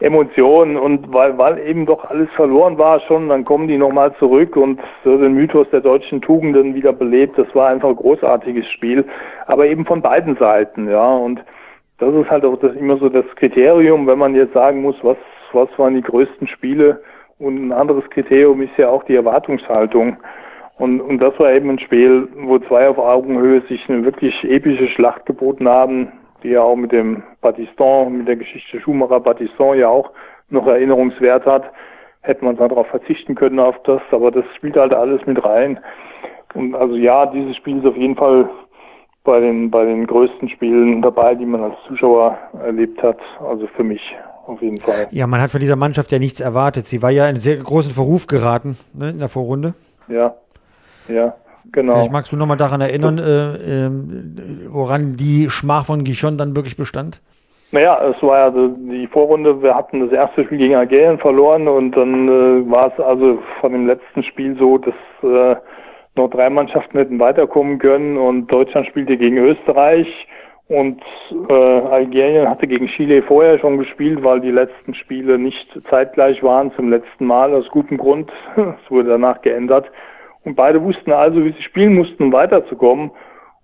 Emotion 0.00 0.76
und 0.76 1.12
weil, 1.12 1.38
weil 1.38 1.58
eben 1.60 1.86
doch 1.86 2.04
alles 2.10 2.28
verloren 2.34 2.78
war 2.78 2.98
schon, 3.00 3.28
dann 3.28 3.44
kommen 3.44 3.68
die 3.68 3.78
nochmal 3.78 4.12
zurück 4.18 4.56
und 4.56 4.80
so 5.04 5.16
den 5.16 5.34
Mythos 5.34 5.68
der 5.70 5.80
deutschen 5.80 6.20
Tugenden 6.20 6.74
wieder 6.74 6.92
belebt. 6.92 7.38
Das 7.38 7.46
war 7.54 7.68
einfach 7.68 7.90
ein 7.90 7.96
großartiges 7.96 8.68
Spiel, 8.72 9.04
aber 9.46 9.66
eben 9.66 9.86
von 9.86 10.02
beiden 10.02 10.36
Seiten, 10.36 10.90
ja. 10.90 11.14
Und 11.14 11.44
das 11.98 12.14
ist 12.14 12.30
halt 12.30 12.44
auch 12.44 12.58
das, 12.58 12.74
immer 12.74 12.96
so 12.96 13.08
das 13.08 13.26
Kriterium, 13.36 14.06
wenn 14.06 14.18
man 14.18 14.34
jetzt 14.34 14.52
sagen 14.52 14.82
muss, 14.82 14.96
was, 15.02 15.16
was 15.52 15.68
waren 15.78 15.94
die 15.94 16.02
größten 16.02 16.48
Spiele. 16.48 17.02
Und 17.38 17.66
ein 17.66 17.72
anderes 17.72 18.08
Kriterium 18.10 18.62
ist 18.62 18.76
ja 18.76 18.88
auch 18.88 19.04
die 19.04 19.14
Erwartungshaltung. 19.14 20.16
Und, 20.76 21.00
und 21.00 21.18
das 21.18 21.38
war 21.38 21.52
eben 21.52 21.70
ein 21.70 21.78
Spiel, 21.78 22.28
wo 22.36 22.58
zwei 22.58 22.88
auf 22.88 22.98
Augenhöhe 22.98 23.60
sich 23.62 23.88
eine 23.88 24.04
wirklich 24.04 24.34
epische 24.44 24.88
Schlacht 24.88 25.24
geboten 25.26 25.68
haben, 25.68 26.12
die 26.42 26.50
ja 26.50 26.62
auch 26.62 26.76
mit 26.76 26.90
dem 26.90 27.22
Battiston, 27.40 28.18
mit 28.18 28.28
der 28.28 28.36
Geschichte 28.36 28.80
Schumacher 28.80 29.20
Battiston 29.20 29.78
ja 29.78 29.88
auch 29.88 30.10
noch 30.50 30.66
Erinnerungswert 30.66 31.46
hat. 31.46 31.70
Hätte 32.22 32.44
man 32.44 32.56
darauf 32.56 32.86
verzichten 32.88 33.34
können 33.34 33.60
auf 33.60 33.80
das, 33.84 34.00
aber 34.10 34.30
das 34.30 34.44
spielt 34.56 34.76
halt 34.76 34.94
alles 34.94 35.24
mit 35.26 35.44
rein. 35.44 35.78
Und 36.54 36.74
also 36.74 36.96
ja, 36.96 37.26
dieses 37.26 37.56
Spiel 37.56 37.78
ist 37.78 37.86
auf 37.86 37.96
jeden 37.96 38.16
Fall 38.16 38.48
bei 39.24 39.40
den, 39.40 39.70
bei 39.70 39.84
den 39.84 40.06
größten 40.06 40.50
Spielen 40.50 41.02
dabei, 41.02 41.34
die 41.34 41.46
man 41.46 41.62
als 41.62 41.74
Zuschauer 41.88 42.38
erlebt 42.62 43.02
hat. 43.02 43.18
Also 43.40 43.66
für 43.74 43.82
mich 43.82 44.00
auf 44.46 44.60
jeden 44.60 44.78
Fall. 44.78 45.08
Ja, 45.10 45.26
man 45.26 45.40
hat 45.40 45.50
von 45.50 45.60
dieser 45.60 45.76
Mannschaft 45.76 46.12
ja 46.12 46.18
nichts 46.18 46.40
erwartet. 46.40 46.84
Sie 46.84 47.02
war 47.02 47.10
ja 47.10 47.28
in 47.28 47.36
sehr 47.36 47.56
großen 47.56 47.92
Verruf 47.92 48.26
geraten 48.26 48.76
ne, 48.92 49.10
in 49.10 49.18
der 49.18 49.28
Vorrunde. 49.28 49.72
Ja, 50.08 50.34
ja, 51.08 51.34
genau. 51.72 51.94
Vielleicht 51.94 52.12
magst 52.12 52.32
du 52.32 52.36
nochmal 52.36 52.58
daran 52.58 52.82
erinnern, 52.82 53.18
äh, 53.18 53.86
äh, 53.86 53.90
woran 54.68 55.16
die 55.16 55.48
Schmach 55.48 55.86
von 55.86 56.04
Gichon 56.04 56.36
dann 56.36 56.54
wirklich 56.54 56.76
bestand? 56.76 57.22
Naja, 57.72 57.98
es 58.06 58.22
war 58.22 58.38
ja 58.38 58.50
die 58.50 59.08
Vorrunde, 59.08 59.62
wir 59.62 59.74
hatten 59.74 60.00
das 60.00 60.12
erste 60.12 60.44
Spiel 60.44 60.58
gegen 60.58 60.76
Algerien 60.76 61.18
verloren 61.18 61.66
und 61.66 61.92
dann 61.92 62.28
äh, 62.28 62.70
war 62.70 62.92
es 62.92 63.02
also 63.02 63.38
von 63.60 63.72
dem 63.72 63.86
letzten 63.86 64.22
Spiel 64.22 64.56
so, 64.58 64.78
dass 64.78 64.94
noch 66.16 66.30
drei 66.30 66.48
Mannschaften 66.50 66.98
hätten 66.98 67.18
weiterkommen 67.18 67.78
können 67.78 68.16
und 68.16 68.46
Deutschland 68.46 68.86
spielte 68.86 69.16
gegen 69.16 69.38
Österreich 69.38 70.06
und 70.68 71.02
äh, 71.48 71.52
Algerien 71.52 72.48
hatte 72.48 72.66
gegen 72.66 72.86
Chile 72.88 73.22
vorher 73.22 73.58
schon 73.58 73.78
gespielt, 73.78 74.22
weil 74.22 74.40
die 74.40 74.50
letzten 74.50 74.94
Spiele 74.94 75.38
nicht 75.38 75.68
zeitgleich 75.90 76.42
waren 76.42 76.72
zum 76.72 76.88
letzten 76.88 77.26
Mal 77.26 77.52
aus 77.52 77.68
gutem 77.68 77.98
Grund. 77.98 78.32
Es 78.56 78.90
wurde 78.90 79.10
danach 79.10 79.42
geändert. 79.42 79.90
Und 80.44 80.56
beide 80.56 80.82
wussten 80.82 81.12
also, 81.12 81.44
wie 81.44 81.52
sie 81.52 81.62
spielen 81.62 81.94
mussten, 81.94 82.24
um 82.24 82.32
weiterzukommen. 82.32 83.10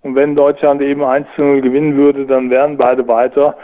Und 0.03 0.15
wenn 0.15 0.35
Deutschland 0.35 0.83
eben 0.83 1.03
1 1.03 1.27
zu 1.37 1.43
0 1.43 1.61
gewinnen 1.61 1.97
würde, 1.97 2.27
dann 2.27 2.51
wären 2.51 2.77
beide 2.77 3.07
weiter. 3.07 3.57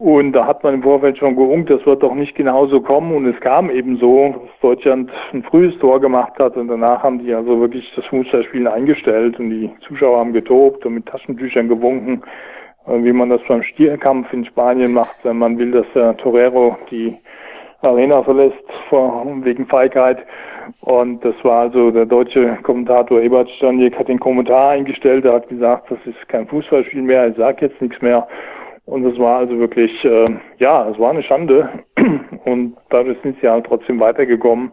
Und 0.00 0.32
da 0.32 0.46
hat 0.46 0.64
man 0.64 0.72
im 0.72 0.82
Vorfeld 0.82 1.18
schon 1.18 1.36
geungt, 1.36 1.68
das 1.68 1.84
wird 1.84 2.02
doch 2.02 2.14
nicht 2.14 2.34
genauso 2.34 2.80
kommen. 2.80 3.14
Und 3.14 3.26
es 3.26 3.38
kam 3.40 3.68
eben 3.68 3.98
so, 3.98 4.34
dass 4.34 4.60
Deutschland 4.62 5.10
ein 5.34 5.42
frühes 5.42 5.78
Tor 5.78 6.00
gemacht 6.00 6.32
hat 6.38 6.56
und 6.56 6.68
danach 6.68 7.02
haben 7.02 7.18
die 7.18 7.34
also 7.34 7.60
wirklich 7.60 7.86
das 7.94 8.06
Fußballspielen 8.06 8.66
eingestellt 8.66 9.38
und 9.38 9.50
die 9.50 9.70
Zuschauer 9.86 10.20
haben 10.20 10.32
getobt 10.32 10.86
und 10.86 10.94
mit 10.94 11.04
Taschentüchern 11.04 11.68
gewunken, 11.68 12.22
wie 12.86 13.12
man 13.12 13.28
das 13.28 13.42
beim 13.46 13.62
Stierkampf 13.62 14.32
in 14.32 14.46
Spanien 14.46 14.94
macht, 14.94 15.16
wenn 15.22 15.36
man 15.36 15.58
will, 15.58 15.70
dass 15.70 15.86
der 15.94 16.16
Torero 16.16 16.78
die 16.90 17.14
Arena 17.82 18.22
verlässt 18.22 18.56
wegen 18.90 19.66
Feigheit. 19.66 20.24
Und 20.80 21.22
das 21.22 21.34
war 21.42 21.64
also 21.64 21.90
der 21.90 22.06
deutsche 22.06 22.56
Kommentator 22.62 23.20
Ebert 23.20 23.50
Stanjek 23.50 23.98
hat 23.98 24.08
den 24.08 24.18
Kommentar 24.18 24.70
eingestellt, 24.70 25.26
er 25.26 25.34
hat 25.34 25.48
gesagt, 25.50 25.90
das 25.90 25.98
ist 26.06 26.26
kein 26.30 26.46
Fußballspiel 26.46 27.02
mehr, 27.02 27.28
ich 27.28 27.36
sage 27.36 27.66
jetzt 27.66 27.82
nichts 27.82 28.00
mehr. 28.00 28.26
Und 28.86 29.04
es 29.04 29.18
war 29.18 29.38
also 29.38 29.58
wirklich, 29.58 30.04
äh, 30.04 30.30
ja, 30.58 30.88
es 30.88 30.98
war 30.98 31.10
eine 31.10 31.22
Schande. 31.22 31.68
Und 32.44 32.76
dadurch 32.88 33.18
sind 33.22 33.36
sie 33.40 33.48
halt 33.48 33.66
trotzdem 33.66 34.00
weitergekommen 34.00 34.72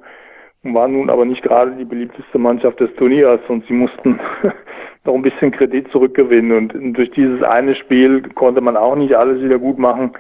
und 0.64 0.74
waren 0.74 0.94
nun 0.94 1.10
aber 1.10 1.26
nicht 1.26 1.44
gerade 1.44 1.72
die 1.72 1.86
beliebteste 1.86 2.38
Mannschaft 2.38 2.80
des 2.80 2.94
Turniers 2.96 3.40
und 3.48 3.66
sie 3.68 3.74
mussten 3.74 4.20
noch 5.06 5.14
ein 5.14 5.22
bisschen 5.22 5.52
Kredit 5.52 5.90
zurückgewinnen. 5.92 6.72
Und 6.72 6.98
durch 6.98 7.12
dieses 7.12 7.44
eine 7.44 7.76
Spiel 7.76 8.22
konnte 8.36 8.62
man 8.62 8.76
auch 8.76 8.96
nicht 8.96 9.14
alles 9.14 9.42
wieder 9.42 9.60
gut 9.60 9.78
machen. 9.78 10.12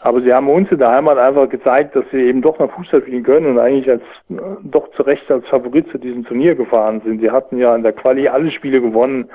Aber 0.00 0.20
sie 0.20 0.32
haben 0.32 0.48
uns 0.48 0.70
in 0.70 0.78
der 0.78 0.90
Heimat 0.90 1.18
einfach 1.18 1.48
gezeigt, 1.48 1.96
dass 1.96 2.04
sie 2.10 2.18
eben 2.18 2.42
doch 2.42 2.58
noch 2.58 2.70
Fußball 2.72 3.02
spielen 3.02 3.22
können 3.22 3.46
und 3.46 3.58
eigentlich 3.58 3.88
als 3.88 4.02
äh, 4.30 4.34
doch 4.62 4.90
zu 4.92 5.02
Recht 5.02 5.30
als 5.30 5.46
Favorit 5.48 5.88
zu 5.90 5.98
diesem 5.98 6.24
Turnier 6.24 6.54
gefahren 6.54 7.00
sind. 7.04 7.20
Sie 7.20 7.30
hatten 7.30 7.56
ja 7.58 7.74
in 7.74 7.82
der 7.82 7.92
Quali 7.92 8.28
alle 8.28 8.50
Spiele 8.50 8.80
gewonnen 8.80 9.30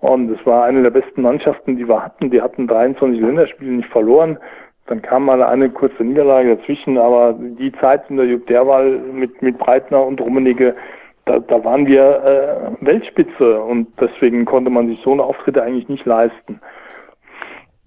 und 0.00 0.30
es 0.30 0.44
war 0.46 0.64
eine 0.64 0.82
der 0.82 0.90
besten 0.90 1.22
Mannschaften, 1.22 1.76
die 1.76 1.88
wir 1.88 2.02
hatten. 2.02 2.30
Die 2.30 2.40
hatten 2.40 2.66
23 2.66 3.20
Länderspiele 3.20 3.72
nicht 3.72 3.88
verloren. 3.88 4.38
Dann 4.86 5.02
kam 5.02 5.24
mal 5.24 5.42
eine 5.42 5.70
kurze 5.70 6.04
Niederlage 6.04 6.56
dazwischen, 6.56 6.96
aber 6.96 7.34
die 7.38 7.72
Zeit 7.80 8.08
in 8.08 8.16
der 8.16 8.26
Jupp 8.26 8.46
Derwahl 8.46 8.98
mit, 8.98 9.42
mit 9.42 9.58
Breitner 9.58 10.04
und 10.04 10.20
Rummenigge, 10.20 10.76
da, 11.24 11.40
da 11.40 11.64
waren 11.64 11.86
wir 11.86 12.76
äh, 12.80 12.86
Weltspitze 12.86 13.60
und 13.60 13.88
deswegen 14.00 14.44
konnte 14.44 14.70
man 14.70 14.86
sich 14.86 15.00
so 15.02 15.12
eine 15.12 15.24
Auftritte 15.24 15.62
eigentlich 15.62 15.88
nicht 15.88 16.06
leisten. 16.06 16.60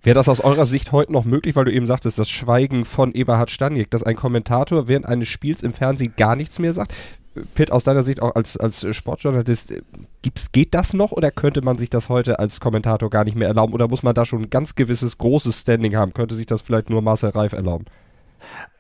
Wäre 0.02 0.16
das 0.16 0.30
aus 0.30 0.42
eurer 0.42 0.66
Sicht 0.66 0.92
heute 0.92 1.12
noch 1.12 1.26
möglich, 1.26 1.56
weil 1.56 1.66
du 1.66 1.74
eben 1.74 1.86
sagtest, 1.86 2.20
das 2.20 2.30
Schweigen 2.30 2.86
von 2.86 3.14
Eberhard 3.14 3.50
Stanjek, 3.50 3.90
dass 3.92 4.04
ein 4.04 4.16
Kommentator 4.16 4.88
während 4.88 5.06
eines 5.06 5.28
Spiels 5.28 5.62
im 5.62 5.74
Fernsehen 5.74 6.14
gar 6.18 6.36
nichts 6.36 6.60
mehr 6.60 6.72
sagt? 6.72 7.19
Pitt, 7.54 7.72
aus 7.72 7.84
deiner 7.84 8.04
Sicht 8.04 8.22
auch 8.22 8.36
als, 8.36 8.58
als 8.58 8.86
Sportjournalist, 8.96 9.74
gibt's, 10.22 10.52
geht 10.52 10.74
das 10.74 10.94
noch 10.94 11.12
oder 11.12 11.32
könnte 11.32 11.62
man 11.62 11.78
sich 11.78 11.90
das 11.90 12.10
heute 12.10 12.40
als 12.40 12.60
Kommentator 12.60 13.10
gar 13.10 13.24
nicht 13.24 13.36
mehr 13.36 13.48
erlauben? 13.48 13.74
Oder 13.74 13.88
muss 13.88 14.04
man 14.04 14.16
da 14.16 14.26
schon 14.26 14.44
ein 14.44 14.50
ganz 14.50 14.76
gewisses 14.76 15.18
großes 15.18 15.62
Standing 15.62 15.96
haben? 15.96 16.14
Könnte 16.14 16.36
sich 16.36 16.48
das 16.48 16.62
vielleicht 16.62 16.90
nur 16.90 17.02
Marcel 17.02 17.30
Reif 17.30 17.54
erlauben? 17.54 17.86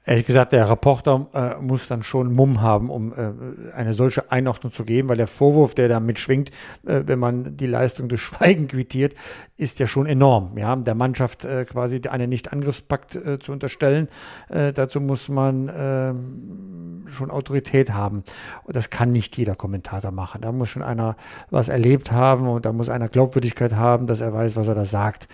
Ehrlich 0.09 0.25
gesagt, 0.25 0.53
der 0.53 0.67
Reporter 0.67 1.27
äh, 1.35 1.61
muss 1.61 1.87
dann 1.87 2.01
schon 2.01 2.33
Mumm 2.33 2.61
haben, 2.61 2.89
um 2.89 3.13
äh, 3.13 3.75
eine 3.75 3.93
solche 3.93 4.31
Einordnung 4.31 4.73
zu 4.73 4.83
geben, 4.83 5.07
weil 5.07 5.17
der 5.17 5.27
Vorwurf, 5.27 5.75
der 5.75 5.87
da 5.87 5.99
mitschwingt, 5.99 6.49
äh, 6.83 7.03
wenn 7.05 7.19
man 7.19 7.55
die 7.57 7.67
Leistung 7.67 8.09
durch 8.09 8.21
Schweigen 8.21 8.67
quittiert, 8.67 9.13
ist 9.55 9.77
ja 9.77 9.85
schon 9.85 10.07
enorm. 10.07 10.57
Ja, 10.57 10.75
der 10.75 10.95
Mannschaft 10.95 11.45
äh, 11.45 11.63
quasi 11.65 12.01
einen 12.09 12.27
Nicht-Angriffspakt 12.27 13.17
äh, 13.17 13.37
zu 13.37 13.51
unterstellen, 13.51 14.07
äh, 14.49 14.73
dazu 14.73 14.99
muss 14.99 15.29
man 15.29 15.69
ähm, 15.71 17.05
schon 17.11 17.29
Autorität 17.29 17.91
haben. 17.91 18.23
Und 18.63 18.75
das 18.75 18.89
kann 18.89 19.11
nicht 19.11 19.37
jeder 19.37 19.53
Kommentator 19.53 20.09
machen. 20.09 20.41
Da 20.41 20.51
muss 20.51 20.69
schon 20.69 20.81
einer 20.81 21.17
was 21.51 21.69
erlebt 21.69 22.11
haben 22.11 22.47
und 22.47 22.65
da 22.65 22.73
muss 22.73 22.89
einer 22.89 23.09
Glaubwürdigkeit 23.09 23.75
haben, 23.75 24.07
dass 24.07 24.21
er 24.21 24.33
weiß, 24.33 24.55
was 24.55 24.67
er 24.69 24.75
da 24.75 24.85
sagt. 24.85 25.27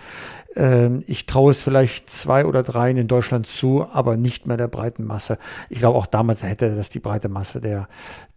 Ähm, 0.56 1.02
ich 1.06 1.26
traue 1.26 1.50
es 1.50 1.62
vielleicht 1.62 2.08
zwei 2.10 2.46
oder 2.46 2.62
dreien 2.62 2.96
in 2.96 3.08
Deutschland 3.08 3.46
zu, 3.46 3.86
aber 3.92 4.16
nicht 4.16 4.46
mehr 4.46 4.56
der 4.56 4.65
breiten 4.68 5.04
Masse. 5.04 5.38
Ich 5.68 5.78
glaube, 5.78 5.98
auch 5.98 6.06
damals 6.06 6.42
hätte 6.42 6.74
das 6.74 6.88
die 6.88 7.00
breite 7.00 7.28
Masse 7.28 7.60
der, 7.60 7.88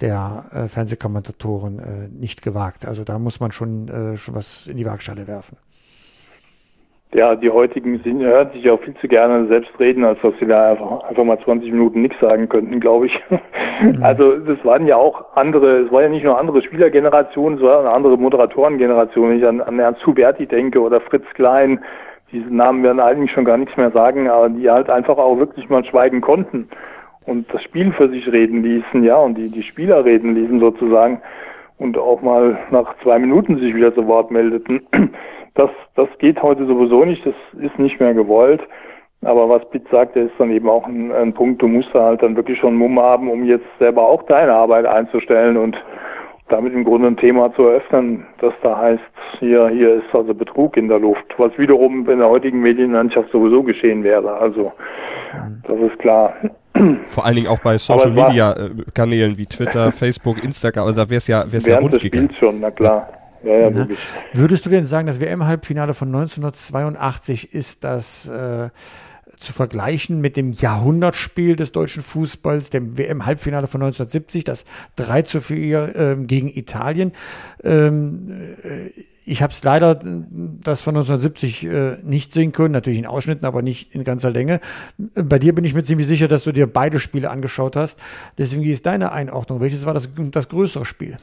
der 0.02 0.46
äh, 0.52 0.68
Fernsehkommentatoren 0.68 1.80
äh, 1.80 2.08
nicht 2.10 2.42
gewagt. 2.42 2.88
Also 2.88 3.04
da 3.04 3.20
muss 3.20 3.40
man 3.40 3.52
schon, 3.52 3.88
äh, 3.88 4.18
schon 4.18 4.36
was 4.36 4.68
in 4.68 4.78
die 4.78 4.86
Waagschale 4.86 5.28
werfen. 5.28 5.58
Ja, 7.12 7.36
die 7.36 7.50
heutigen 7.50 8.00
sind, 8.04 8.22
hören 8.22 8.52
sich 8.54 8.70
auch 8.70 8.80
viel 8.82 8.94
zu 9.02 9.08
gerne 9.08 9.48
selbst 9.48 9.72
reden, 9.80 10.04
als 10.04 10.20
dass 10.22 10.34
sie 10.40 10.46
da 10.46 10.72
einfach, 10.72 11.06
einfach 11.06 11.24
mal 11.24 11.40
20 11.40 11.72
Minuten 11.72 12.04
nichts 12.04 12.20
sagen 12.20 12.48
könnten, 12.48 12.80
glaube 12.80 13.08
ich. 13.08 13.20
Mhm. 13.30 13.40
Also 14.02 14.36
das 14.36 14.64
waren 14.66 14.86
ja 14.88 14.98
auch 14.98 15.36
andere, 15.36 15.86
es 15.86 15.92
war 15.92 16.02
ja 16.04 16.10
nicht 16.10 16.26
nur 16.26 16.38
andere 16.38 16.62
Spielergenerationen, 16.62 17.58
es 17.58 17.64
war 17.64 17.80
eine 17.80 17.92
andere 17.92 18.18
Moderatorengeneration. 18.18 19.30
Wenn 19.30 19.38
ich 19.40 19.48
an, 19.48 19.62
an 19.62 19.80
Ernst 19.80 20.06
Huberti 20.06 20.46
denke 20.46 20.82
oder 20.82 21.00
Fritz 21.00 21.26
Klein, 21.34 21.80
diese 22.32 22.54
Namen 22.54 22.84
werden 22.84 23.00
eigentlich 23.00 23.32
schon 23.32 23.46
gar 23.46 23.58
nichts 23.58 23.76
mehr 23.78 23.92
sagen, 23.92 24.30
aber 24.30 24.50
die 24.50 24.70
halt 24.70 24.90
einfach 24.90 25.18
auch 25.18 25.38
wirklich 25.38 25.70
mal 25.70 25.84
schweigen 25.84 26.22
konnten 26.22 26.70
und 27.26 27.54
das 27.54 27.62
Spiel 27.64 27.92
für 27.92 28.10
sich 28.10 28.32
reden 28.32 28.64
ließen, 28.64 29.04
ja, 29.04 29.18
und 29.18 29.38
die, 29.38 29.50
die 29.50 29.64
Spieler 29.64 30.04
reden 30.04 30.36
ließen 30.36 30.60
sozusagen 30.60 31.22
und 31.78 31.98
auch 31.98 32.22
mal 32.22 32.58
nach 32.72 32.96
zwei 33.04 33.20
Minuten 33.20 33.60
sich 33.60 33.74
wieder 33.74 33.94
zu 33.94 34.08
Wort 34.08 34.32
meldeten. 34.32 34.82
Das, 35.56 35.72
das 35.96 36.08
geht 36.20 36.42
heute 36.42 36.66
sowieso 36.68 37.04
nicht, 37.04 37.26
das 37.26 37.34
ist 37.60 37.78
nicht 37.80 38.00
mehr 38.00 38.14
gewollt. 38.14 38.62
Aber 39.26 39.50
was 39.50 39.70
Pitt 39.72 39.84
sagt, 39.92 40.16
der 40.16 40.26
ist 40.26 40.36
dann 40.38 40.52
eben 40.52 40.70
auch 40.70 40.86
ein, 40.88 41.12
ein 41.12 41.34
Punkt, 41.34 41.62
du 41.62 41.68
musst 41.68 41.90
da 41.92 42.06
halt 42.06 42.22
dann 42.24 42.38
wirklich 42.38 42.60
schon 42.60 42.76
Mumm 42.76 42.98
haben, 42.98 43.30
um 43.30 43.44
jetzt 43.44 43.66
selber 43.78 44.04
auch 44.04 44.24
deine 44.24 44.54
Arbeit 44.54 44.86
einzustellen 44.86 45.58
und 45.58 45.76
damit 46.50 46.74
im 46.74 46.84
Grunde 46.84 47.08
ein 47.08 47.18
Thema 47.18 47.54
zu 47.56 47.64
eröffnen, 47.64 48.26
das 48.40 48.54
da 48.62 48.78
heißt, 48.78 49.02
hier, 49.40 49.70
hier 49.70 49.96
ist 49.96 50.14
also 50.14 50.34
Betrug 50.34 50.78
in 50.78 50.88
der 50.88 51.00
Luft, 51.00 51.26
was 51.38 51.58
wiederum 51.58 52.10
in 52.10 52.20
der 52.20 52.30
heutigen 52.30 52.62
Medienlandschaft 52.62 53.32
sowieso 53.32 53.64
geschehen 53.64 54.04
wäre. 54.04 54.38
Also 54.38 54.72
das 55.68 55.80
ist 55.80 56.00
klar. 56.00 56.34
Vor 57.06 57.26
allen 57.26 57.36
Dingen 57.36 57.48
auch 57.48 57.60
bei 57.60 57.78
Social 57.78 58.12
Media 58.12 58.56
Kanälen 58.94 59.38
wie 59.38 59.46
Twitter, 59.46 59.92
Facebook, 59.94 60.44
Instagram, 60.44 60.88
also 60.88 61.04
da 61.04 61.10
wäre 61.10 61.18
es 61.18 61.28
ja, 61.28 61.44
wär's 61.52 61.66
ja 61.66 61.80
rund 61.80 62.00
gegangen. 62.00 62.30
schon, 62.40 62.60
na 62.60 62.72
klar. 62.72 63.10
Ja, 63.44 63.54
ja, 63.54 63.70
ne? 63.70 63.88
Würdest 64.34 64.66
du 64.66 64.70
denn 64.70 64.84
sagen, 64.84 65.08
das 65.08 65.22
WM-Halbfinale 65.22 65.94
von 65.94 66.10
1982 66.10 67.54
ist 67.54 67.84
das 67.86 68.30
äh, 68.30 68.70
zu 69.40 69.54
vergleichen 69.54 70.20
mit 70.20 70.36
dem 70.36 70.52
Jahrhundertspiel 70.52 71.56
des 71.56 71.72
deutschen 71.72 72.04
Fußballs, 72.04 72.70
dem 72.70 72.98
WM-Halbfinale 72.98 73.68
von 73.68 73.82
1970, 73.82 74.44
das 74.44 74.66
3 74.98 75.22
zu 75.22 75.42
4 75.42 75.96
ähm, 75.96 76.28
gegen 76.28 76.50
Italien. 76.50 77.14
Ähm, 77.64 78.30
äh, 78.64 78.90
ich 79.26 79.42
habe 79.42 79.54
es 79.54 79.64
leider 79.64 79.96
das 79.96 80.82
von 80.82 80.96
1970 80.96 81.66
äh, 81.66 81.98
nicht 82.04 82.34
sehen 82.34 82.52
können, 82.52 82.74
natürlich 82.74 83.00
in 83.00 83.06
Ausschnitten, 83.06 83.46
aber 83.46 83.62
nicht 83.62 83.94
in 83.94 84.04
ganzer 84.04 84.32
Länge. 84.32 84.60
Bei 84.98 85.38
dir 85.40 85.54
bin 85.54 85.64
ich 85.64 85.76
mir 85.76 85.84
ziemlich 85.84 86.08
sicher, 86.08 86.28
dass 86.28 86.44
du 86.44 86.52
dir 86.52 86.68
beide 86.68 87.00
Spiele 87.00 87.30
angeschaut 87.30 87.76
hast. 87.76 88.00
Deswegen 88.38 88.64
ist 88.64 88.88
deine 88.88 89.12
Einordnung. 89.12 89.62
Welches 89.62 89.86
war 89.86 89.94
das, 89.94 90.10
das 90.32 90.50
größere 90.50 90.84
Spiel? 90.84 91.18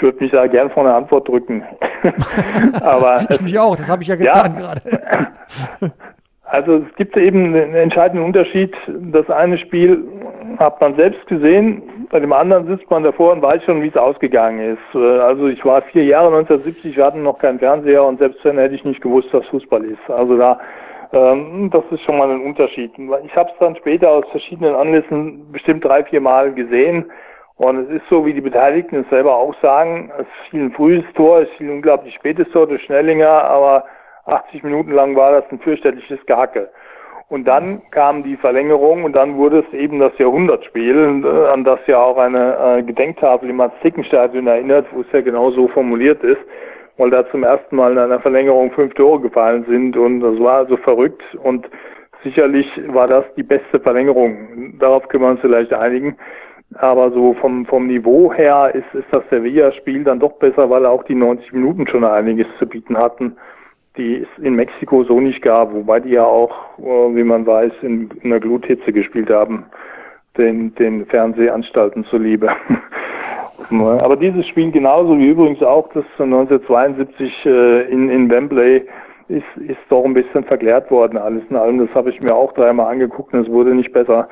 Ich 0.00 0.02
würde 0.02 0.24
mich 0.24 0.32
da 0.32 0.46
gern 0.46 0.70
vor 0.70 0.82
eine 0.82 0.94
Antwort 0.94 1.28
drücken. 1.28 1.62
Aber 2.80 3.20
ich 3.28 3.42
mich 3.42 3.58
auch, 3.58 3.76
das 3.76 3.90
habe 3.90 4.00
ich 4.00 4.08
ja 4.08 4.16
getan 4.16 4.54
ja, 4.54 4.60
gerade. 4.60 5.92
also 6.44 6.76
es 6.76 6.96
gibt 6.96 7.18
eben 7.18 7.54
einen 7.54 7.74
entscheidenden 7.74 8.24
Unterschied. 8.24 8.74
Das 9.12 9.28
eine 9.28 9.58
Spiel 9.58 10.02
hat 10.58 10.80
man 10.80 10.96
selbst 10.96 11.26
gesehen, 11.26 11.82
bei 12.10 12.18
dem 12.18 12.32
anderen 12.32 12.66
sitzt 12.66 12.90
man 12.90 13.02
davor 13.02 13.32
und 13.32 13.42
weiß 13.42 13.62
schon, 13.64 13.82
wie 13.82 13.88
es 13.88 13.96
ausgegangen 13.96 14.74
ist. 14.74 14.96
Also 14.96 15.48
ich 15.48 15.62
war 15.66 15.82
vier 15.82 16.04
Jahre 16.04 16.28
1970, 16.28 16.96
wir 16.96 17.04
hatten 17.04 17.22
noch 17.22 17.38
keinen 17.38 17.58
Fernseher 17.58 18.02
und 18.02 18.20
selbst 18.20 18.42
dann 18.42 18.56
hätte 18.56 18.74
ich 18.74 18.84
nicht 18.84 19.02
gewusst, 19.02 19.28
was 19.32 19.44
Fußball 19.48 19.84
ist. 19.84 20.08
Also 20.08 20.38
da 20.38 20.58
ähm, 21.12 21.68
das 21.70 21.84
ist 21.90 22.02
schon 22.04 22.16
mal 22.16 22.30
ein 22.30 22.40
Unterschied. 22.40 22.92
Ich 23.26 23.36
habe 23.36 23.50
es 23.50 23.58
dann 23.58 23.76
später 23.76 24.08
aus 24.08 24.24
verschiedenen 24.30 24.74
Anlässen 24.74 25.52
bestimmt 25.52 25.84
drei, 25.84 26.04
vier 26.04 26.22
Mal 26.22 26.54
gesehen 26.54 27.04
und 27.60 27.76
es 27.76 27.90
ist 27.90 28.08
so, 28.08 28.24
wie 28.24 28.32
die 28.32 28.40
Beteiligten 28.40 29.00
es 29.00 29.10
selber 29.10 29.36
auch 29.36 29.54
sagen, 29.60 30.10
es 30.18 30.26
fiel 30.48 30.62
ein 30.62 30.72
frühes 30.72 31.04
Tor, 31.14 31.42
es 31.42 31.48
fiel 31.58 31.68
ein 31.68 31.74
unglaublich 31.74 32.14
spätes 32.14 32.48
Tor 32.52 32.66
durch 32.66 32.82
Schnellinger, 32.84 33.28
aber 33.28 33.84
80 34.24 34.62
Minuten 34.62 34.92
lang 34.92 35.14
war 35.14 35.32
das 35.32 35.44
ein 35.52 35.58
fürchterliches 35.58 36.24
Gehacke. 36.24 36.70
Und 37.28 37.46
dann 37.46 37.82
kam 37.90 38.22
die 38.22 38.36
Verlängerung 38.36 39.04
und 39.04 39.12
dann 39.12 39.36
wurde 39.36 39.58
es 39.58 39.74
eben 39.74 39.98
das 39.98 40.16
Jahrhundertspiel, 40.16 41.22
an 41.52 41.64
das 41.64 41.80
ja 41.86 42.02
auch 42.02 42.16
eine 42.16 42.78
äh, 42.78 42.82
Gedenktafel 42.82 43.50
im 43.50 43.56
Mats-Zickenstadion 43.56 44.46
erinnert, 44.46 44.86
wo 44.92 45.02
es 45.02 45.12
ja 45.12 45.20
genau 45.20 45.50
so 45.50 45.68
formuliert 45.68 46.24
ist, 46.24 46.40
weil 46.96 47.10
da 47.10 47.30
zum 47.30 47.44
ersten 47.44 47.76
Mal 47.76 47.92
in 47.92 47.98
einer 47.98 48.20
Verlängerung 48.20 48.70
fünf 48.70 48.94
Tore 48.94 49.20
gefallen 49.20 49.66
sind 49.68 49.98
und 49.98 50.20
das 50.20 50.40
war 50.40 50.60
also 50.60 50.78
verrückt 50.78 51.22
und 51.42 51.68
sicherlich 52.24 52.66
war 52.86 53.06
das 53.06 53.26
die 53.36 53.42
beste 53.42 53.80
Verlängerung. 53.80 54.78
Darauf 54.78 55.06
können 55.08 55.24
wir 55.24 55.30
uns 55.30 55.40
vielleicht 55.40 55.74
einigen. 55.74 56.16
Aber 56.74 57.10
so 57.10 57.34
vom, 57.34 57.66
vom 57.66 57.88
Niveau 57.88 58.32
her 58.32 58.72
ist, 58.74 58.94
ist 58.94 59.08
das 59.10 59.24
Sevilla-Spiel 59.28 60.04
dann 60.04 60.20
doch 60.20 60.32
besser, 60.34 60.70
weil 60.70 60.86
auch 60.86 61.02
die 61.04 61.16
90 61.16 61.52
Minuten 61.52 61.86
schon 61.86 62.04
einiges 62.04 62.46
zu 62.58 62.66
bieten 62.66 62.96
hatten, 62.96 63.36
die 63.96 64.22
es 64.22 64.42
in 64.42 64.54
Mexiko 64.54 65.02
so 65.02 65.20
nicht 65.20 65.42
gab, 65.42 65.74
wobei 65.74 66.00
die 66.00 66.10
ja 66.10 66.24
auch, 66.24 66.78
äh, 66.78 67.16
wie 67.16 67.24
man 67.24 67.44
weiß, 67.44 67.72
in, 67.82 68.10
in 68.22 68.30
der 68.30 68.40
Gluthitze 68.40 68.92
gespielt 68.92 69.30
haben, 69.30 69.64
den, 70.38 70.74
den 70.76 71.06
Fernsehanstalten 71.06 72.04
zuliebe. 72.04 72.50
Aber 73.70 74.16
dieses 74.16 74.46
Spiel 74.48 74.70
genauso 74.70 75.18
wie 75.18 75.28
übrigens 75.28 75.62
auch 75.62 75.88
das 75.92 76.04
1972 76.18 77.46
äh, 77.46 77.82
in, 77.90 78.08
in 78.08 78.30
Wembley 78.30 78.86
ist, 79.30 79.68
ist 79.68 79.78
doch 79.88 80.04
ein 80.04 80.14
bisschen 80.14 80.44
verklärt 80.44 80.90
worden, 80.90 81.16
alles 81.16 81.42
in 81.48 81.56
allem. 81.56 81.78
Das 81.78 81.94
habe 81.94 82.10
ich 82.10 82.20
mir 82.20 82.34
auch 82.34 82.52
dreimal 82.52 82.92
angeguckt 82.92 83.32
und 83.32 83.46
es 83.46 83.50
wurde 83.50 83.74
nicht 83.74 83.92
besser. 83.92 84.28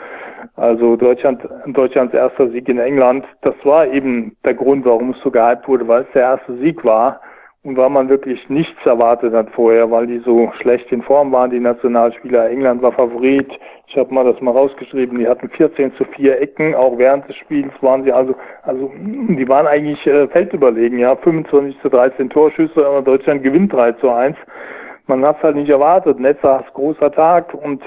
Also 0.57 0.96
Deutschland, 0.96 1.40
Deutschlands 1.66 2.14
erster 2.14 2.49
Sieg 2.51 2.68
in 2.68 2.78
England, 2.78 3.24
das 3.42 3.55
war 3.64 3.86
eben 3.86 4.36
der 4.44 4.55
Grund, 4.55 4.84
warum 4.84 5.11
es 5.11 5.20
so 5.22 5.30
gehypt 5.30 5.68
wurde, 5.68 5.86
weil 5.86 6.03
es 6.03 6.12
der 6.12 6.22
erste 6.22 6.57
Sieg 6.57 6.84
war 6.84 7.20
und 7.64 7.76
weil 7.76 7.90
man 7.90 8.09
wirklich 8.09 8.49
nichts 8.49 8.84
erwartet 8.84 9.34
hat 9.34 9.51
vorher, 9.51 9.90
weil 9.90 10.07
die 10.07 10.18
so 10.20 10.51
schlecht 10.61 10.90
in 10.92 11.03
Form 11.03 11.32
waren, 11.32 11.51
die 11.51 11.61
Nationalspieler. 11.61 12.49
England 12.51 12.82
war 12.82 12.92
Favorit. 12.92 13.51
Ich 13.88 13.96
habe 13.96 14.12
mal 14.14 14.24
das 14.24 14.40
mal 14.40 14.53
rausgeschrieben. 14.53 15.18
Die 15.18 15.28
hatten 15.28 15.49
14 15.51 15.92
zu 15.94 16.05
4 16.05 16.40
Ecken. 16.40 16.74
Auch 16.74 16.99
während 16.99 17.28
des 17.28 17.36
Spiels 17.36 17.72
waren 17.80 18.05
sie 18.05 18.12
also, 18.12 18.34
also 18.62 18.92
die 18.96 19.49
waren 19.49 19.66
eigentlich 19.66 20.07
äh, 20.07 20.28
feldüberlegen. 20.28 20.99
Ja, 20.99 21.16
25 21.16 21.80
zu 21.82 21.88
13 21.88 22.30
Torschüsse. 22.30 22.86
Aber 22.86 23.03
Deutschland 23.03 23.42
gewinnt 23.42 23.72
3 23.72 23.92
zu 23.92 24.11
1 24.11 24.36
man 25.09 25.24
hat 25.24 25.38
es 25.38 25.42
halt 25.42 25.56
nicht 25.56 25.70
erwartet. 25.70 26.20
Netzers 26.20 26.64
großer 26.74 27.11
Tag 27.11 27.54
und 27.54 27.82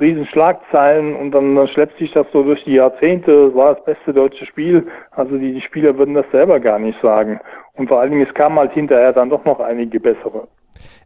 Riesenschlagzeilen 0.00 1.14
und 1.14 1.32
dann, 1.32 1.68
schleppt 1.68 1.98
sich 1.98 2.12
das 2.12 2.26
so 2.32 2.42
durch 2.42 2.62
die 2.64 2.74
Jahrzehnte. 2.74 3.48
Es 3.48 3.54
war 3.54 3.74
das 3.74 3.84
beste 3.84 4.12
deutsche 4.12 4.46
Spiel. 4.46 4.86
Also 5.10 5.36
die, 5.36 5.52
die 5.52 5.60
Spieler 5.60 5.96
würden 5.98 6.14
das 6.14 6.30
selber 6.32 6.60
gar 6.60 6.78
nicht 6.78 7.00
sagen. 7.02 7.40
Und 7.74 7.88
vor 7.88 8.00
allen 8.00 8.10
Dingen, 8.10 8.26
es 8.26 8.34
kamen 8.34 8.58
halt 8.58 8.72
hinterher 8.72 9.12
dann 9.12 9.30
doch 9.30 9.44
noch 9.44 9.60
einige 9.60 10.00
bessere. 10.00 10.48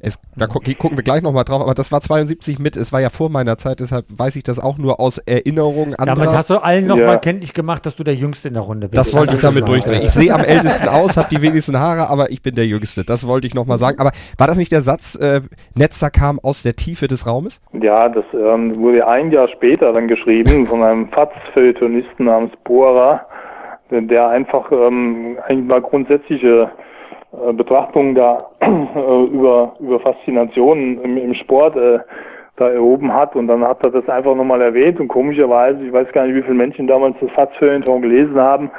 Es, 0.00 0.20
da 0.36 0.46
gu 0.46 0.60
gucken 0.78 0.96
wir 0.98 1.04
gleich 1.04 1.22
nochmal 1.22 1.44
drauf, 1.44 1.62
aber 1.62 1.74
das 1.74 1.92
war 1.92 2.00
72 2.00 2.58
mit, 2.58 2.76
es 2.76 2.92
war 2.92 3.00
ja 3.00 3.08
vor 3.08 3.30
meiner 3.30 3.58
Zeit, 3.58 3.80
deshalb 3.80 4.06
weiß 4.08 4.36
ich 4.36 4.42
das 4.42 4.58
auch 4.58 4.78
nur 4.78 5.00
aus 5.00 5.18
Erinnerung. 5.18 5.94
Anderer. 5.94 6.16
Damit 6.16 6.36
hast 6.36 6.50
du 6.50 6.58
allen 6.58 6.86
nochmal 6.86 7.06
ja. 7.06 7.18
kenntlich 7.18 7.52
gemacht, 7.52 7.86
dass 7.86 7.96
du 7.96 8.04
der 8.04 8.14
Jüngste 8.14 8.48
in 8.48 8.54
der 8.54 8.62
Runde 8.62 8.88
bist. 8.88 8.98
Das 8.98 9.14
wollte 9.14 9.34
ich 9.34 9.40
damit 9.40 9.66
durchdrehen. 9.68 10.02
Ich 10.02 10.10
sehe 10.10 10.32
am 10.32 10.42
ältesten 10.42 10.88
aus, 10.88 11.16
habe 11.16 11.28
die 11.30 11.40
wenigsten 11.42 11.78
Haare, 11.78 12.08
aber 12.10 12.30
ich 12.30 12.42
bin 12.42 12.54
der 12.54 12.66
Jüngste. 12.66 13.04
Das 13.04 13.26
wollte 13.26 13.46
ich 13.46 13.54
nochmal 13.54 13.78
sagen. 13.78 13.98
Aber 13.98 14.10
war 14.38 14.46
das 14.46 14.58
nicht 14.58 14.72
der 14.72 14.82
Satz, 14.82 15.16
äh, 15.16 15.40
Netzer 15.74 16.10
kam 16.10 16.38
aus 16.42 16.62
der 16.62 16.74
Tiefe 16.74 17.06
des 17.06 17.26
Raumes? 17.26 17.60
Ja, 17.72 18.08
das 18.08 18.24
ähm, 18.32 18.78
wurde 18.78 19.06
ein 19.06 19.30
Jahr 19.30 19.48
später 19.48 19.92
dann 19.92 20.08
geschrieben 20.08 20.66
von 20.66 20.82
einem 20.82 21.08
Fatz-Feuilletonisten 21.08 22.26
namens 22.26 22.52
Bohrer, 22.64 23.26
der 23.90 24.28
einfach 24.28 24.70
ähm, 24.72 25.38
eigentlich 25.46 25.68
mal 25.68 25.80
grundsätzliche 25.80 26.70
äh, 27.48 27.52
Betrachtungen 27.52 28.14
da 28.14 28.46
äh, 28.60 29.24
über, 29.24 29.74
über 29.80 30.00
Faszinationen 30.00 31.02
im, 31.02 31.16
im 31.16 31.34
Sport 31.34 31.76
äh, 31.76 31.98
da 32.56 32.70
erhoben 32.70 33.12
hat 33.12 33.36
und 33.36 33.48
dann 33.48 33.62
hat 33.62 33.82
er 33.82 33.90
das 33.90 34.08
einfach 34.08 34.34
nochmal 34.34 34.62
erwähnt 34.62 34.98
und 34.98 35.08
komischerweise, 35.08 35.84
ich 35.84 35.92
weiß 35.92 36.10
gar 36.12 36.26
nicht, 36.26 36.36
wie 36.36 36.42
viele 36.42 36.54
Menschen 36.54 36.86
damals 36.86 37.16
das 37.20 37.30
Satzfeuilleton 37.36 38.02
gelesen 38.02 38.40
haben, 38.40 38.70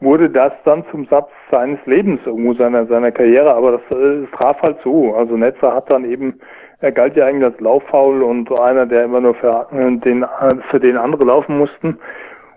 wurde 0.00 0.28
das 0.28 0.52
dann 0.64 0.84
zum 0.90 1.06
Satz 1.06 1.30
seines 1.50 1.78
Lebens 1.86 2.20
irgendwo 2.26 2.54
seiner 2.54 2.86
seiner 2.86 3.12
Karriere, 3.12 3.54
aber 3.54 3.72
das, 3.72 3.98
äh, 3.98 4.22
das 4.22 4.30
traf 4.32 4.60
halt 4.60 4.80
zu. 4.82 5.14
Also 5.16 5.36
Netzer 5.36 5.74
hat 5.74 5.90
dann 5.90 6.04
eben, 6.04 6.40
er 6.80 6.92
galt 6.92 7.16
ja 7.16 7.26
eigentlich 7.26 7.44
als 7.44 7.60
Lauffaul 7.60 8.22
und 8.22 8.50
einer, 8.52 8.84
der 8.86 9.04
immer 9.04 9.20
nur 9.20 9.34
für 9.34 9.66
äh, 9.72 9.96
den 9.98 10.26
für 10.70 10.80
den 10.80 10.96
andere 10.96 11.24
laufen 11.24 11.56
mussten. 11.56 11.98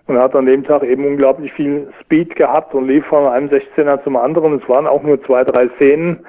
Und 0.08 0.18
er 0.18 0.24
hat 0.24 0.36
an 0.36 0.46
dem 0.46 0.64
Tag 0.64 0.84
eben 0.84 1.06
unglaublich 1.06 1.52
viel 1.54 1.88
Speed 2.02 2.36
gehabt 2.36 2.76
und 2.76 2.88
lief 2.88 3.06
von 3.06 3.26
einem 3.26 3.50
16er 3.50 4.04
zum 4.04 4.16
anderen. 4.16 4.62
Es 4.62 4.70
waren 4.70 4.86
auch 4.86 5.02
nur 5.02 5.22
zwei, 5.24 5.44
drei 5.44 5.68
Szenen, 5.78 6.24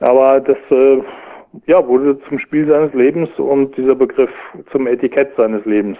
aber 0.00 0.40
das 0.40 0.56
äh, 0.70 1.00
ja, 1.66 1.86
wurde 1.86 2.18
zum 2.28 2.38
Spiel 2.40 2.66
seines 2.66 2.92
Lebens 2.92 3.30
und 3.38 3.76
dieser 3.76 3.94
Begriff 3.94 4.30
zum 4.72 4.86
Etikett 4.86 5.30
seines 5.36 5.64
Lebens. 5.64 5.98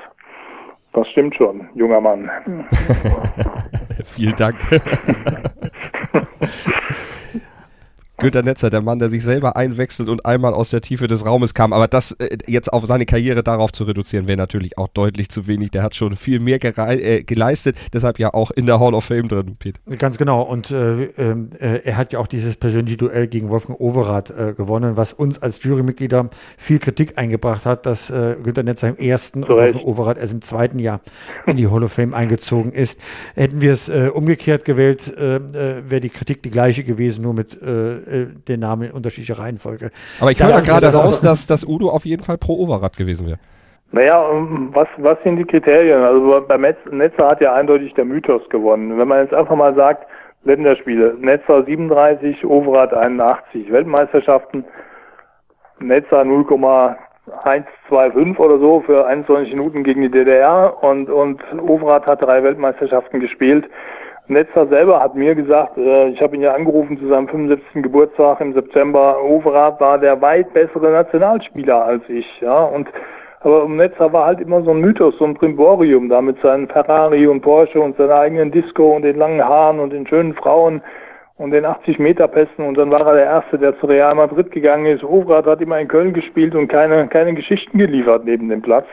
Das 0.92 1.08
stimmt 1.08 1.36
schon, 1.36 1.68
junger 1.74 2.00
Mann. 2.00 2.30
Vielen 4.04 4.36
Dank. 4.36 4.56
Günter 8.18 8.42
Netzer, 8.42 8.70
der 8.70 8.80
Mann, 8.80 9.00
der 9.00 9.08
sich 9.08 9.24
selber 9.24 9.56
einwechselt 9.56 10.08
und 10.08 10.24
einmal 10.24 10.54
aus 10.54 10.70
der 10.70 10.80
Tiefe 10.80 11.08
des 11.08 11.26
Raumes 11.26 11.52
kam. 11.52 11.72
Aber 11.72 11.88
das 11.88 12.12
äh, 12.12 12.36
jetzt 12.46 12.72
auf 12.72 12.86
seine 12.86 13.06
Karriere 13.06 13.42
darauf 13.42 13.72
zu 13.72 13.84
reduzieren, 13.84 14.28
wäre 14.28 14.38
natürlich 14.38 14.78
auch 14.78 14.86
deutlich 14.88 15.30
zu 15.30 15.48
wenig. 15.48 15.72
Der 15.72 15.82
hat 15.82 15.96
schon 15.96 16.14
viel 16.14 16.38
mehr 16.38 16.58
äh, 16.62 17.24
geleistet, 17.24 17.76
deshalb 17.92 18.20
ja 18.20 18.32
auch 18.32 18.52
in 18.52 18.66
der 18.66 18.78
Hall 18.78 18.94
of 18.94 19.04
Fame 19.04 19.28
drin, 19.28 19.56
Pete. 19.58 19.80
Ganz 19.98 20.16
genau. 20.16 20.42
Und 20.42 20.70
äh, 20.70 21.04
ähm, 21.04 21.50
äh, 21.58 21.80
er 21.84 21.96
hat 21.96 22.12
ja 22.12 22.20
auch 22.20 22.28
dieses 22.28 22.54
persönliche 22.56 22.96
Duell 22.96 23.26
gegen 23.26 23.50
Wolfgang 23.50 23.80
Overath 23.80 24.30
äh, 24.30 24.54
gewonnen, 24.56 24.96
was 24.96 25.12
uns 25.12 25.42
als 25.42 25.62
Jurymitglieder 25.64 26.30
viel 26.56 26.78
Kritik 26.78 27.18
eingebracht 27.18 27.66
hat, 27.66 27.84
dass 27.84 28.10
äh, 28.10 28.36
Günter 28.42 28.62
Netzer 28.62 28.88
im 28.90 28.96
ersten 28.96 29.42
so 29.42 29.48
und 29.48 29.58
Wolfgang 29.58 29.84
Overath 29.84 30.18
erst 30.18 30.32
im 30.32 30.40
zweiten 30.40 30.78
Jahr 30.78 31.00
in 31.46 31.56
die 31.56 31.66
Hall 31.66 31.82
of 31.82 31.92
Fame 31.92 32.14
eingezogen 32.14 32.70
ist. 32.70 33.00
Hätten 33.34 33.60
wir 33.60 33.72
es 33.72 33.88
umgekehrt 33.88 34.64
gewählt, 34.64 35.12
wäre 35.16 36.00
die 36.00 36.10
Kritik 36.10 36.42
die 36.42 36.50
gleiche 36.50 36.84
gewesen, 36.84 37.22
nur 37.22 37.34
mit 37.34 37.58
äh, 38.06 38.26
den 38.48 38.60
Namen 38.60 38.84
in 38.84 38.92
unterschiedlicher 38.92 39.38
Reihenfolge. 39.38 39.90
Aber 40.20 40.30
ich 40.30 40.42
höre 40.42 40.50
ja 40.50 40.60
gerade 40.60 40.94
raus, 40.94 41.20
dass, 41.20 41.46
dass 41.46 41.66
Udo 41.66 41.90
auf 41.90 42.04
jeden 42.04 42.22
Fall 42.22 42.38
pro 42.38 42.54
Overath 42.54 42.96
gewesen 42.96 43.26
wäre. 43.26 43.38
Naja, 43.92 44.28
ähm, 44.30 44.70
was, 44.72 44.88
was 44.96 45.18
sind 45.22 45.36
die 45.36 45.44
Kriterien? 45.44 46.02
Also 46.02 46.44
bei 46.48 46.56
Netzer 46.56 47.28
hat 47.28 47.40
ja 47.40 47.54
eindeutig 47.54 47.94
der 47.94 48.04
Mythos 48.04 48.42
gewonnen. 48.48 48.98
Wenn 48.98 49.06
man 49.06 49.22
jetzt 49.22 49.32
einfach 49.32 49.54
mal 49.54 49.72
sagt, 49.74 50.08
Länderspiele, 50.44 51.16
Netzer 51.20 51.62
37, 51.64 52.44
Overath 52.44 52.92
81, 52.92 53.70
Weltmeisterschaften, 53.70 54.64
Netzer 55.78 56.24
0,125 56.24 58.38
oder 58.38 58.58
so 58.58 58.80
für 58.80 59.06
21 59.06 59.54
Minuten 59.54 59.84
gegen 59.84 60.02
die 60.02 60.10
DDR 60.10 60.82
und, 60.82 61.08
und 61.08 61.40
Overath 61.60 62.06
hat 62.06 62.22
drei 62.22 62.42
Weltmeisterschaften 62.42 63.20
gespielt. 63.20 63.70
Netzer 64.26 64.66
selber 64.68 65.00
hat 65.00 65.14
mir 65.14 65.34
gesagt, 65.34 65.76
äh, 65.76 66.08
ich 66.08 66.20
habe 66.22 66.34
ihn 66.36 66.42
ja 66.42 66.54
angerufen 66.54 66.98
zu 66.98 67.08
seinem 67.08 67.28
75. 67.28 67.82
Geburtstag 67.82 68.40
im 68.40 68.54
September, 68.54 69.22
Overath 69.22 69.80
war 69.80 69.98
der 69.98 70.20
weit 70.22 70.52
bessere 70.54 70.90
Nationalspieler 70.90 71.84
als 71.84 72.02
ich, 72.08 72.26
ja, 72.40 72.64
und 72.64 72.88
aber 73.40 73.68
Netzer 73.68 74.10
war 74.10 74.24
halt 74.24 74.40
immer 74.40 74.62
so 74.62 74.70
ein 74.70 74.80
Mythos, 74.80 75.18
so 75.18 75.26
ein 75.26 75.34
Primborium 75.34 76.08
da 76.08 76.22
mit 76.22 76.40
seinen 76.40 76.66
Ferrari 76.66 77.26
und 77.26 77.42
Porsche 77.42 77.78
und 77.78 77.94
seiner 77.98 78.14
eigenen 78.14 78.50
Disco 78.50 78.96
und 78.96 79.02
den 79.02 79.18
langen 79.18 79.44
Haaren 79.44 79.80
und 79.80 79.92
den 79.92 80.06
schönen 80.06 80.32
Frauen 80.32 80.80
und 81.36 81.50
den 81.50 81.66
80 81.66 81.98
Meter 81.98 82.26
Pässen 82.26 82.64
und 82.64 82.78
dann 82.78 82.90
war 82.90 83.06
er 83.06 83.14
der 83.14 83.24
Erste, 83.26 83.58
der 83.58 83.78
zu 83.78 83.86
Real 83.86 84.14
Madrid 84.14 84.50
gegangen 84.50 84.86
ist. 84.86 85.04
Overath 85.04 85.44
hat 85.44 85.60
immer 85.60 85.78
in 85.78 85.88
Köln 85.88 86.14
gespielt 86.14 86.54
und 86.54 86.68
keine, 86.68 87.06
keine 87.08 87.34
Geschichten 87.34 87.76
geliefert 87.76 88.24
neben 88.24 88.48
dem 88.48 88.62
Platz. 88.62 88.86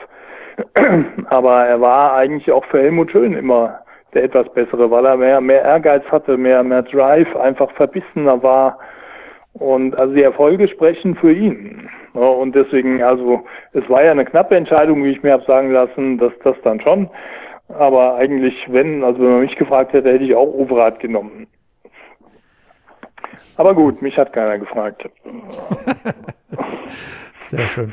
Aber 1.30 1.64
er 1.64 1.80
war 1.80 2.12
eigentlich 2.12 2.52
auch 2.52 2.66
für 2.66 2.82
Helmut 2.82 3.10
Schön 3.10 3.32
immer 3.32 3.81
der 4.14 4.24
etwas 4.24 4.52
bessere, 4.52 4.90
weil 4.90 5.06
er 5.06 5.16
mehr, 5.16 5.40
mehr 5.40 5.62
Ehrgeiz 5.62 6.04
hatte, 6.10 6.36
mehr, 6.36 6.62
mehr 6.62 6.82
Drive, 6.82 7.34
einfach 7.36 7.70
verbissener 7.72 8.42
war. 8.42 8.78
Und 9.54 9.96
also 9.96 10.14
die 10.14 10.22
Erfolge 10.22 10.68
sprechen 10.68 11.14
für 11.16 11.32
ihn. 11.32 11.88
und 12.14 12.54
deswegen, 12.54 13.02
also 13.02 13.44
es 13.72 13.88
war 13.88 14.04
ja 14.04 14.12
eine 14.12 14.24
knappe 14.24 14.56
Entscheidung, 14.56 15.04
wie 15.04 15.10
ich 15.10 15.22
mir 15.22 15.32
habe 15.32 15.44
sagen 15.44 15.70
lassen, 15.70 16.18
dass 16.18 16.32
das 16.44 16.56
dann 16.62 16.80
schon. 16.80 17.08
Aber 17.68 18.16
eigentlich, 18.16 18.54
wenn, 18.68 19.02
also 19.02 19.20
wenn 19.20 19.30
man 19.30 19.40
mich 19.40 19.56
gefragt 19.56 19.92
hätte, 19.92 20.12
hätte 20.12 20.24
ich 20.24 20.34
auch 20.34 20.52
Overath 20.52 21.00
genommen. 21.00 21.46
Aber 23.56 23.74
gut, 23.74 24.02
mich 24.02 24.16
hat 24.18 24.32
keiner 24.32 24.58
gefragt. 24.58 25.08
Sehr 27.42 27.66
schön. 27.66 27.92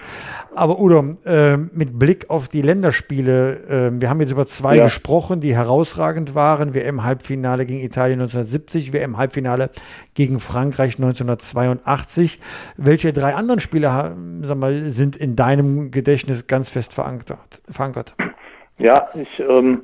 Aber 0.56 0.80
Udo, 0.80 1.04
äh, 1.26 1.58
mit 1.58 1.98
Blick 1.98 2.30
auf 2.30 2.48
die 2.48 2.62
Länderspiele, 2.62 3.92
äh, 3.94 4.02
wir 4.02 4.10
haben 4.10 4.20
jetzt 4.22 4.32
über 4.32 4.46
zwei 4.46 4.78
ja. 4.78 4.86
gesprochen, 4.86 5.42
die 5.42 5.56
herausragend 5.56 6.36
waren. 6.36 6.74
WM-Halbfinale 6.74 7.66
gegen 7.66 7.80
Italien 7.80 8.20
1970, 8.20 8.94
WM-Halbfinale 8.94 9.70
gegen 10.16 10.40
Frankreich 10.40 10.98
1982. 10.98 12.40
Welche 12.78 13.14
drei 13.14 13.36
anderen 13.36 13.60
Spiele 13.60 14.16
sag 14.42 14.58
mal, 14.58 14.90
sind 14.90 15.18
in 15.18 15.36
deinem 15.36 15.92
Gedächtnis 15.92 16.48
ganz 16.48 16.70
fest 16.70 16.94
verankert? 16.94 17.62
verankert? 17.70 18.16
Ja, 18.78 19.08
ich 19.14 19.40
ähm, 19.40 19.84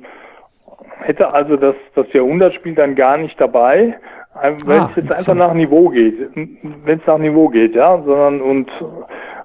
hätte 1.00 1.32
also 1.32 1.56
das, 1.56 1.74
das 1.94 2.06
Jahrhundertspiel 2.12 2.74
dann 2.74 2.94
gar 2.94 3.16
nicht 3.18 3.40
dabei, 3.40 3.98
wenn 4.42 4.80
ah, 4.80 4.88
es 4.90 4.96
jetzt 4.96 5.14
einfach 5.14 5.34
nach 5.34 5.54
Niveau 5.54 5.88
geht, 5.88 6.14
wenn 6.34 6.98
es 6.98 7.06
nach 7.06 7.18
Niveau 7.18 7.48
geht, 7.48 7.74
ja, 7.74 8.02
sondern 8.02 8.40
und 8.42 8.70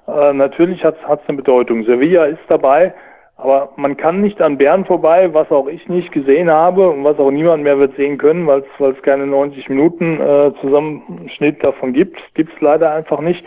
äh, 0.06 0.32
natürlich 0.32 0.84
hat 0.84 0.96
es 1.00 1.28
eine 1.28 1.36
Bedeutung. 1.36 1.84
Sevilla 1.84 2.24
ist 2.24 2.40
dabei, 2.48 2.94
aber 3.36 3.70
man 3.76 3.96
kann 3.96 4.20
nicht 4.20 4.40
an 4.40 4.58
Bern 4.58 4.84
vorbei, 4.84 5.32
was 5.32 5.50
auch 5.50 5.68
ich 5.68 5.88
nicht 5.88 6.12
gesehen 6.12 6.50
habe 6.50 6.88
und 6.90 7.04
was 7.04 7.18
auch 7.18 7.30
niemand 7.30 7.62
mehr 7.62 7.78
wird 7.78 7.96
sehen 7.96 8.18
können, 8.18 8.46
weil 8.46 8.64
es 8.78 9.02
keine 9.02 9.26
90 9.26 9.68
Minuten 9.68 10.20
äh, 10.20 10.52
Zusammenschnitt 10.60 11.62
davon 11.62 11.92
gibt. 11.92 12.20
Gibt 12.34 12.52
es 12.54 12.60
leider 12.60 12.92
einfach 12.92 13.20
nicht. 13.20 13.44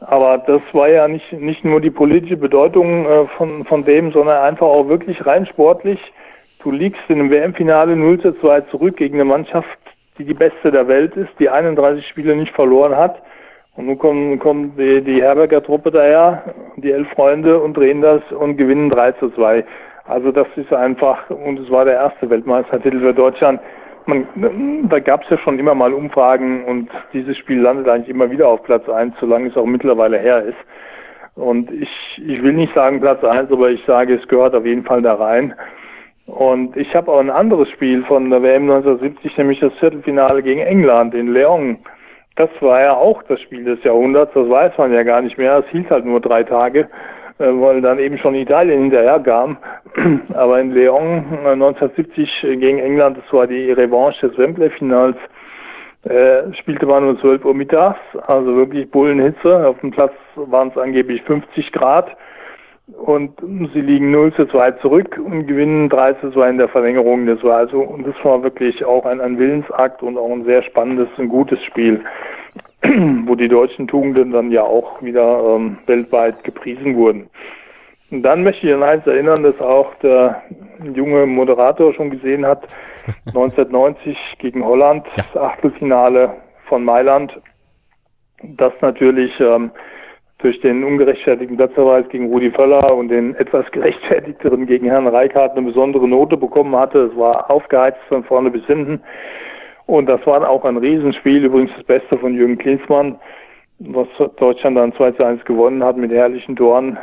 Aber 0.00 0.38
das 0.38 0.62
war 0.74 0.88
ja 0.88 1.08
nicht, 1.08 1.32
nicht 1.32 1.64
nur 1.64 1.80
die 1.80 1.90
politische 1.90 2.36
Bedeutung 2.36 3.06
äh, 3.06 3.24
von, 3.36 3.64
von 3.64 3.84
dem, 3.84 4.12
sondern 4.12 4.42
einfach 4.42 4.66
auch 4.66 4.88
wirklich 4.88 5.24
rein 5.24 5.46
sportlich. 5.46 6.00
Du 6.62 6.70
liegst 6.70 7.02
in 7.08 7.20
einem 7.20 7.30
WM-Finale 7.30 7.96
0 7.96 8.20
zu 8.20 8.32
2 8.32 8.62
zurück 8.62 8.96
gegen 8.96 9.14
eine 9.14 9.24
Mannschaft, 9.24 9.78
die 10.18 10.24
die 10.24 10.34
beste 10.34 10.70
der 10.70 10.88
Welt 10.88 11.16
ist, 11.16 11.30
die 11.38 11.48
31 11.48 12.06
Spiele 12.06 12.36
nicht 12.36 12.52
verloren 12.52 12.96
hat 12.96 13.22
und 13.76 13.86
nun 13.86 13.98
kommen, 13.98 14.38
kommen 14.38 14.74
die, 14.76 15.02
die 15.02 15.20
Herberger 15.20 15.62
Truppe 15.62 15.90
daher, 15.90 16.54
die 16.76 16.92
elf 16.92 17.08
Freunde 17.10 17.60
und 17.60 17.76
drehen 17.76 18.00
das 18.00 18.22
und 18.30 18.56
gewinnen 18.56 18.90
3 18.90 19.12
zu 19.12 19.30
2. 19.30 19.64
Also 20.06 20.30
das 20.30 20.46
ist 20.56 20.72
einfach, 20.72 21.28
und 21.30 21.58
es 21.58 21.70
war 21.70 21.84
der 21.84 21.94
erste 21.94 22.28
Weltmeistertitel 22.30 23.00
für 23.00 23.14
Deutschland. 23.14 23.60
Man, 24.06 24.26
da 24.90 25.00
gab 25.00 25.24
es 25.24 25.30
ja 25.30 25.38
schon 25.38 25.58
immer 25.58 25.74
mal 25.74 25.94
Umfragen 25.94 26.64
und 26.64 26.90
dieses 27.12 27.36
Spiel 27.38 27.60
landet 27.60 27.88
eigentlich 27.88 28.10
immer 28.10 28.30
wieder 28.30 28.48
auf 28.48 28.62
Platz 28.62 28.88
1, 28.88 29.14
solange 29.18 29.48
es 29.48 29.56
auch 29.56 29.64
mittlerweile 29.64 30.18
her 30.18 30.42
ist. 30.42 30.58
Und 31.36 31.70
ich, 31.72 31.88
ich 32.18 32.42
will 32.42 32.52
nicht 32.52 32.74
sagen 32.74 33.00
Platz 33.00 33.24
1, 33.24 33.50
aber 33.50 33.70
ich 33.70 33.82
sage, 33.86 34.14
es 34.14 34.28
gehört 34.28 34.54
auf 34.54 34.66
jeden 34.66 34.84
Fall 34.84 35.02
da 35.02 35.14
rein. 35.14 35.54
Und 36.26 36.76
ich 36.76 36.94
habe 36.94 37.10
auch 37.10 37.18
ein 37.18 37.30
anderes 37.30 37.68
Spiel 37.70 38.04
von 38.04 38.30
der 38.30 38.42
WM 38.42 38.70
1970, 38.70 39.36
nämlich 39.38 39.60
das 39.60 39.72
Viertelfinale 39.74 40.42
gegen 40.42 40.60
England 40.60 41.14
in 41.14 41.32
Leon 41.32 41.78
das 42.36 42.50
war 42.60 42.80
ja 42.80 42.94
auch 42.94 43.22
das 43.24 43.40
Spiel 43.40 43.64
des 43.64 43.82
Jahrhunderts, 43.84 44.32
das 44.34 44.48
weiß 44.48 44.76
man 44.78 44.92
ja 44.92 45.02
gar 45.02 45.22
nicht 45.22 45.38
mehr. 45.38 45.58
Es 45.58 45.66
hielt 45.70 45.90
halt 45.90 46.04
nur 46.04 46.20
drei 46.20 46.42
Tage, 46.42 46.88
äh, 47.38 47.44
weil 47.46 47.80
dann 47.80 47.98
eben 47.98 48.18
schon 48.18 48.34
Italien 48.34 48.82
hinterher 48.82 49.20
kam. 49.20 49.56
Aber 50.34 50.60
in 50.60 50.72
Lyon 50.72 51.24
1970 51.44 52.44
äh, 52.44 52.56
gegen 52.56 52.78
England, 52.78 53.18
das 53.18 53.32
war 53.32 53.46
die 53.46 53.70
Revanche 53.70 54.28
des 54.28 54.36
Wembley-Finals, 54.36 55.16
äh, 56.04 56.52
spielte 56.54 56.86
man 56.86 57.08
um 57.08 57.18
12 57.20 57.44
Uhr 57.44 57.54
mittags, 57.54 58.00
also 58.26 58.56
wirklich 58.56 58.90
Bullenhitze. 58.90 59.66
Auf 59.66 59.78
dem 59.80 59.92
Platz 59.92 60.12
waren 60.34 60.68
es 60.68 60.76
angeblich 60.76 61.22
50 61.22 61.72
Grad. 61.72 62.16
Und 62.86 63.40
sie 63.72 63.80
liegen 63.80 64.10
0 64.10 64.34
zu 64.34 64.46
2 64.46 64.72
zurück 64.72 65.18
und 65.18 65.46
gewinnen 65.46 65.88
3 65.88 66.14
zu 66.14 66.30
2 66.32 66.50
in 66.50 66.58
der 66.58 66.68
Verlängerung. 66.68 67.26
Das 67.26 67.42
war 67.42 67.56
also, 67.56 67.80
und 67.80 68.06
das 68.06 68.14
war 68.22 68.42
wirklich 68.42 68.84
auch 68.84 69.06
ein, 69.06 69.22
ein 69.22 69.38
Willensakt 69.38 70.02
und 70.02 70.18
auch 70.18 70.30
ein 70.30 70.44
sehr 70.44 70.62
spannendes, 70.62 71.08
ein 71.16 71.30
gutes 71.30 71.62
Spiel, 71.64 72.04
wo 73.24 73.34
die 73.36 73.48
deutschen 73.48 73.88
Tugenden 73.88 74.32
dann 74.32 74.50
ja 74.50 74.62
auch 74.62 75.00
wieder 75.00 75.56
ähm, 75.56 75.78
weltweit 75.86 76.44
gepriesen 76.44 76.94
wurden. 76.96 77.30
Und 78.10 78.22
dann 78.22 78.44
möchte 78.44 78.66
ich 78.66 78.74
an 78.74 78.82
eins 78.82 79.06
erinnern, 79.06 79.42
dass 79.42 79.62
auch 79.62 79.94
der 79.96 80.42
junge 80.94 81.24
Moderator 81.24 81.94
schon 81.94 82.10
gesehen 82.10 82.44
hat, 82.44 82.68
1990 83.28 84.16
gegen 84.38 84.62
Holland, 84.62 85.06
das 85.16 85.34
Achtelfinale 85.34 86.34
von 86.66 86.84
Mailand, 86.84 87.40
das 88.42 88.78
natürlich 88.82 89.32
ähm, 89.40 89.70
durch 90.44 90.60
den 90.60 90.84
ungerechtfertigten 90.84 91.56
Platzverweis 91.56 92.06
gegen 92.10 92.26
Rudi 92.26 92.50
Völler 92.50 92.94
und 92.94 93.08
den 93.08 93.34
etwas 93.36 93.64
gerechtfertigteren 93.72 94.66
gegen 94.66 94.86
Herrn 94.86 95.06
Reichardt 95.06 95.56
eine 95.56 95.66
besondere 95.66 96.06
Note 96.06 96.36
bekommen 96.36 96.76
hatte. 96.76 97.10
Es 97.10 97.16
war 97.16 97.50
aufgeheizt 97.50 97.98
von 98.08 98.24
vorne 98.24 98.50
bis 98.50 98.62
hinten. 98.66 99.00
Und 99.86 100.04
das 100.06 100.24
war 100.26 100.46
auch 100.46 100.66
ein 100.66 100.76
Riesenspiel, 100.76 101.46
übrigens 101.46 101.70
das 101.74 101.84
Beste 101.84 102.18
von 102.18 102.34
Jürgen 102.34 102.58
Klinsmann, 102.58 103.18
was 103.78 104.06
Deutschland 104.36 104.76
dann 104.76 104.92
2 104.92 105.12
zu 105.12 105.24
1 105.24 105.46
gewonnen 105.46 105.82
hat 105.82 105.96
mit 105.96 106.12
herrlichen 106.12 106.56
Toren 106.56 106.98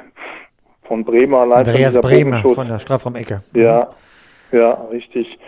von 0.84 1.04
Bremer 1.04 1.40
allein. 1.40 1.66
Andreas 1.66 2.00
Bremer 2.00 2.44
von 2.44 2.68
der 2.68 2.78
Strafraum-Ecke. 2.78 3.42
Ja, 3.56 3.90
ja, 4.52 4.74
richtig. 4.92 5.40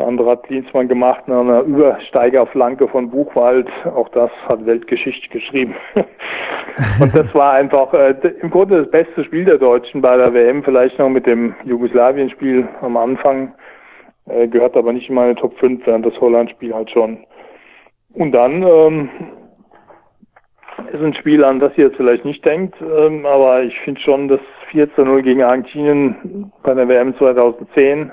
Andere 0.00 0.30
hat 0.30 0.42
Klinsmann 0.44 0.88
gemacht 0.88 1.26
nach 1.28 1.40
einer 1.40 1.62
Übersteigerflanke 1.62 2.88
von 2.88 3.10
Buchwald. 3.10 3.68
Auch 3.84 4.08
das 4.10 4.30
hat 4.48 4.64
Weltgeschichte 4.66 5.28
geschrieben. 5.28 5.74
und 7.00 7.14
das 7.14 7.34
war 7.34 7.52
einfach 7.52 7.92
äh, 7.94 8.14
im 8.40 8.50
Grunde 8.50 8.82
das 8.82 8.90
beste 8.90 9.24
Spiel 9.24 9.44
der 9.44 9.58
Deutschen 9.58 10.00
bei 10.00 10.16
der 10.16 10.32
WM, 10.32 10.62
vielleicht 10.62 10.98
noch 10.98 11.08
mit 11.08 11.26
dem 11.26 11.54
Jugoslawien-Spiel 11.64 12.68
am 12.82 12.96
Anfang. 12.96 13.54
Äh, 14.26 14.48
gehört 14.48 14.76
aber 14.76 14.92
nicht 14.92 15.08
in 15.08 15.14
meine 15.14 15.34
Top 15.34 15.56
5, 15.58 15.86
während 15.86 16.06
das 16.06 16.20
Holland-Spiel 16.20 16.74
halt 16.74 16.90
schon. 16.90 17.24
Und 18.14 18.32
dann 18.32 18.52
ähm, 18.62 19.10
ist 20.92 21.02
ein 21.02 21.14
Spiel, 21.14 21.44
an 21.44 21.60
das 21.60 21.76
ihr 21.76 21.86
jetzt 21.86 21.96
vielleicht 21.96 22.24
nicht 22.24 22.44
denkt, 22.44 22.74
ähm, 22.80 23.26
aber 23.26 23.62
ich 23.62 23.78
finde 23.80 24.00
schon, 24.00 24.28
dass 24.28 24.40
4 24.70 24.92
zu 24.94 25.04
0 25.04 25.22
gegen 25.22 25.42
Argentinien 25.42 26.52
bei 26.62 26.74
der 26.74 26.88
WM 26.88 27.16
2010, 27.16 28.12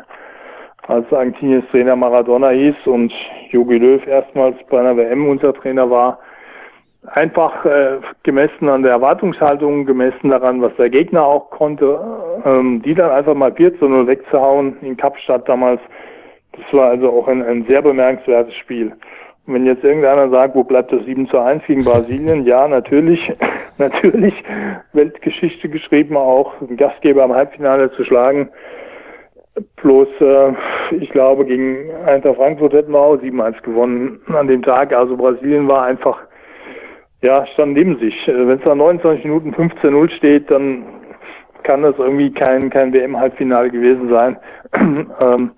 als 0.87 1.11
Argentiniens 1.11 1.65
Trainer 1.71 1.95
Maradona 1.95 2.49
hieß 2.49 2.75
und 2.85 3.13
Jogi 3.49 3.77
Löw 3.77 4.05
erstmals 4.07 4.55
bei 4.69 4.79
einer 4.79 4.95
WM 4.95 5.27
unser 5.27 5.53
Trainer 5.53 5.89
war, 5.89 6.19
einfach 7.13 7.65
äh, 7.65 7.99
gemessen 8.23 8.69
an 8.69 8.83
der 8.83 8.91
Erwartungshaltung, 8.91 9.85
gemessen 9.85 10.29
daran, 10.29 10.61
was 10.61 10.75
der 10.77 10.89
Gegner 10.89 11.23
auch 11.23 11.49
konnte, 11.49 11.99
ähm, 12.45 12.81
die 12.83 12.93
dann 12.93 13.11
einfach 13.11 13.33
mal 13.33 13.53
4 13.53 13.77
zu 13.79 13.87
0 13.87 14.07
wegzuhauen 14.07 14.77
in 14.81 14.97
Kapstadt 14.97 15.47
damals, 15.47 15.81
das 16.53 16.73
war 16.73 16.89
also 16.89 17.09
auch 17.09 17.27
ein, 17.27 17.43
ein 17.43 17.65
sehr 17.67 17.81
bemerkenswertes 17.81 18.55
Spiel. 18.55 18.93
Und 19.45 19.53
wenn 19.53 19.65
jetzt 19.65 19.83
irgendeiner 19.83 20.29
sagt, 20.29 20.55
wo 20.55 20.63
bleibt 20.63 20.91
das 20.91 21.05
7 21.05 21.27
zu 21.29 21.37
1 21.37 21.63
gegen 21.65 21.85
Brasilien? 21.85 22.45
Ja, 22.45 22.67
natürlich, 22.67 23.31
natürlich 23.77 24.33
Weltgeschichte 24.93 25.69
geschrieben, 25.69 26.17
auch 26.17 26.53
den 26.59 26.75
Gastgeber 26.75 27.23
im 27.23 27.33
Halbfinale 27.33 27.91
zu 27.91 28.03
schlagen. 28.03 28.49
Bloß, 29.77 30.07
äh, 30.19 30.53
ich 30.99 31.09
glaube, 31.09 31.45
gegen 31.45 31.89
Eintracht 32.05 32.35
Frankfurt 32.35 32.73
hätten 32.73 32.91
wir 32.91 32.99
auch 32.99 33.15
7-1 33.15 33.61
gewonnen 33.63 34.19
an 34.27 34.47
dem 34.47 34.61
Tag. 34.61 34.93
Also 34.93 35.17
Brasilien 35.17 35.67
war 35.67 35.83
einfach, 35.83 36.19
ja, 37.21 37.45
stand 37.47 37.73
neben 37.73 37.97
sich. 37.97 38.15
Wenn 38.27 38.59
es 38.59 38.65
nach 38.65 38.75
29 38.75 39.25
Minuten 39.25 39.53
15-0 39.53 40.09
steht, 40.11 40.51
dann 40.51 40.83
kann 41.63 41.81
das 41.81 41.95
irgendwie 41.97 42.31
kein, 42.31 42.69
kein 42.69 42.93
WM-Halbfinale 42.93 43.69
gewesen 43.71 44.09
sein. 44.09 44.37
ähm, 45.19 45.51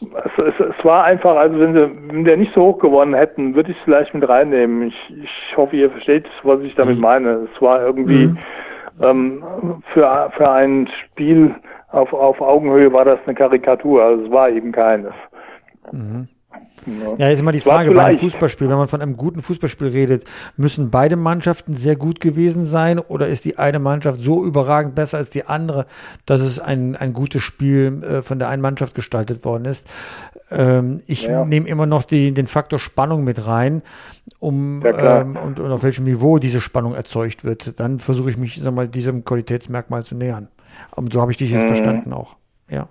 es, 0.00 0.44
es, 0.44 0.76
es, 0.78 0.84
war 0.84 1.04
einfach, 1.04 1.36
also 1.36 1.58
wenn 1.58 1.74
sie, 1.74 1.90
wenn 2.08 2.24
wir 2.24 2.36
nicht 2.36 2.54
so 2.54 2.62
hoch 2.62 2.78
gewonnen 2.78 3.14
hätten, 3.14 3.54
würde 3.54 3.72
ich 3.72 3.76
es 3.76 3.82
vielleicht 3.84 4.14
mit 4.14 4.28
reinnehmen. 4.28 4.88
Ich, 4.88 5.14
ich 5.22 5.56
hoffe, 5.56 5.76
ihr 5.76 5.90
versteht, 5.90 6.26
was 6.44 6.60
ich 6.60 6.74
damit 6.74 6.96
mhm. 6.96 7.02
meine. 7.02 7.48
Es 7.52 7.62
war 7.62 7.84
irgendwie 7.84 8.26
mhm. 8.26 8.38
ähm, 9.02 9.44
für, 9.92 10.30
für 10.36 10.50
ein 10.50 10.88
Spiel 11.04 11.54
auf, 11.94 12.12
auf 12.12 12.40
Augenhöhe 12.40 12.92
war 12.92 13.04
das 13.04 13.18
eine 13.24 13.34
Karikatur, 13.34 14.02
also 14.02 14.24
es 14.24 14.30
war 14.30 14.50
eben 14.50 14.72
keines. 14.72 15.12
Mhm. 15.92 16.28
Ja, 17.16 17.28
jetzt 17.28 17.40
immer 17.40 17.52
die 17.52 17.60
Frage 17.60 17.92
bei 17.92 18.04
einem 18.04 18.18
Fußballspiel, 18.18 18.68
wenn 18.68 18.76
man 18.76 18.88
von 18.88 19.00
einem 19.00 19.16
guten 19.16 19.40
Fußballspiel 19.40 19.88
redet, 19.88 20.24
müssen 20.56 20.90
beide 20.90 21.16
Mannschaften 21.16 21.72
sehr 21.72 21.96
gut 21.96 22.20
gewesen 22.20 22.62
sein 22.62 22.98
oder 22.98 23.26
ist 23.28 23.44
die 23.44 23.58
eine 23.58 23.78
Mannschaft 23.78 24.20
so 24.20 24.44
überragend 24.44 24.94
besser 24.94 25.18
als 25.18 25.30
die 25.30 25.46
andere, 25.46 25.86
dass 26.26 26.40
es 26.40 26.58
ein, 26.58 26.94
ein 26.96 27.12
gutes 27.12 27.42
Spiel 27.42 28.02
äh, 28.02 28.22
von 28.22 28.38
der 28.38 28.48
einen 28.48 28.60
Mannschaft 28.60 28.94
gestaltet 28.94 29.44
worden 29.44 29.64
ist? 29.64 29.88
Ähm, 30.50 31.00
ich 31.06 31.26
ja. 31.26 31.44
nehme 31.44 31.68
immer 31.68 31.86
noch 31.86 32.02
die, 32.02 32.32
den 32.32 32.46
Faktor 32.46 32.78
Spannung 32.78 33.24
mit 33.24 33.46
rein, 33.46 33.82
um 34.38 34.82
ja, 34.82 35.22
ähm, 35.22 35.36
und, 35.36 35.60
und, 35.60 35.72
auf 35.72 35.82
welchem 35.84 36.04
Niveau 36.04 36.38
diese 36.38 36.60
Spannung 36.60 36.94
erzeugt 36.94 37.44
wird. 37.44 37.80
Dann 37.80 37.98
versuche 37.98 38.30
ich 38.30 38.36
mich, 38.36 38.60
sag 38.60 38.74
mal, 38.74 38.88
diesem 38.88 39.24
Qualitätsmerkmal 39.24 40.04
zu 40.04 40.16
nähern. 40.16 40.48
Und 40.96 41.12
so 41.12 41.20
habe 41.20 41.30
ich 41.30 41.38
dich 41.38 41.50
jetzt 41.50 41.64
mhm. 41.64 41.68
verstanden 41.68 42.12
auch. 42.12 42.36
Ja. 42.68 42.88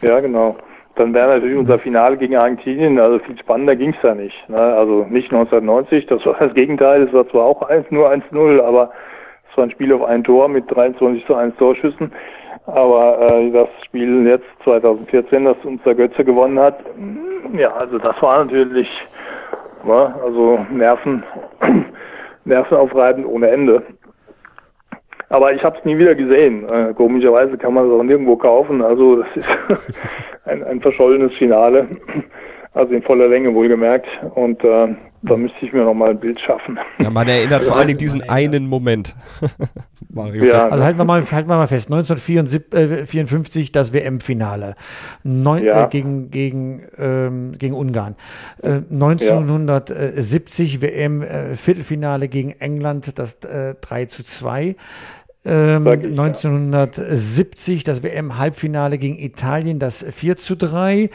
Ja, 0.00 0.20
genau 0.20 0.56
dann 0.96 1.12
wäre 1.12 1.34
natürlich 1.34 1.58
unser 1.58 1.78
Finale 1.78 2.16
gegen 2.16 2.36
Argentinien, 2.36 2.98
also 3.00 3.18
viel 3.18 3.38
spannender 3.38 3.74
ging's 3.74 3.96
da 4.02 4.14
nicht. 4.14 4.48
Ne? 4.48 4.58
Also 4.58 5.06
nicht 5.08 5.32
1990, 5.32 6.06
das 6.06 6.24
war 6.24 6.36
das 6.38 6.54
Gegenteil, 6.54 7.02
es 7.02 7.12
war 7.12 7.28
zwar 7.28 7.44
auch 7.44 7.62
1, 7.62 7.90
nur 7.90 8.10
1-0, 8.10 8.60
aber 8.60 8.90
es 9.50 9.56
war 9.56 9.64
ein 9.64 9.70
Spiel 9.70 9.92
auf 9.92 10.04
ein 10.04 10.22
Tor 10.22 10.48
mit 10.48 10.64
23 10.74 11.26
zu 11.26 11.34
1 11.34 11.56
Torschüssen. 11.56 12.12
Aber 12.66 13.20
äh, 13.20 13.50
das 13.50 13.68
Spiel 13.84 14.26
jetzt 14.26 14.46
2014, 14.62 15.44
das 15.44 15.56
unser 15.64 15.94
Götze 15.94 16.24
gewonnen 16.24 16.58
hat, 16.58 16.78
ja, 17.52 17.72
also 17.74 17.98
das 17.98 18.20
war 18.22 18.44
natürlich, 18.44 18.88
ne? 19.84 20.14
also 20.22 20.64
Nerven, 20.70 21.24
nervenaufreibend 22.44 23.26
ohne 23.26 23.48
Ende. 23.48 23.82
Aber 25.34 25.52
ich 25.52 25.64
habe 25.64 25.76
es 25.76 25.84
nie 25.84 25.98
wieder 25.98 26.14
gesehen. 26.14 26.64
Äh, 26.68 26.94
komischerweise 26.94 27.58
kann 27.58 27.74
man 27.74 27.86
es 27.88 27.92
auch 27.92 28.04
nirgendwo 28.04 28.36
kaufen. 28.36 28.80
Also 28.80 29.16
das 29.16 29.26
ist 29.34 29.48
ein, 30.44 30.62
ein 30.62 30.80
verschollenes 30.80 31.32
Finale. 31.34 31.88
Also 32.72 32.94
in 32.94 33.02
voller 33.02 33.26
Länge 33.26 33.52
wohlgemerkt. 33.52 34.06
Und 34.36 34.62
äh, 34.62 34.94
da 35.22 35.36
müsste 35.36 35.56
ich 35.62 35.72
mir 35.72 35.82
nochmal 35.84 36.10
ein 36.10 36.20
Bild 36.20 36.38
schaffen. 36.38 36.78
Ja, 37.00 37.10
man 37.10 37.26
erinnert 37.26 37.64
vor 37.64 37.74
allen 37.74 37.88
Dingen 37.88 37.98
diesen 37.98 38.22
einen 38.28 38.68
Moment. 38.68 39.16
Mario. 40.08 40.44
Ja, 40.44 40.68
also 40.68 40.84
halten 40.84 40.98
wir 40.98 41.04
mal, 41.04 41.24
halten 41.28 41.48
wir 41.48 41.56
mal 41.56 41.66
fest. 41.66 41.90
1954 41.90 43.72
das 43.72 43.92
WM-Finale 43.92 44.76
ja. 45.24 45.84
äh, 45.84 45.88
gegen, 45.88 46.30
gegen, 46.30 46.86
ähm, 46.96 47.54
gegen 47.58 47.74
Ungarn. 47.74 48.14
Äh, 48.62 48.82
1970 48.90 50.74
ja. 50.74 50.82
WM-Viertelfinale 50.82 52.26
äh, 52.26 52.28
gegen 52.28 52.52
England, 52.52 53.18
das 53.18 53.42
äh, 53.44 53.74
3 53.80 54.04
zu 54.04 54.22
2. 54.22 54.76
Ähm, 55.44 55.86
1970 55.86 57.84
das 57.84 58.02
WM-Halbfinale 58.02 58.98
gegen 58.98 59.16
Italien, 59.18 59.78
das 59.78 60.02
4 60.02 60.36
zu 60.36 60.56
3. 60.56 61.10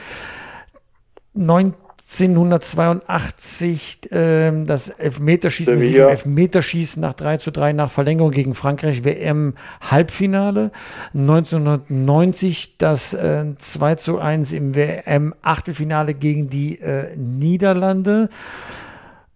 1982 1.36 4.00
ähm, 4.12 4.66
das 4.66 4.90
Elfmeterschießen, 4.90 5.80
Sevilla. 5.80 6.10
Elfmeterschießen 6.10 7.02
nach 7.02 7.14
3 7.14 7.38
zu 7.38 7.52
3 7.52 7.72
nach 7.74 7.90
Verlängerung 7.90 8.32
gegen 8.32 8.56
Frankreich 8.56 9.04
WM 9.04 9.56
Halbfinale. 9.82 10.72
1990 11.14 12.78
das 12.78 13.14
äh, 13.14 13.46
2 13.58 13.96
zu 13.96 14.20
1 14.20 14.54
im 14.54 14.76
WM 14.76 15.34
Achtelfinale 15.42 16.14
gegen 16.14 16.50
die 16.50 16.80
äh, 16.80 17.16
Niederlande. 17.16 18.30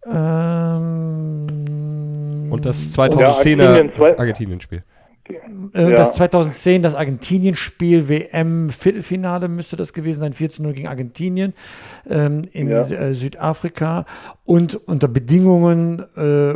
Ähm, 0.05 1.47
Und 2.51 2.65
das 2.65 2.97
2010er 2.97 4.17
Argentinien-Spiel. 4.19 4.83
Äh, 5.30 5.89
ja. 5.89 5.95
Das 5.95 6.13
2010, 6.13 6.82
das 6.82 6.95
Argentinien-Spiel, 6.95 8.09
WM-Viertelfinale 8.09 9.47
müsste 9.47 9.78
das 9.78 9.93
gewesen 9.93 10.19
sein, 10.19 10.34
4 10.34 10.49
zu 10.49 10.63
0 10.63 10.74
gegen 10.74 10.88
Argentinien 10.88 11.53
ähm, 12.09 12.43
in 12.51 12.69
ja. 12.69 12.82
äh, 12.82 13.13
Südafrika 13.13 14.05
und 14.43 14.76
unter 14.76 15.07
Bedingungen, 15.07 16.03
äh, 16.17 16.55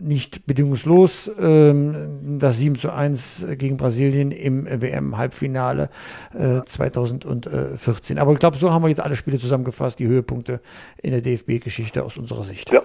nicht 0.00 0.46
bedingungslos, 0.46 1.30
ähm, 1.40 2.38
das 2.40 2.58
7 2.58 2.74
zu 2.74 2.92
1 2.92 3.46
gegen 3.56 3.76
Brasilien 3.76 4.32
im 4.32 4.66
WM-Halbfinale 4.66 5.88
äh, 6.36 6.62
2014. 6.64 8.18
Aber 8.18 8.32
ich 8.32 8.40
glaube, 8.40 8.56
so 8.56 8.72
haben 8.72 8.82
wir 8.82 8.88
jetzt 8.88 9.00
alle 9.00 9.14
Spiele 9.14 9.38
zusammengefasst, 9.38 10.00
die 10.00 10.08
Höhepunkte 10.08 10.60
in 11.00 11.12
der 11.12 11.20
DFB-Geschichte 11.20 12.02
aus 12.02 12.18
unserer 12.18 12.42
Sicht. 12.42 12.72
Ja, 12.72 12.82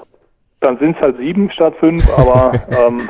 dann 0.59 0.77
sind 0.77 0.95
es 0.95 1.01
halt 1.01 1.17
sieben 1.17 1.49
statt 1.49 1.73
fünf, 1.79 2.07
aber 2.15 2.53
ähm, 2.69 3.09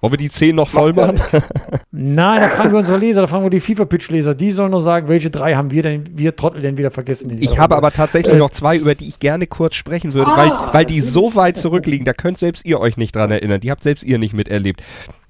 wollen 0.00 0.12
wir 0.12 0.18
die 0.18 0.30
10 0.30 0.56
noch 0.56 0.68
voll 0.68 0.92
machen? 0.92 1.20
Nein, 1.92 2.40
da 2.40 2.48
fragen 2.48 2.72
wir 2.72 2.78
unsere 2.78 2.98
Leser, 2.98 3.22
da 3.22 3.26
fragen 3.26 3.44
wir 3.44 3.50
die 3.50 3.60
FIFA-Pitch-Leser. 3.60 4.34
Die 4.34 4.50
sollen 4.50 4.70
nur 4.70 4.80
sagen, 4.80 5.08
welche 5.08 5.30
drei 5.30 5.54
haben 5.54 5.70
wir 5.70 5.82
denn, 5.82 6.04
wir 6.14 6.34
Trottel 6.34 6.62
denn 6.62 6.78
wieder 6.78 6.90
vergessen? 6.90 7.30
Ich 7.38 7.58
habe 7.58 7.76
aber 7.76 7.90
tatsächlich 7.90 8.36
äh, 8.36 8.38
noch 8.38 8.50
zwei, 8.50 8.76
über 8.76 8.94
die 8.94 9.08
ich 9.08 9.20
gerne 9.20 9.46
kurz 9.46 9.74
sprechen 9.74 10.14
würde, 10.14 10.30
ah, 10.30 10.36
weil, 10.36 10.74
weil 10.74 10.84
die 10.84 11.00
so 11.00 11.34
weit 11.34 11.58
zurückliegen, 11.58 12.04
da 12.04 12.12
könnt 12.12 12.38
selbst 12.38 12.64
ihr 12.64 12.80
euch 12.80 12.96
nicht 12.96 13.14
dran 13.14 13.30
erinnern. 13.30 13.60
Die 13.60 13.70
habt 13.70 13.82
selbst 13.82 14.04
ihr 14.04 14.18
nicht 14.18 14.32
miterlebt. 14.32 14.82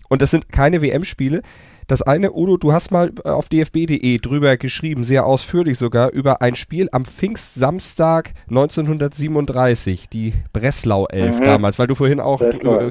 Und 0.08 0.22
das 0.22 0.30
sind 0.30 0.50
keine 0.50 0.82
WM-Spiele. 0.82 1.42
Das 1.90 2.02
eine, 2.02 2.32
Udo, 2.32 2.56
du 2.56 2.72
hast 2.72 2.92
mal 2.92 3.10
äh, 3.24 3.30
auf 3.30 3.48
dfb.de 3.48 4.18
drüber 4.18 4.56
geschrieben, 4.56 5.02
sehr 5.02 5.26
ausführlich 5.26 5.76
sogar, 5.76 6.12
über 6.12 6.40
ein 6.40 6.54
Spiel 6.54 6.88
am 6.92 7.04
Pfingstsamstag 7.04 8.32
1937, 8.48 10.08
die 10.08 10.34
Breslau 10.52 11.08
11 11.08 11.40
mhm. 11.40 11.44
damals, 11.44 11.80
weil 11.80 11.88
du 11.88 11.96
vorhin 11.96 12.20
auch 12.20 12.42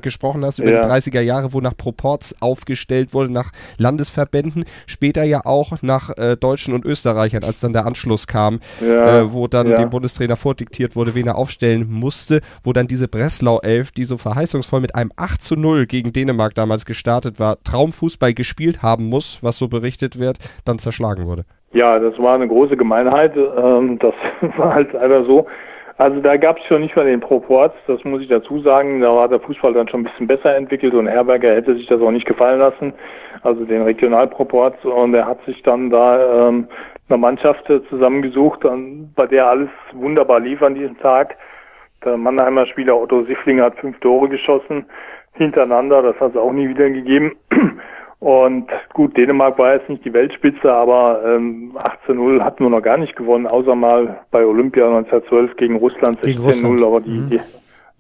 gesprochen 0.02 0.44
hast 0.44 0.60
über 0.60 0.72
ja. 0.72 0.82
die 0.82 0.88
30er 0.90 1.22
Jahre, 1.22 1.54
wo 1.54 1.62
nach 1.62 1.78
Proports 1.78 2.42
aufgestellt 2.42 3.14
wurde, 3.14 3.32
nach 3.32 3.54
Landesverbänden, 3.78 4.66
später 4.86 5.24
ja 5.24 5.46
auch 5.46 5.82
nach 5.82 6.10
äh, 6.18 6.36
Deutschen 6.36 6.74
und 6.74 6.84
Österreichern, 6.84 7.46
als 7.46 7.62
dann 7.62 7.72
der 7.72 7.86
Anschluss 7.86 8.28
kam, 8.28 8.60
ja. 8.82 9.20
äh, 9.20 9.32
wo 9.32 9.48
dann 9.48 9.70
ja. 9.70 9.78
dem 9.78 9.92
Bundestrainer 9.92 10.36
vordiktiert 10.36 10.98
wurde, 10.98 11.16
wen 11.16 11.28
er 11.28 11.38
aufstellen 11.38 11.90
musste, 11.90 12.42
wo 12.64 12.74
dann 12.74 12.90
diese 12.90 13.08
Breslau 13.08 13.62
11, 13.62 13.92
die 13.92 14.04
so 14.04 14.18
verheißungsvoll 14.18 14.82
mit 14.82 14.96
einem 14.96 15.14
8 15.16 15.42
zu 15.42 15.56
0 15.56 15.86
gegen 15.86 16.12
Dänemark 16.12 16.54
damals 16.54 16.84
gestartet 16.84 17.40
war, 17.40 17.64
Traumfußball 17.64 18.34
gespielt 18.34 18.82
hat 18.82 18.89
haben 18.90 19.10
muss, 19.10 19.40
was 19.44 19.58
so 19.58 19.68
berichtet 19.68 20.20
wird, 20.20 20.38
dann 20.66 20.80
zerschlagen 20.80 21.26
wurde. 21.26 21.44
Ja, 21.72 22.00
das 22.00 22.18
war 22.18 22.36
eine 22.36 22.48
große 22.48 22.76
Gemeinheit. 22.76 23.36
Ähm, 23.36 24.00
das 24.00 24.14
war 24.58 24.74
halt 24.74 24.96
einfach 24.96 25.24
so. 25.24 25.48
Also 25.98 26.22
da 26.22 26.38
gab 26.38 26.58
es 26.58 26.64
schon 26.64 26.82
nicht 26.82 26.96
mal 26.96 27.04
den 27.04 27.20
Proports, 27.20 27.76
das 27.86 28.02
muss 28.06 28.22
ich 28.22 28.30
dazu 28.30 28.62
sagen. 28.62 29.02
Da 29.02 29.14
war 29.14 29.28
der 29.28 29.42
Fußball 29.42 29.74
dann 29.74 29.90
schon 29.90 30.02
ein 30.02 30.04
bisschen 30.06 30.28
besser 30.28 30.56
entwickelt 30.56 30.94
und 30.94 31.08
Herberger 31.08 31.54
hätte 31.54 31.76
sich 31.76 31.88
das 31.88 32.02
auch 32.02 32.12
nicht 32.12 32.26
gefallen 32.26 32.60
lassen, 32.60 32.94
also 33.44 33.66
den 33.66 33.82
Regionalproports. 33.82 34.86
Und 34.86 35.14
er 35.14 35.26
hat 35.26 35.44
sich 35.46 35.62
dann 35.64 35.90
da 35.90 36.48
ähm, 36.48 36.70
eine 37.10 37.18
Mannschaft 37.18 37.70
zusammengesucht, 37.90 38.62
bei 39.16 39.28
der 39.28 39.50
alles 39.50 39.70
wunderbar 39.92 40.40
lief 40.40 40.62
an 40.62 40.76
diesem 40.76 40.98
Tag. 41.00 41.36
Der 42.06 42.16
Mannheimer 42.16 42.66
Spieler 42.68 42.98
Otto 42.98 43.26
Sifflinger 43.26 43.66
hat 43.66 43.80
fünf 43.80 44.00
Tore 44.00 44.30
geschossen 44.30 44.86
hintereinander, 45.34 46.02
das 46.02 46.20
hat 46.20 46.32
es 46.32 46.38
auch 46.38 46.54
nie 46.54 46.70
wieder 46.70 46.90
gegeben. 46.90 47.36
Und 48.20 48.68
gut, 48.94 49.16
Dänemark 49.16 49.58
war 49.58 49.76
jetzt 49.76 49.88
nicht 49.88 50.04
die 50.04 50.12
Weltspitze, 50.12 50.72
aber 50.72 51.22
ähm, 51.26 51.78
18-0 52.08 52.42
hatten 52.42 52.66
wir 52.66 52.70
noch 52.70 52.82
gar 52.82 52.98
nicht 52.98 53.16
gewonnen, 53.16 53.48
außer 53.48 53.76
mal 53.76 54.20
bei 54.30 54.46
Olympia 54.46 54.88
1912 54.88 55.56
gegen 55.56 55.78
Russland 55.78 56.20
16-0. 56.20 56.86
Aber 56.86 57.00
die, 57.00 57.12
mhm. 57.12 57.30
die, 57.30 57.40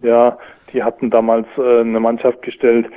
ja, 0.05 0.37
die 0.73 0.83
hatten 0.83 1.09
damals 1.09 1.47
äh, 1.57 1.81
eine 1.81 2.01
Mannschaft 2.01 2.41
gestellt, 2.41 2.87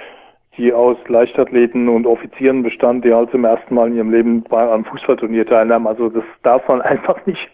die 0.59 0.73
aus 0.73 0.97
Leichtathleten 1.07 1.89
und 1.89 2.07
Offizieren 2.07 2.65
bestand, 2.65 3.05
die 3.05 3.15
halt 3.15 3.31
zum 3.31 3.45
ersten 3.45 3.75
Mal 3.75 3.89
in 3.89 3.97
ihrem 3.97 4.11
Leben 4.11 4.43
bei 4.43 4.71
einem 4.71 4.85
Fußballturnier 4.85 5.47
teilnahmen. 5.47 5.87
Also 5.87 6.09
das 6.09 6.25
darf 6.43 6.67
man 6.67 6.81
einfach 6.83 7.25
nicht 7.27 7.51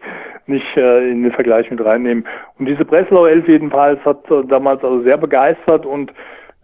nicht 0.49 0.77
äh, 0.77 1.11
in 1.11 1.23
den 1.23 1.33
Vergleich 1.33 1.71
mit 1.71 1.85
reinnehmen. 1.85 2.27
Und 2.59 2.67
diese 2.67 2.85
Breslau 2.85 3.27
Elf 3.27 3.47
jedenfalls 3.47 4.03
hat 4.05 4.29
äh, 4.31 4.45
damals 4.47 4.83
also 4.83 5.03
sehr 5.03 5.19
begeistert 5.19 5.85
und 5.87 6.11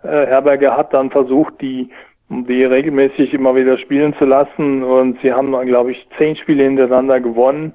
äh, 0.03 0.27
Herberger 0.27 0.77
hat 0.77 0.93
dann 0.95 1.11
versucht, 1.11 1.61
die 1.61 1.91
die 2.29 2.65
regelmäßig 2.65 3.35
immer 3.35 3.55
wieder 3.55 3.79
spielen 3.79 4.15
zu 4.19 4.25
lassen. 4.25 4.83
Und 4.83 5.21
sie 5.23 5.33
haben 5.33 5.53
dann, 5.53 5.67
glaube 5.67 5.93
ich, 5.93 6.07
zehn 6.19 6.37
Spiele 6.37 6.65
hintereinander 6.65 7.21
gewonnen. 7.21 7.73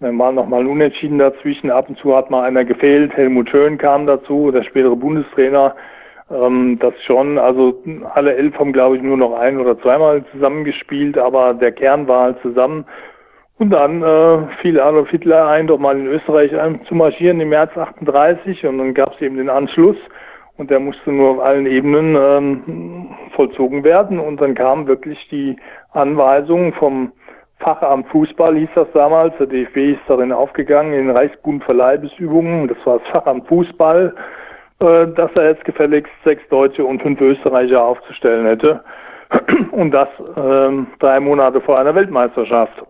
Dann 0.00 0.18
war 0.18 0.32
noch 0.32 0.46
mal 0.46 0.60
ein 0.60 0.66
Unentschieden 0.66 1.18
dazwischen. 1.18 1.70
Ab 1.70 1.88
und 1.88 1.98
zu 1.98 2.16
hat 2.16 2.30
mal 2.30 2.44
einer 2.44 2.64
gefehlt. 2.64 3.12
Helmut 3.14 3.50
Schön 3.50 3.78
kam 3.78 4.06
dazu, 4.06 4.50
der 4.50 4.64
spätere 4.64 4.96
Bundestrainer. 4.96 5.74
Ähm, 6.30 6.78
das 6.80 6.94
schon. 7.04 7.38
Also 7.38 7.82
alle 8.14 8.34
elf 8.34 8.58
haben, 8.58 8.72
glaube 8.72 8.96
ich, 8.96 9.02
nur 9.02 9.16
noch 9.16 9.34
ein 9.34 9.58
oder 9.58 9.78
zweimal 9.80 10.24
zusammengespielt, 10.32 11.18
aber 11.18 11.54
der 11.54 11.72
Kern 11.72 12.08
war 12.08 12.24
halt 12.24 12.42
zusammen. 12.42 12.84
Und 13.58 13.70
dann 13.70 14.02
äh, 14.02 14.38
fiel 14.60 14.80
Adolf 14.80 15.10
Hitler 15.10 15.46
ein, 15.46 15.68
doch 15.68 15.78
mal 15.78 15.96
in 15.96 16.06
Österreich 16.06 16.50
zu 16.88 16.94
marschieren 16.94 17.40
im 17.40 17.50
März 17.50 17.76
38 17.76 18.66
und 18.66 18.78
dann 18.78 18.94
gab 18.94 19.14
es 19.14 19.20
eben 19.20 19.36
den 19.36 19.48
Anschluss 19.48 19.96
und 20.56 20.70
der 20.70 20.80
musste 20.80 21.10
nur 21.10 21.30
auf 21.30 21.40
allen 21.40 21.66
Ebenen 21.66 22.16
ähm, 22.16 23.08
vollzogen 23.34 23.82
werden. 23.82 24.18
Und 24.18 24.40
dann 24.40 24.54
kam 24.54 24.86
wirklich 24.86 25.18
die 25.30 25.56
Anweisung 25.92 26.72
vom 26.74 27.12
Fachamt 27.58 28.08
Fußball, 28.08 28.56
hieß 28.56 28.68
das 28.74 28.88
damals, 28.92 29.34
der 29.38 29.46
DFB 29.46 29.76
ist 29.92 30.00
darin 30.06 30.32
aufgegangen, 30.32 30.92
in 30.92 31.06
den 31.06 31.16
Reichsbund 31.16 31.64
für 31.64 31.72
Leibesübungen, 31.72 32.68
das 32.68 32.76
war 32.84 32.98
das 32.98 33.08
Fachamt 33.08 33.46
Fußball, 33.48 34.14
äh, 34.80 35.06
dass 35.06 35.30
er 35.34 35.50
jetzt 35.50 35.64
gefälligst 35.64 36.12
sechs 36.24 36.46
Deutsche 36.48 36.84
und 36.84 37.00
fünf 37.00 37.20
Österreicher 37.20 37.82
aufzustellen 37.82 38.46
hätte. 38.46 38.82
Und 39.70 39.92
das 39.92 40.08
ähm, 40.36 40.88
drei 40.98 41.18
Monate 41.20 41.60
vor 41.60 41.78
einer 41.78 41.94
Weltmeisterschaft. 41.94 42.82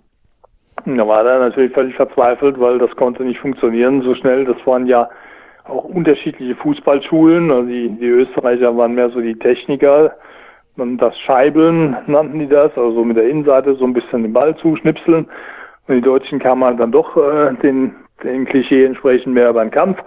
Und 0.85 0.99
da 0.99 1.07
war 1.07 1.25
er 1.25 1.39
natürlich 1.39 1.73
völlig 1.73 1.95
verzweifelt, 1.95 2.59
weil 2.59 2.79
das 2.79 2.91
konnte 2.97 3.23
nicht 3.23 3.39
funktionieren 3.39 4.03
so 4.03 4.15
schnell. 4.15 4.45
Das 4.45 4.57
waren 4.67 4.87
ja 4.87 5.09
auch 5.65 5.85
unterschiedliche 5.85 6.55
Fußballschulen. 6.57 7.51
Also 7.51 7.69
die, 7.69 7.89
die 7.89 8.07
Österreicher 8.07 8.77
waren 8.77 8.95
mehr 8.95 9.11
so 9.11 9.21
die 9.21 9.39
Techniker. 9.39 10.15
Und 10.77 10.99
das 10.99 11.19
Scheibeln 11.21 11.97
nannten 12.07 12.39
die 12.39 12.49
das, 12.49 12.77
also 12.77 13.05
mit 13.05 13.17
der 13.17 13.29
Innenseite 13.29 13.77
so 13.77 13.85
ein 13.85 13.93
bisschen 13.93 14.23
den 14.23 14.33
Ball 14.33 14.57
zuschnipseln. 14.57 15.27
Und 15.87 15.95
die 15.95 16.01
Deutschen 16.01 16.39
kamen 16.39 16.65
halt 16.65 16.81
dann 16.81 16.93
doch 16.93 17.17
äh, 17.17 17.55
den, 17.63 17.95
den 18.23 18.45
Klischee 18.47 18.85
entsprechend 18.85 19.35
mehr 19.35 19.51
über 19.51 19.65
den 19.65 19.71
Kampf. 19.71 19.99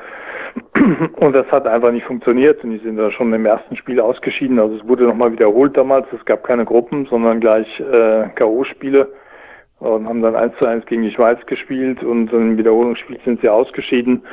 Und 1.20 1.34
das 1.34 1.50
hat 1.52 1.66
einfach 1.68 1.92
nicht 1.92 2.06
funktioniert. 2.06 2.64
Und 2.64 2.72
die 2.72 2.80
sind 2.80 2.98
da 2.98 3.12
schon 3.12 3.34
im 3.34 3.46
ersten 3.46 3.78
Spiel 3.78 4.00
ausgeschieden. 4.00 4.60
Also 4.60 4.76
es 4.76 4.88
wurde 4.88 5.06
nochmal 5.06 5.32
wiederholt 5.32 5.78
damals. 5.78 6.08
Es 6.12 6.26
gab 6.26 6.44
keine 6.44 6.66
Gruppen, 6.66 7.06
sondern 7.06 7.40
gleich 7.40 7.68
äh, 7.80 8.28
K.O.-Spiele. 8.36 9.08
Und 9.80 10.08
haben 10.08 10.24
dann 10.24 10.36
eins 10.36 10.56
zu 10.58 10.66
eins 10.66 10.86
gegen 10.88 11.04
die 11.04 11.12
Schweiz 11.12 11.38
gespielt 11.46 12.02
und 12.02 12.34
im 12.34 12.58
Wiederholungsspiel 12.58 13.20
sind 13.24 13.42
sie 13.42 13.50
ausgeschieden. 13.50 14.24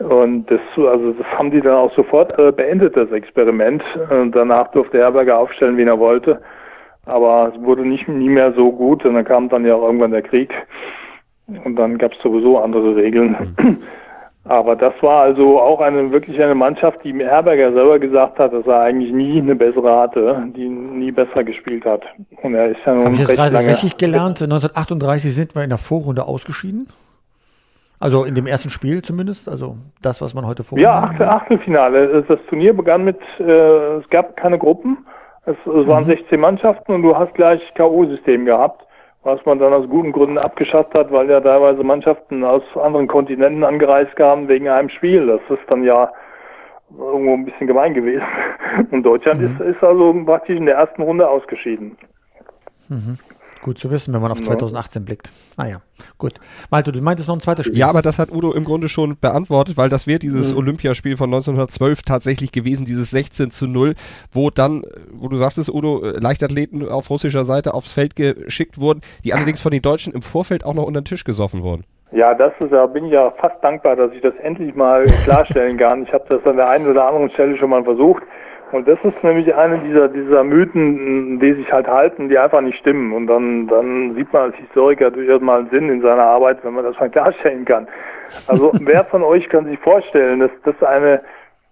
Und 0.00 0.50
das, 0.50 0.60
also 0.76 1.12
das 1.12 1.26
haben 1.38 1.50
die 1.50 1.60
dann 1.60 1.74
auch 1.74 1.94
sofort 1.94 2.38
äh, 2.38 2.52
beendet, 2.52 2.96
das 2.96 3.10
Experiment. 3.10 3.82
Und 4.10 4.34
danach 4.34 4.70
durfte 4.72 4.98
Herberger 4.98 5.38
aufstellen, 5.38 5.76
wen 5.76 5.88
er 5.88 5.98
wollte. 5.98 6.40
Aber 7.06 7.52
es 7.54 7.62
wurde 7.62 7.82
nicht 7.82 8.08
nie 8.08 8.28
mehr 8.28 8.52
so 8.52 8.72
gut. 8.72 9.04
Und 9.04 9.14
dann 9.14 9.24
kam 9.24 9.48
dann 9.48 9.66
ja 9.66 9.74
auch 9.74 9.82
irgendwann 9.82 10.12
der 10.12 10.22
Krieg. 10.22 10.52
Und 11.64 11.76
dann 11.76 11.98
gab 11.98 12.12
es 12.12 12.18
sowieso 12.22 12.58
andere 12.58 12.96
Regeln. 12.96 13.36
Mhm. 13.58 13.78
Aber 14.44 14.74
das 14.74 14.94
war 15.02 15.22
also 15.22 15.60
auch 15.60 15.80
eine 15.80 16.10
wirklich 16.10 16.42
eine 16.42 16.54
Mannschaft, 16.54 17.04
die 17.04 17.12
Herberger 17.12 17.72
selber 17.72 17.98
gesagt 17.98 18.38
hat, 18.38 18.52
dass 18.54 18.66
er 18.66 18.80
eigentlich 18.80 19.12
nie 19.12 19.38
eine 19.38 19.54
bessere 19.54 19.94
hatte, 19.94 20.42
die 20.56 20.66
nie 20.66 21.12
besser 21.12 21.44
gespielt 21.44 21.84
hat. 21.84 22.02
Und 22.42 22.54
er 22.54 22.70
ist 22.70 22.78
ja 22.86 22.94
nun 22.94 23.04
Hab 23.04 23.12
ich 23.12 23.18
jetzt 23.20 23.36
gerade 23.36 23.58
richtig 23.58 23.98
gelernt? 23.98 24.40
1938 24.42 25.34
sind 25.34 25.54
wir 25.54 25.62
in 25.62 25.68
der 25.68 25.78
Vorrunde 25.78 26.24
ausgeschieden? 26.24 26.88
Also 28.00 28.24
in 28.24 28.34
dem 28.34 28.46
ersten 28.46 28.70
Spiel 28.70 29.02
zumindest, 29.02 29.46
also 29.46 29.76
das, 30.00 30.22
was 30.22 30.34
man 30.34 30.46
heute 30.46 30.64
vor. 30.64 30.78
Ja, 30.78 31.02
Achtel, 31.02 31.28
Achtelfinale. 31.28 32.24
Das 32.26 32.38
Turnier 32.48 32.72
begann 32.72 33.04
mit, 33.04 33.18
äh, 33.38 33.96
es 33.98 34.08
gab 34.08 34.38
keine 34.38 34.58
Gruppen, 34.58 35.06
es, 35.44 35.56
es 35.66 35.86
waren 35.86 36.04
mhm. 36.04 36.08
16 36.08 36.40
Mannschaften 36.40 36.92
und 36.94 37.02
du 37.02 37.14
hast 37.14 37.34
gleich 37.34 37.60
K.O.-System 37.74 38.46
gehabt, 38.46 38.86
was 39.22 39.44
man 39.44 39.58
dann 39.58 39.74
aus 39.74 39.86
guten 39.86 40.12
Gründen 40.12 40.38
abgeschafft 40.38 40.94
hat, 40.94 41.12
weil 41.12 41.28
ja 41.28 41.42
teilweise 41.42 41.84
Mannschaften 41.84 42.42
aus 42.42 42.62
anderen 42.74 43.06
Kontinenten 43.06 43.64
angereist 43.64 44.16
kamen 44.16 44.48
wegen 44.48 44.68
einem 44.68 44.88
Spiel. 44.88 45.26
Das 45.26 45.58
ist 45.58 45.70
dann 45.70 45.84
ja 45.84 46.10
irgendwo 46.98 47.34
ein 47.34 47.44
bisschen 47.44 47.66
gemein 47.66 47.92
gewesen. 47.92 48.24
Und 48.90 49.02
Deutschland 49.02 49.42
mhm. 49.42 49.58
ist, 49.60 49.76
ist 49.76 49.84
also 49.84 50.14
praktisch 50.24 50.56
in 50.56 50.64
der 50.64 50.76
ersten 50.76 51.02
Runde 51.02 51.28
ausgeschieden. 51.28 51.98
Mhm. 52.88 53.18
Gut 53.62 53.78
zu 53.78 53.90
wissen, 53.90 54.14
wenn 54.14 54.22
man 54.22 54.32
auf 54.32 54.40
2018 54.40 55.04
blickt. 55.04 55.30
Ah 55.58 55.66
ja, 55.66 55.82
gut. 56.16 56.34
Malte, 56.70 56.92
du 56.92 57.00
meintest 57.02 57.28
noch 57.28 57.36
ein 57.36 57.40
zweites 57.40 57.66
Spiel. 57.66 57.78
Ja, 57.78 57.88
aber 57.88 58.00
das 58.00 58.18
hat 58.18 58.32
Udo 58.32 58.52
im 58.52 58.64
Grunde 58.64 58.88
schon 58.88 59.18
beantwortet, 59.18 59.76
weil 59.76 59.90
das 59.90 60.06
wäre 60.06 60.18
dieses 60.18 60.52
mhm. 60.52 60.58
Olympiaspiel 60.58 61.16
von 61.16 61.28
1912 61.28 62.02
tatsächlich 62.02 62.52
gewesen, 62.52 62.86
dieses 62.86 63.10
16 63.10 63.50
zu 63.50 63.66
0, 63.66 63.94
wo 64.32 64.48
dann, 64.48 64.82
wo 65.12 65.28
du 65.28 65.36
sagtest, 65.36 65.68
Udo, 65.68 66.02
äh, 66.02 66.18
Leichtathleten 66.18 66.88
auf 66.88 67.10
russischer 67.10 67.44
Seite 67.44 67.74
aufs 67.74 67.92
Feld 67.92 68.16
geschickt 68.16 68.80
wurden, 68.80 69.02
die 69.24 69.34
allerdings 69.34 69.60
von 69.60 69.72
den 69.72 69.82
Deutschen 69.82 70.14
im 70.14 70.22
Vorfeld 70.22 70.64
auch 70.64 70.74
noch 70.74 70.84
unter 70.84 71.02
den 71.02 71.06
Tisch 71.06 71.24
gesoffen 71.24 71.62
wurden. 71.62 71.84
Ja, 72.12 72.34
das 72.34 72.52
ist, 72.58 72.72
da 72.72 72.86
bin 72.86 73.04
ich 73.04 73.12
ja 73.12 73.30
fast 73.38 73.62
dankbar, 73.62 73.94
dass 73.94 74.12
ich 74.12 74.20
das 74.20 74.34
endlich 74.42 74.74
mal 74.74 75.04
klarstellen 75.24 75.76
kann. 75.76 76.02
Ich 76.04 76.12
habe 76.12 76.24
das 76.28 76.44
an 76.44 76.56
der 76.56 76.68
einen 76.68 76.88
oder 76.88 77.06
anderen 77.06 77.30
Stelle 77.30 77.56
schon 77.56 77.70
mal 77.70 77.84
versucht. 77.84 78.22
Und 78.72 78.86
das 78.86 78.98
ist 79.02 79.22
nämlich 79.24 79.52
eine 79.54 79.78
dieser, 79.78 80.08
dieser 80.08 80.44
Mythen, 80.44 81.40
die 81.40 81.54
sich 81.54 81.72
halt 81.72 81.88
halten, 81.88 82.28
die 82.28 82.38
einfach 82.38 82.60
nicht 82.60 82.78
stimmen. 82.78 83.12
Und 83.12 83.26
dann, 83.26 83.66
dann 83.66 84.14
sieht 84.14 84.32
man 84.32 84.42
als 84.42 84.56
Historiker 84.56 85.10
durchaus 85.10 85.40
mal 85.40 85.60
einen 85.60 85.70
Sinn 85.70 85.88
in 85.88 86.00
seiner 86.02 86.22
Arbeit, 86.22 86.58
wenn 86.62 86.74
man 86.74 86.84
das 86.84 86.98
mal 86.98 87.10
klarstellen 87.10 87.64
kann. 87.64 87.88
Also 88.46 88.72
wer 88.82 89.04
von 89.04 89.22
euch 89.22 89.48
kann 89.48 89.66
sich 89.66 89.78
vorstellen, 89.80 90.40
dass 90.40 90.50
das 90.64 90.80
eine 90.82 91.20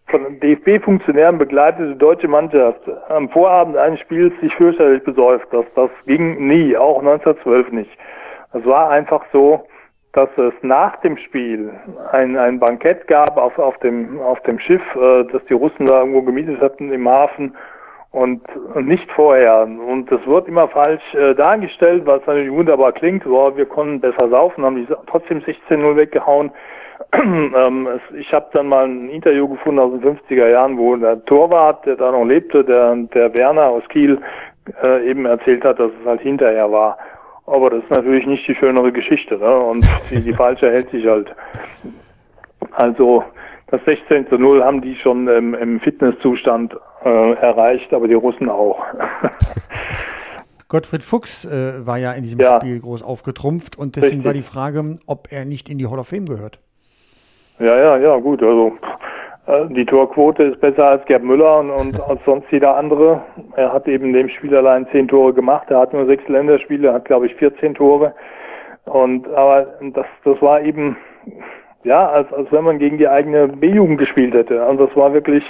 von 0.09 0.41
DFB-Funktionären 0.41 1.39
begleitete 1.39 1.95
deutsche 1.95 2.29
Mannschaft 2.29 2.81
am 3.09 3.29
Vorabend 3.29 3.77
eines 3.77 4.01
Spiels 4.01 4.33
sich 4.41 4.55
fürchterlich 4.55 5.05
besäuft. 5.05 5.47
Das, 5.53 5.67
das 5.75 5.91
ging 6.07 6.49
nie, 6.49 6.77
auch 6.77 7.01
1912 7.01 7.73
nicht. 7.73 7.91
Es 8.55 8.65
war 8.65 8.91
einfach 8.91 9.25
so, 9.33 9.67
dass 10.13 10.29
es 10.37 10.55
nach 10.63 10.97
dem 11.01 11.17
Spiel 11.19 11.73
ein, 12.13 12.37
ein 12.37 12.59
Bankett 12.59 13.07
gab 13.09 13.37
auf, 13.37 13.59
auf, 13.59 13.79
dem, 13.79 14.21
auf 14.21 14.41
dem 14.43 14.59
Schiff, 14.59 14.83
äh, 14.97 15.25
das 15.25 15.45
die 15.49 15.55
Russen 15.55 15.87
da 15.87 16.01
irgendwo 16.01 16.23
gemietet 16.23 16.61
hatten 16.61 16.93
im 16.93 17.09
Hafen 17.09 17.55
und, 18.11 18.41
und 18.75 18.89
nicht 18.89 19.11
vorher. 19.13 19.63
Und 19.65 20.11
das 20.11 20.27
wird 20.27 20.49
immer 20.49 20.69
falsch 20.69 21.03
äh, 21.15 21.35
dargestellt, 21.35 22.07
was 22.07 22.25
natürlich 22.27 22.51
wunderbar 22.51 22.93
klingt. 22.93 23.25
Boah, 23.25 23.57
wir 23.57 23.67
konnten 23.67 24.01
besser 24.01 24.29
saufen, 24.29 24.65
haben 24.65 24.77
die 24.77 24.95
trotzdem 25.07 25.41
16-0 25.41 25.97
weggehauen. 25.97 26.51
ähm, 27.13 27.87
es, 27.87 28.17
ich 28.17 28.33
habe 28.33 28.47
dann 28.53 28.69
mal 28.69 28.87
ein 28.87 29.09
Interview 29.11 29.47
gefunden 29.49 29.79
aus 29.79 29.93
den 29.93 30.19
50er 30.19 30.49
Jahren, 30.49 30.79
wo 30.79 30.97
der 30.97 31.25
Torwart, 31.27 31.87
der 31.87 31.97
da 31.97 32.11
noch 32.11 32.25
lebte, 32.25 32.65
der, 32.65 32.97
der 33.15 33.33
Werner 33.35 33.67
aus 33.67 33.87
Kiel, 33.89 34.19
äh, 34.83 35.09
eben 35.09 35.27
erzählt 35.27 35.65
hat, 35.65 35.79
dass 35.79 35.91
es 36.01 36.07
halt 36.07 36.21
hinterher 36.21 36.71
war. 36.71 36.99
Aber 37.51 37.71
das 37.71 37.83
ist 37.83 37.91
natürlich 37.91 38.27
nicht 38.27 38.47
die 38.47 38.55
schönere 38.55 38.93
Geschichte. 38.93 39.39
Ne? 39.39 39.59
Und 39.59 39.87
die, 40.11 40.21
die 40.21 40.33
falsche 40.33 40.71
hält 40.71 40.91
sich 40.91 41.07
halt. 41.07 41.35
Also 42.73 43.25
das 43.69 43.81
16 43.85 44.29
zu 44.29 44.37
0 44.37 44.63
haben 44.63 44.81
die 44.83 44.97
schon 44.97 45.29
ähm, 45.29 45.55
im 45.55 45.81
Fitnesszustand 45.81 46.75
äh, 47.05 47.33
erreicht, 47.35 47.93
aber 47.93 48.09
die 48.09 48.15
Russen 48.15 48.49
auch. 48.49 48.85
Gottfried 50.69 51.03
Fuchs 51.03 51.47
äh, 51.47 51.87
war 51.87 51.97
ja 51.97 52.13
in 52.13 52.23
diesem 52.23 52.41
ja. 52.41 52.57
Spiel 52.57 52.81
groß 52.81 53.03
aufgetrumpft 53.03 53.79
und 53.79 53.97
deswegen 53.97 54.23
Richtig. 54.23 54.27
war 54.27 54.33
die 54.35 54.43
Frage, 54.43 54.99
ob 55.07 55.29
er 55.31 55.47
nicht 55.47 55.71
in 55.71 55.79
die 55.79 55.87
Hall 55.87 55.99
of 55.99 56.09
Fame 56.09 56.27
gehört. 56.27 56.59
Ja, 57.59 57.77
ja, 57.77 57.97
ja, 57.97 58.17
gut. 58.19 58.43
Also 58.43 58.73
die 59.71 59.87
Torquote 59.87 60.43
ist 60.45 60.61
besser 60.61 60.85
als 60.85 61.05
Gerd 61.07 61.23
Müller 61.23 61.61
und, 61.61 61.71
und 61.71 62.01
als 62.09 62.21
sonst 62.25 62.51
jeder 62.51 62.77
andere. 62.77 63.23
Er 63.57 63.73
hat 63.73 63.89
eben 63.89 64.13
dem 64.13 64.29
Spiel 64.29 64.55
allein 64.55 64.87
zehn 64.93 65.09
Tore 65.09 65.33
gemacht. 65.33 65.71
Er 65.71 65.81
hat 65.81 65.93
nur 65.93 66.07
sechs 66.07 66.27
Länderspiele, 66.29 66.93
hat 66.93 67.07
glaube 67.07 67.27
ich 67.27 67.35
14 67.37 67.75
Tore. 67.75 68.15
Und 68.85 69.29
aber 69.35 69.67
das, 69.81 70.07
das 70.25 70.41
war 70.41 70.63
eben 70.63 70.97
ja, 71.85 72.09
als, 72.09 72.33
als 72.33 72.51
wenn 72.53 72.65
man 72.65 72.79
gegen 72.79 72.99
die 72.99 73.09
eigene 73.09 73.49
B-Jugend 73.49 73.99
gespielt 73.99 74.35
hätte. 74.35 74.63
Also 74.63 74.87
das 74.87 74.97
war 74.97 75.13
wirklich, 75.13 75.45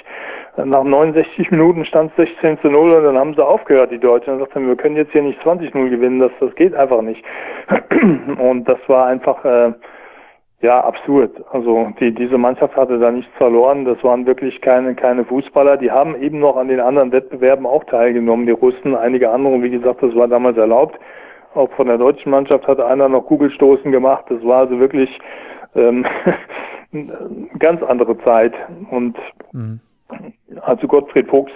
nach 0.56 0.84
69 0.84 1.50
Minuten 1.50 1.84
stand 1.84 2.12
es 2.16 2.28
16 2.28 2.60
zu 2.60 2.68
0 2.68 2.92
und 2.92 3.04
dann 3.04 3.18
haben 3.18 3.34
sie 3.34 3.44
aufgehört, 3.44 3.90
die 3.90 3.98
Deutschen. 3.98 4.34
Und 4.34 4.40
sagten, 4.40 4.68
wir 4.68 4.76
können 4.76 4.96
jetzt 4.96 5.12
hier 5.12 5.22
nicht 5.22 5.40
20 5.42 5.74
0 5.74 5.90
gewinnen, 5.90 6.20
das, 6.20 6.32
das 6.40 6.54
geht 6.54 6.74
einfach 6.74 7.02
nicht. 7.02 7.24
Und 8.38 8.68
das 8.68 8.78
war 8.86 9.06
einfach, 9.06 9.44
äh, 9.44 9.72
ja, 10.60 10.80
absurd. 10.80 11.30
Also 11.52 11.92
die, 12.00 12.12
diese 12.12 12.36
Mannschaft 12.36 12.74
hatte 12.76 12.98
da 12.98 13.12
nichts 13.12 13.32
verloren. 13.36 13.84
Das 13.84 14.02
waren 14.02 14.26
wirklich 14.26 14.60
keine, 14.60 14.94
keine 14.96 15.24
Fußballer. 15.24 15.76
Die 15.76 15.90
haben 15.90 16.20
eben 16.20 16.40
noch 16.40 16.56
an 16.56 16.66
den 16.66 16.80
anderen 16.80 17.12
Wettbewerben 17.12 17.64
auch 17.64 17.84
teilgenommen. 17.84 18.46
Die 18.46 18.52
Russen, 18.52 18.96
einige 18.96 19.30
andere. 19.30 19.62
Wie 19.62 19.70
gesagt, 19.70 20.02
das 20.02 20.14
war 20.16 20.26
damals 20.26 20.56
erlaubt. 20.56 20.98
Auch 21.54 21.70
von 21.72 21.86
der 21.86 21.98
deutschen 21.98 22.30
Mannschaft 22.30 22.66
hat 22.66 22.80
einer 22.80 23.08
noch 23.08 23.22
Kugelstoßen 23.26 23.92
gemacht. 23.92 24.24
Das 24.28 24.44
war 24.44 24.60
also 24.60 24.80
wirklich 24.80 25.16
ähm, 25.76 26.04
eine 26.92 27.48
ganz 27.60 27.80
andere 27.84 28.18
Zeit. 28.24 28.54
Und 28.90 29.16
mhm. 29.52 29.78
also 30.62 30.88
Gottfried 30.88 31.28
Fuchs 31.28 31.52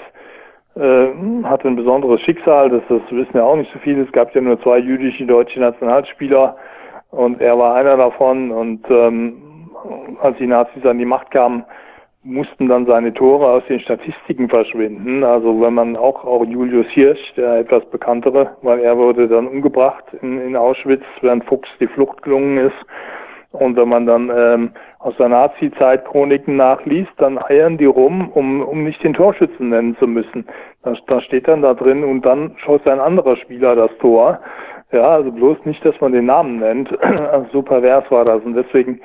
äh, 0.77 1.09
hatte 1.43 1.67
ein 1.67 1.77
besonderes 1.77 2.21
Schicksal. 2.21 2.71
Das, 2.71 2.83
das 2.89 3.03
wissen 3.11 3.37
ja 3.37 3.43
auch 3.43 3.57
nicht 3.57 3.73
so 3.73 3.81
viele. 3.81 4.03
Es 4.03 4.13
gab 4.13 4.33
ja 4.33 4.41
nur 4.41 4.63
zwei 4.63 4.79
jüdische 4.79 5.27
deutsche 5.27 5.59
Nationalspieler 5.59 6.57
und 7.13 7.41
er 7.41 7.57
war 7.59 7.77
einer 7.77 7.97
davon. 7.97 8.51
Und 8.51 8.85
ähm, 8.91 9.71
als 10.21 10.37
die 10.39 10.47
Nazis 10.47 10.85
an 10.85 10.99
die 10.99 11.05
Macht 11.05 11.31
kamen, 11.31 11.65
mussten 12.25 12.69
dann 12.69 12.87
seine 12.87 13.13
Tore 13.13 13.47
aus 13.47 13.63
den 13.69 13.81
Statistiken 13.81 14.49
verschwinden. 14.49 15.25
Also 15.25 15.61
wenn 15.61 15.75
man 15.75 15.97
auch, 15.97 16.25
auch 16.25 16.45
Julius 16.45 16.87
Hirsch, 16.89 17.35
der 17.37 17.59
etwas 17.59 17.85
bekanntere, 17.87 18.57
weil 18.63 18.81
er 18.81 18.97
wurde 18.97 19.29
dann 19.29 19.49
umgebracht 19.49 20.05
in, 20.23 20.41
in 20.41 20.57
Auschwitz, 20.57 21.03
während 21.21 21.45
Fuchs 21.45 21.69
die 21.81 21.89
Flucht 21.89 22.23
gelungen 22.23 22.59
ist. 22.59 22.87
Und 23.51 23.77
wenn 23.77 23.89
man 23.89 24.07
dann 24.07 24.33
ähm, 24.35 24.71
aus 25.01 25.15
der 25.19 25.29
Nazi-Zeit 25.29 26.07
Chroniken 26.07 26.57
nachliest, 26.57 27.13
dann 27.19 27.39
eiern 27.39 27.77
die 27.77 27.85
rum, 27.85 28.31
um, 28.31 28.63
um 28.63 28.85
nicht 28.85 29.03
den 29.05 29.13
Torschützen 29.13 29.69
nennen 29.69 29.95
zu 29.99 30.07
müssen. 30.07 30.47
Da, 30.85 30.95
da 31.07 31.21
steht 31.21 31.49
dann 31.49 31.61
da 31.61 31.75
drin 31.75 32.03
und 32.03 32.25
dann 32.25 32.55
schoss 32.65 32.81
ein 32.87 33.01
anderer 33.01 33.37
Spieler 33.37 33.77
das 33.77 33.91
Tor. 33.99 34.41
Ja, 34.93 35.09
also 35.09 35.33
bloß 35.33 35.59
nicht, 35.65 35.83
dass 35.85 35.99
man 36.01 36.13
den 36.13 36.27
Namen 36.27 36.59
nennt. 36.59 36.91
Also 37.33 37.49
so 37.53 37.63
pervers 37.63 38.05
war 38.11 38.25
das. 38.25 38.43
Und 38.43 38.55
deswegen 38.55 39.01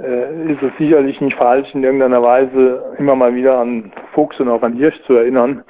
äh, 0.00 0.52
ist 0.52 0.62
es 0.62 0.72
sicherlich 0.78 1.20
nicht 1.20 1.36
falsch, 1.36 1.68
in 1.74 1.84
irgendeiner 1.84 2.22
Weise 2.22 2.96
immer 2.98 3.14
mal 3.14 3.34
wieder 3.34 3.58
an 3.58 3.92
Fuchs 4.12 4.38
und 4.40 4.48
auch 4.48 4.62
an 4.62 4.74
Hirsch 4.74 5.00
zu 5.06 5.14
erinnern. 5.14 5.62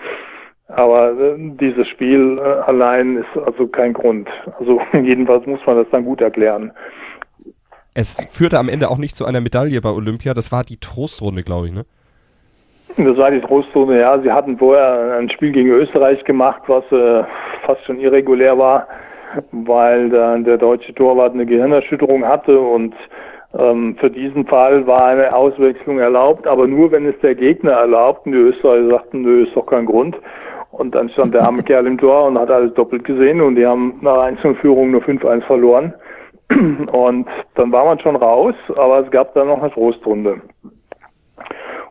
Aber 0.69 1.13
äh, 1.13 1.37
dieses 1.61 1.87
Spiel 1.89 2.39
äh, 2.39 2.43
allein 2.43 3.19
ist 3.19 3.43
also 3.45 3.67
kein 3.67 3.93
Grund. 3.93 4.29
Also 4.59 4.81
jedenfalls 4.93 5.47
muss 5.47 5.61
man 5.67 5.77
das 5.77 5.87
dann 5.91 6.05
gut 6.05 6.23
erklären. 6.23 6.73
Es 7.95 8.17
führte 8.31 8.59
am 8.59 8.69
Ende 8.69 8.91
auch 8.91 8.99
nicht 8.99 9.17
zu 9.17 9.27
einer 9.27 9.41
Medaille 9.41 9.81
bei 9.81 9.91
Olympia. 9.91 10.33
Das 10.33 10.51
war 10.51 10.63
die 10.63 10.79
Trostrunde, 10.79 11.43
glaube 11.43 11.67
ich, 11.67 11.75
ne? 11.75 11.85
Das 12.97 13.17
war 13.19 13.31
die 13.31 13.41
Trostrunde, 13.41 14.01
ja. 14.01 14.19
Sie 14.21 14.33
hatten 14.33 14.57
vorher 14.57 15.19
ein 15.19 15.29
Spiel 15.31 15.53
gegen 15.53 15.71
Österreich 15.71 16.25
gemacht, 16.25 16.63
was 16.69 16.85
äh, 16.91 17.25
fast 17.67 17.85
schon 17.85 17.99
irregulär 18.01 18.57
war 18.57 18.87
weil 19.53 20.11
der, 20.11 20.39
der 20.39 20.59
deutsche 20.59 20.95
Torwart 20.95 21.35
eine 21.35 21.47
Gehirnerschütterung 21.47 22.27
hatte 22.27 22.59
und 22.59 22.95
ähm, 23.57 23.97
für 23.99 24.11
diesen 24.11 24.47
Fall 24.47 24.87
war 24.87 25.07
eine 25.07 25.35
Auswechslung 25.35 25.99
erlaubt, 25.99 26.47
aber 26.47 26.67
nur 26.67 26.93
wenn 26.93 27.07
es 27.07 27.19
der 27.21 27.35
Gegner 27.35 27.73
erlaubt 27.73 28.27
und 28.27 28.33
die 28.33 28.39
Österreicher 28.39 28.89
sagten, 28.89 29.23
nö, 29.23 29.45
ist 29.45 29.57
doch 29.57 29.67
kein 29.67 29.87
Grund. 29.87 30.17
Und 30.71 30.95
dann 30.95 31.09
stand 31.11 31.35
der 31.35 31.45
arme 31.45 31.63
Kerl 31.63 31.87
im 31.87 31.99
Tor 31.99 32.27
und 32.27 32.39
hat 32.39 32.51
alles 32.51 32.75
doppelt 32.75 33.05
gesehen 33.05 33.41
und 33.41 33.57
die 33.57 33.67
haben 33.67 33.95
nach 34.03 34.19
Einzelführung 34.19 34.91
nur 34.91 35.01
5-1 35.01 35.43
verloren. 35.43 35.95
Und 36.93 37.29
dann 37.57 37.73
war 37.73 37.85
man 37.85 38.01
schon 38.01 38.17
raus, 38.17 38.55
aber 38.75 39.01
es 39.01 39.11
gab 39.11 39.35
dann 39.35 39.49
noch 39.49 39.61
eine 39.61 39.71
Trostrunde. 39.71 40.41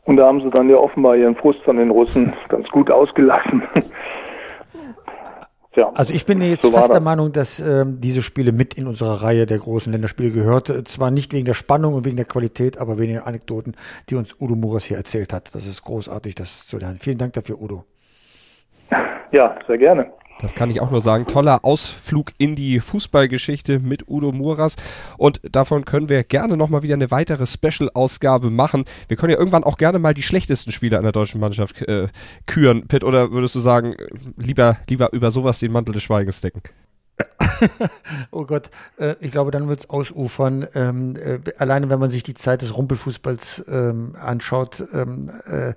Und 0.05 0.17
da 0.17 0.25
haben 0.25 0.41
sie 0.41 0.49
dann 0.49 0.69
ja 0.69 0.77
offenbar 0.77 1.15
ihren 1.15 1.35
Frust 1.35 1.67
an 1.67 1.77
den 1.77 1.91
Russen 1.91 2.33
ganz 2.49 2.67
gut 2.69 2.89
ausgelassen. 2.89 3.61
Ja, 5.77 5.91
also 5.93 6.11
ich 6.11 6.25
bin 6.25 6.41
jetzt 6.41 6.63
so 6.63 6.71
fast 6.71 6.91
der 6.91 7.01
Meinung, 7.01 7.31
dass 7.31 7.59
ähm, 7.59 8.01
diese 8.01 8.23
Spiele 8.23 8.51
mit 8.51 8.73
in 8.73 8.87
unsere 8.87 9.21
Reihe 9.21 9.45
der 9.45 9.59
großen 9.59 9.93
Länderspiele 9.93 10.31
gehört. 10.31 10.87
Zwar 10.87 11.11
nicht 11.11 11.33
wegen 11.33 11.45
der 11.45 11.53
Spannung 11.53 11.93
und 11.93 12.03
wegen 12.03 12.17
der 12.17 12.25
Qualität, 12.25 12.79
aber 12.79 12.97
wegen 12.97 13.13
der 13.13 13.27
Anekdoten, 13.27 13.75
die 14.09 14.15
uns 14.15 14.35
Udo 14.41 14.55
Muras 14.55 14.85
hier 14.85 14.97
erzählt 14.97 15.33
hat. 15.33 15.53
Das 15.53 15.67
ist 15.67 15.83
großartig, 15.83 16.33
das 16.33 16.65
zu 16.65 16.79
lernen. 16.79 16.97
Vielen 16.97 17.19
Dank 17.19 17.33
dafür, 17.33 17.61
Udo. 17.61 17.83
Ja, 19.31 19.55
sehr 19.67 19.77
gerne. 19.77 20.11
Das 20.39 20.53
kann 20.53 20.69
ich 20.69 20.81
auch 20.81 20.91
nur 20.91 21.01
sagen. 21.01 21.25
Toller 21.25 21.65
Ausflug 21.65 22.31
in 22.37 22.55
die 22.55 22.79
Fußballgeschichte 22.79 23.79
mit 23.79 24.07
Udo 24.07 24.31
Muras. 24.31 24.75
Und 25.17 25.41
davon 25.43 25.83
können 25.85 26.09
wir 26.09 26.23
gerne 26.23 26.57
nochmal 26.57 26.83
wieder 26.83 26.93
eine 26.93 27.09
weitere 27.09 27.47
Special-Ausgabe 27.47 28.51
machen. 28.51 28.85
Wir 29.07 29.17
können 29.17 29.31
ja 29.31 29.39
irgendwann 29.39 29.63
auch 29.63 29.77
gerne 29.77 29.97
mal 29.99 30.13
die 30.13 30.23
schlechtesten 30.23 30.71
Spieler 30.71 30.99
einer 30.99 31.11
deutschen 31.11 31.41
Mannschaft 31.41 31.81
äh, 31.81 32.07
küren, 32.45 32.87
Pitt. 32.87 33.03
Oder 33.03 33.31
würdest 33.31 33.55
du 33.55 33.59
sagen, 33.59 33.95
lieber, 34.35 34.77
lieber 34.89 35.11
über 35.13 35.31
sowas 35.31 35.59
den 35.59 35.71
Mantel 35.71 35.93
des 35.93 36.03
Schweigens 36.03 36.41
decken? 36.41 36.61
oh 38.31 38.45
Gott, 38.45 38.69
äh, 38.99 39.15
ich 39.19 39.31
glaube, 39.31 39.49
dann 39.49 39.67
wird 39.67 39.79
es 39.79 39.89
ausufern. 39.89 40.67
Ähm, 40.75 41.15
äh, 41.15 41.39
alleine 41.57 41.89
wenn 41.89 41.99
man 41.99 42.11
sich 42.11 42.21
die 42.21 42.35
Zeit 42.35 42.61
des 42.61 42.77
Rumpelfußballs 42.77 43.65
ähm, 43.67 44.15
anschaut, 44.21 44.83
ähm, 44.93 45.31
äh, 45.45 45.73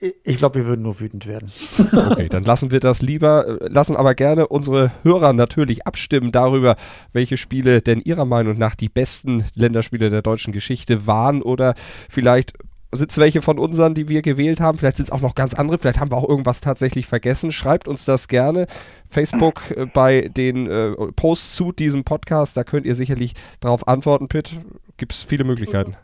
ich 0.00 0.38
glaube, 0.38 0.60
wir 0.60 0.66
würden 0.66 0.82
nur 0.82 1.00
wütend 1.00 1.26
werden. 1.26 1.50
Okay, 1.78 2.28
dann 2.28 2.44
lassen 2.44 2.70
wir 2.70 2.80
das 2.80 3.02
lieber, 3.02 3.58
lassen 3.68 3.96
aber 3.96 4.14
gerne 4.14 4.46
unsere 4.48 4.92
Hörer 5.02 5.32
natürlich 5.32 5.86
abstimmen 5.86 6.32
darüber, 6.32 6.76
welche 7.12 7.36
Spiele 7.36 7.82
denn 7.82 8.00
ihrer 8.00 8.24
Meinung 8.24 8.58
nach 8.58 8.74
die 8.74 8.88
besten 8.88 9.44
Länderspiele 9.54 10.10
der 10.10 10.22
deutschen 10.22 10.52
Geschichte 10.52 11.06
waren 11.06 11.42
oder 11.42 11.74
vielleicht 12.08 12.52
sind 12.92 13.10
es 13.10 13.18
welche 13.18 13.42
von 13.42 13.58
unseren, 13.58 13.94
die 13.94 14.08
wir 14.08 14.22
gewählt 14.22 14.60
haben. 14.60 14.78
Vielleicht 14.78 14.96
sind 14.96 15.06
es 15.06 15.12
auch 15.12 15.20
noch 15.20 15.34
ganz 15.34 15.52
andere. 15.54 15.78
Vielleicht 15.78 16.00
haben 16.00 16.10
wir 16.10 16.16
auch 16.16 16.28
irgendwas 16.28 16.60
tatsächlich 16.60 17.06
vergessen. 17.06 17.52
Schreibt 17.52 17.86
uns 17.86 18.04
das 18.06 18.28
gerne. 18.28 18.66
Facebook 19.06 19.70
äh, 19.76 19.86
bei 19.86 20.28
den 20.28 20.66
äh, 20.66 20.92
Posts 21.14 21.54
zu 21.56 21.72
diesem 21.72 22.04
Podcast. 22.04 22.56
Da 22.56 22.64
könnt 22.64 22.86
ihr 22.86 22.94
sicherlich 22.94 23.34
darauf 23.60 23.86
antworten, 23.86 24.28
Pitt. 24.28 24.60
Gibt 24.96 25.12
es 25.12 25.22
viele 25.22 25.44
Möglichkeiten. 25.44 25.96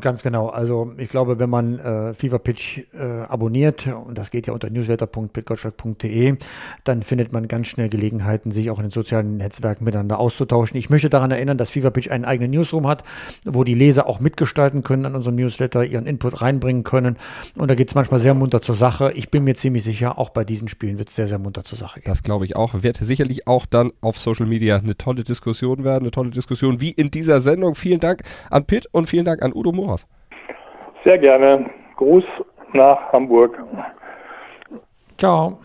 Ganz 0.00 0.22
genau. 0.22 0.48
Also 0.48 0.94
ich 0.96 1.10
glaube, 1.10 1.38
wenn 1.38 1.50
man 1.50 1.78
äh, 1.78 2.14
Fever 2.14 2.38
Pitch 2.38 2.80
äh, 2.94 3.04
abonniert, 3.28 3.86
und 3.86 4.16
das 4.16 4.30
geht 4.30 4.46
ja 4.46 4.54
unter 4.54 4.70
newsletter.pitgottschalk.de, 4.70 6.36
dann 6.84 7.02
findet 7.02 7.34
man 7.34 7.46
ganz 7.46 7.68
schnell 7.68 7.90
Gelegenheiten, 7.90 8.52
sich 8.52 8.70
auch 8.70 8.78
in 8.78 8.86
den 8.86 8.90
sozialen 8.90 9.36
Netzwerken 9.36 9.84
miteinander 9.84 10.18
auszutauschen. 10.18 10.78
Ich 10.78 10.88
möchte 10.88 11.10
daran 11.10 11.30
erinnern, 11.30 11.58
dass 11.58 11.68
Fever 11.68 11.90
Pitch 11.90 12.10
einen 12.10 12.24
eigenen 12.24 12.52
Newsroom 12.52 12.86
hat, 12.86 13.04
wo 13.44 13.64
die 13.64 13.74
Leser 13.74 14.06
auch 14.06 14.18
mitgestalten 14.18 14.82
können 14.82 15.04
an 15.04 15.14
unserem 15.14 15.36
Newsletter, 15.36 15.84
ihren 15.84 16.06
Input 16.06 16.40
reinbringen 16.40 16.82
können. 16.82 17.18
Und 17.54 17.70
da 17.70 17.74
geht 17.74 17.88
es 17.88 17.94
manchmal 17.94 18.18
sehr 18.18 18.32
munter 18.32 18.62
zur 18.62 18.76
Sache. 18.76 19.12
Ich 19.14 19.30
bin 19.30 19.44
mir 19.44 19.56
ziemlich 19.56 19.84
sicher, 19.84 20.16
auch 20.16 20.30
bei 20.30 20.44
diesen 20.44 20.68
Spielen 20.68 20.96
wird 20.98 21.10
es 21.10 21.16
sehr, 21.16 21.28
sehr 21.28 21.38
munter 21.38 21.64
zur 21.64 21.76
Sache 21.76 22.00
gehen. 22.00 22.10
Das 22.10 22.22
glaube 22.22 22.46
ich 22.46 22.56
auch. 22.56 22.82
Wird 22.82 22.96
sicherlich 22.96 23.46
auch 23.46 23.66
dann 23.66 23.92
auf 24.00 24.18
Social 24.18 24.46
Media 24.46 24.78
eine 24.78 24.96
tolle 24.96 25.22
Diskussion 25.22 25.84
werden, 25.84 26.04
eine 26.04 26.12
tolle 26.12 26.30
Diskussion 26.30 26.80
wie 26.80 26.92
in 26.92 27.10
dieser 27.10 27.40
Sendung. 27.40 27.74
Vielen 27.74 28.00
Dank 28.00 28.22
an 28.50 28.64
Pitt 28.64 28.88
und 28.90 29.06
vielen 29.06 29.26
Dank 29.26 29.42
an 29.42 29.52
Udo 29.52 29.65
Moras. 29.72 30.06
Sehr 31.04 31.18
gerne. 31.18 31.70
Gruß 31.96 32.24
nach 32.72 33.12
Hamburg. 33.12 33.58
Ciao. 35.18 35.58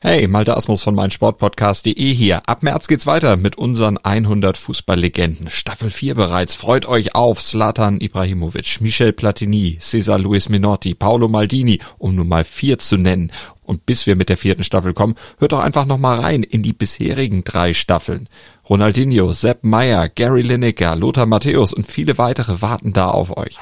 Hey, 0.00 0.28
Malte 0.28 0.56
Asmus 0.56 0.82
von 0.82 0.94
meinsportpodcast.de 0.94 2.12
hier. 2.12 2.42
Ab 2.46 2.62
März 2.62 2.86
geht's 2.86 3.06
weiter 3.06 3.36
mit 3.36 3.56
unseren 3.56 3.96
100 3.96 4.56
Fußballlegenden. 4.58 5.48
Staffel 5.48 5.90
4 5.90 6.14
bereits. 6.14 6.54
Freut 6.54 6.86
euch 6.86 7.14
auf 7.14 7.42
Zlatan 7.42 8.00
Ibrahimovic, 8.00 8.80
Michel 8.80 9.12
Platini, 9.12 9.78
Cesar 9.80 10.18
Luis 10.18 10.48
Minotti, 10.48 10.94
Paolo 10.94 11.28
Maldini, 11.28 11.80
um 11.98 12.14
nur 12.14 12.24
mal 12.24 12.44
vier 12.44 12.78
zu 12.78 12.96
nennen. 12.96 13.32
Und 13.62 13.86
bis 13.86 14.06
wir 14.06 14.16
mit 14.16 14.28
der 14.28 14.36
vierten 14.36 14.62
Staffel 14.62 14.94
kommen, 14.94 15.16
hört 15.38 15.52
doch 15.52 15.60
einfach 15.60 15.86
nochmal 15.86 16.20
rein 16.20 16.42
in 16.42 16.62
die 16.62 16.72
bisherigen 16.72 17.42
drei 17.42 17.72
Staffeln. 17.72 18.28
Ronaldinho, 18.68 19.32
Sepp 19.32 19.64
Meyer, 19.64 20.08
Gary 20.08 20.42
Lineker, 20.42 20.96
Lothar 20.96 21.26
Matthäus 21.26 21.72
und 21.72 21.86
viele 21.86 22.18
weitere 22.18 22.60
warten 22.60 22.92
da 22.92 23.10
auf 23.10 23.36
euch. 23.36 23.58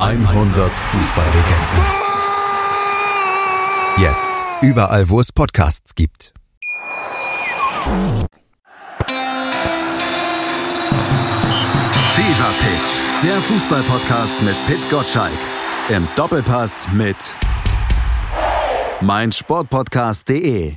100 0.00 0.72
Fußballlegenden. 0.72 2.08
Jetzt 3.98 4.34
überall, 4.62 5.08
wo 5.08 5.20
es 5.20 5.32
Podcasts 5.32 5.94
gibt. 5.94 6.32
Fever 12.14 12.52
Pitch, 12.60 13.22
der 13.22 13.40
Fußballpodcast 13.40 14.42
mit 14.42 14.56
Pit 14.66 14.88
Gottschalk. 14.90 15.38
Im 15.88 16.08
Doppelpass 16.16 16.88
mit 16.92 17.16
meinsportpodcast.de. 19.00 20.76